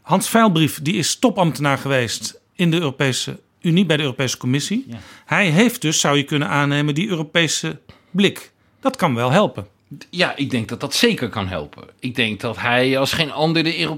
[0.00, 4.86] Hans Veilbrief die is topambtenaar geweest in de Europese Unie, bij de Europese Commissie.
[5.24, 7.80] Hij heeft dus, zou je kunnen aannemen, die Europese
[8.10, 8.52] blik.
[8.80, 9.66] Dat kan wel helpen.
[10.10, 11.84] Ja, ik denk dat dat zeker kan helpen.
[11.98, 13.94] Ik denk dat hij als geen ander de, eh,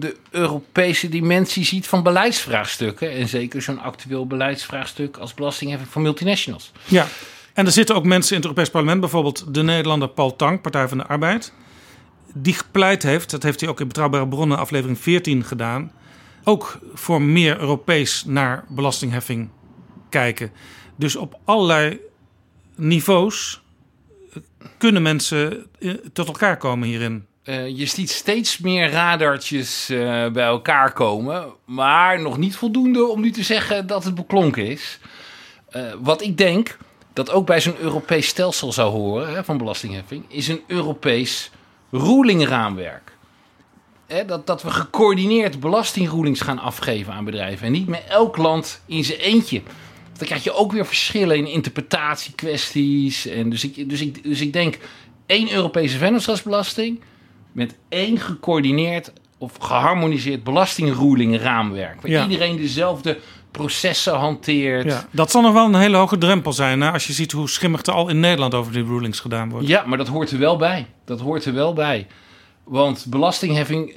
[0.00, 3.10] de Europese dimensie ziet van beleidsvraagstukken.
[3.12, 6.72] En zeker zo'n actueel beleidsvraagstuk als belastingheffing van multinationals.
[6.84, 7.06] Ja,
[7.54, 10.88] en er zitten ook mensen in het Europees Parlement, bijvoorbeeld de Nederlander Paul Tang, Partij
[10.88, 11.52] van de Arbeid,
[12.34, 15.92] die gepleit heeft, dat heeft hij ook in Betrouwbare Bronnen aflevering 14 gedaan,
[16.44, 19.48] ook voor meer Europees naar belastingheffing
[20.08, 20.52] kijken.
[20.96, 21.98] Dus op allerlei
[22.74, 23.62] niveaus
[24.78, 27.26] kunnen mensen eh, tot elkaar komen hierin.
[27.42, 29.98] Eh, je ziet steeds meer radartjes eh,
[30.28, 34.98] bij elkaar komen, maar nog niet voldoende om nu te zeggen dat het beklonken is.
[36.00, 36.76] Wat ik denk
[37.12, 41.50] dat ook bij zo'n Europees stelsel zou horen hè, van belastingheffing, is een Europees
[41.90, 43.12] rulingraamwerk.
[44.26, 49.04] Dat, dat we gecoördineerd belastingrulings gaan afgeven aan bedrijven en niet met elk land in
[49.04, 49.62] zijn eentje.
[50.18, 53.26] Dan krijg je ook weer verschillen in interpretatiekwesties.
[53.26, 54.78] En dus, ik, dus, ik, dus ik denk
[55.26, 57.00] één Europese vennootschapsbelasting
[57.52, 62.00] met één gecoördineerd of geharmoniseerd belastingruling-raamwerk.
[62.02, 62.22] Waar Ja.
[62.22, 63.18] iedereen dezelfde
[63.50, 64.84] processen hanteert.
[64.84, 67.48] Ja, dat zal nog wel een hele hoge drempel zijn hè, als je ziet hoe
[67.48, 69.66] schimmig er al in Nederland over die rulings gedaan wordt.
[69.66, 70.86] Ja, maar dat hoort er wel bij.
[71.04, 72.06] Dat hoort er wel bij.
[72.64, 73.96] Want belastingheffing eh,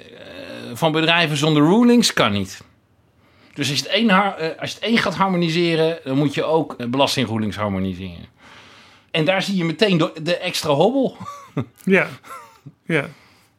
[0.73, 2.61] van bedrijven zonder rulings kan niet.
[3.53, 6.43] Dus als je, het één, eh, als je het één gaat harmoniseren, dan moet je
[6.43, 8.25] ook eh, belastingrulings harmoniseren.
[9.11, 11.17] En daar zie je meteen de, de extra hobbel.
[11.83, 12.07] Ja.
[12.85, 13.05] ja.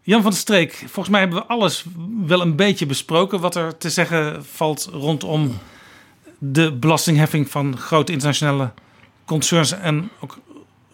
[0.03, 1.85] Jan van der Streek, volgens mij hebben we alles
[2.27, 5.59] wel een beetje besproken wat er te zeggen valt rondom
[6.39, 8.73] de belastingheffing van grote internationale
[9.25, 10.39] concerns en ook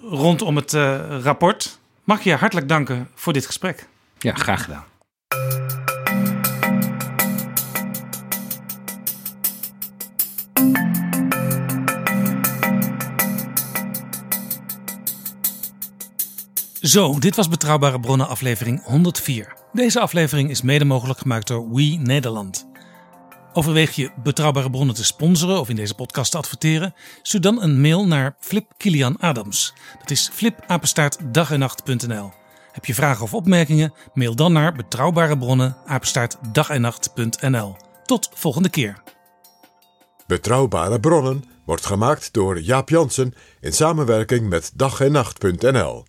[0.03, 1.79] rondom het eh, rapport.
[2.05, 3.89] Mag ik je hartelijk danken voor dit gesprek.
[4.19, 4.85] Ja, graag gedaan.
[16.89, 19.55] Zo, dit was Betrouwbare Bronnen aflevering 104.
[19.73, 22.69] Deze aflevering is mede mogelijk gemaakt door We Nederland.
[23.53, 26.95] Overweeg je Betrouwbare Bronnen te sponsoren of in deze podcast te adverteren?
[27.23, 29.75] Stuur dan een mail naar Flip Kilian Adams.
[29.99, 32.33] Dat is flipapenstaartdagennacht.nl.
[32.73, 33.93] Heb je vragen of opmerkingen?
[34.15, 37.77] Mail dan naar betrouwbare bronnen apenstaartdagennacht.nl.
[38.05, 39.03] Tot volgende keer.
[40.27, 46.05] Betrouwbare bronnen wordt gemaakt door Jaap Jansen in samenwerking met dag en nacht.nl.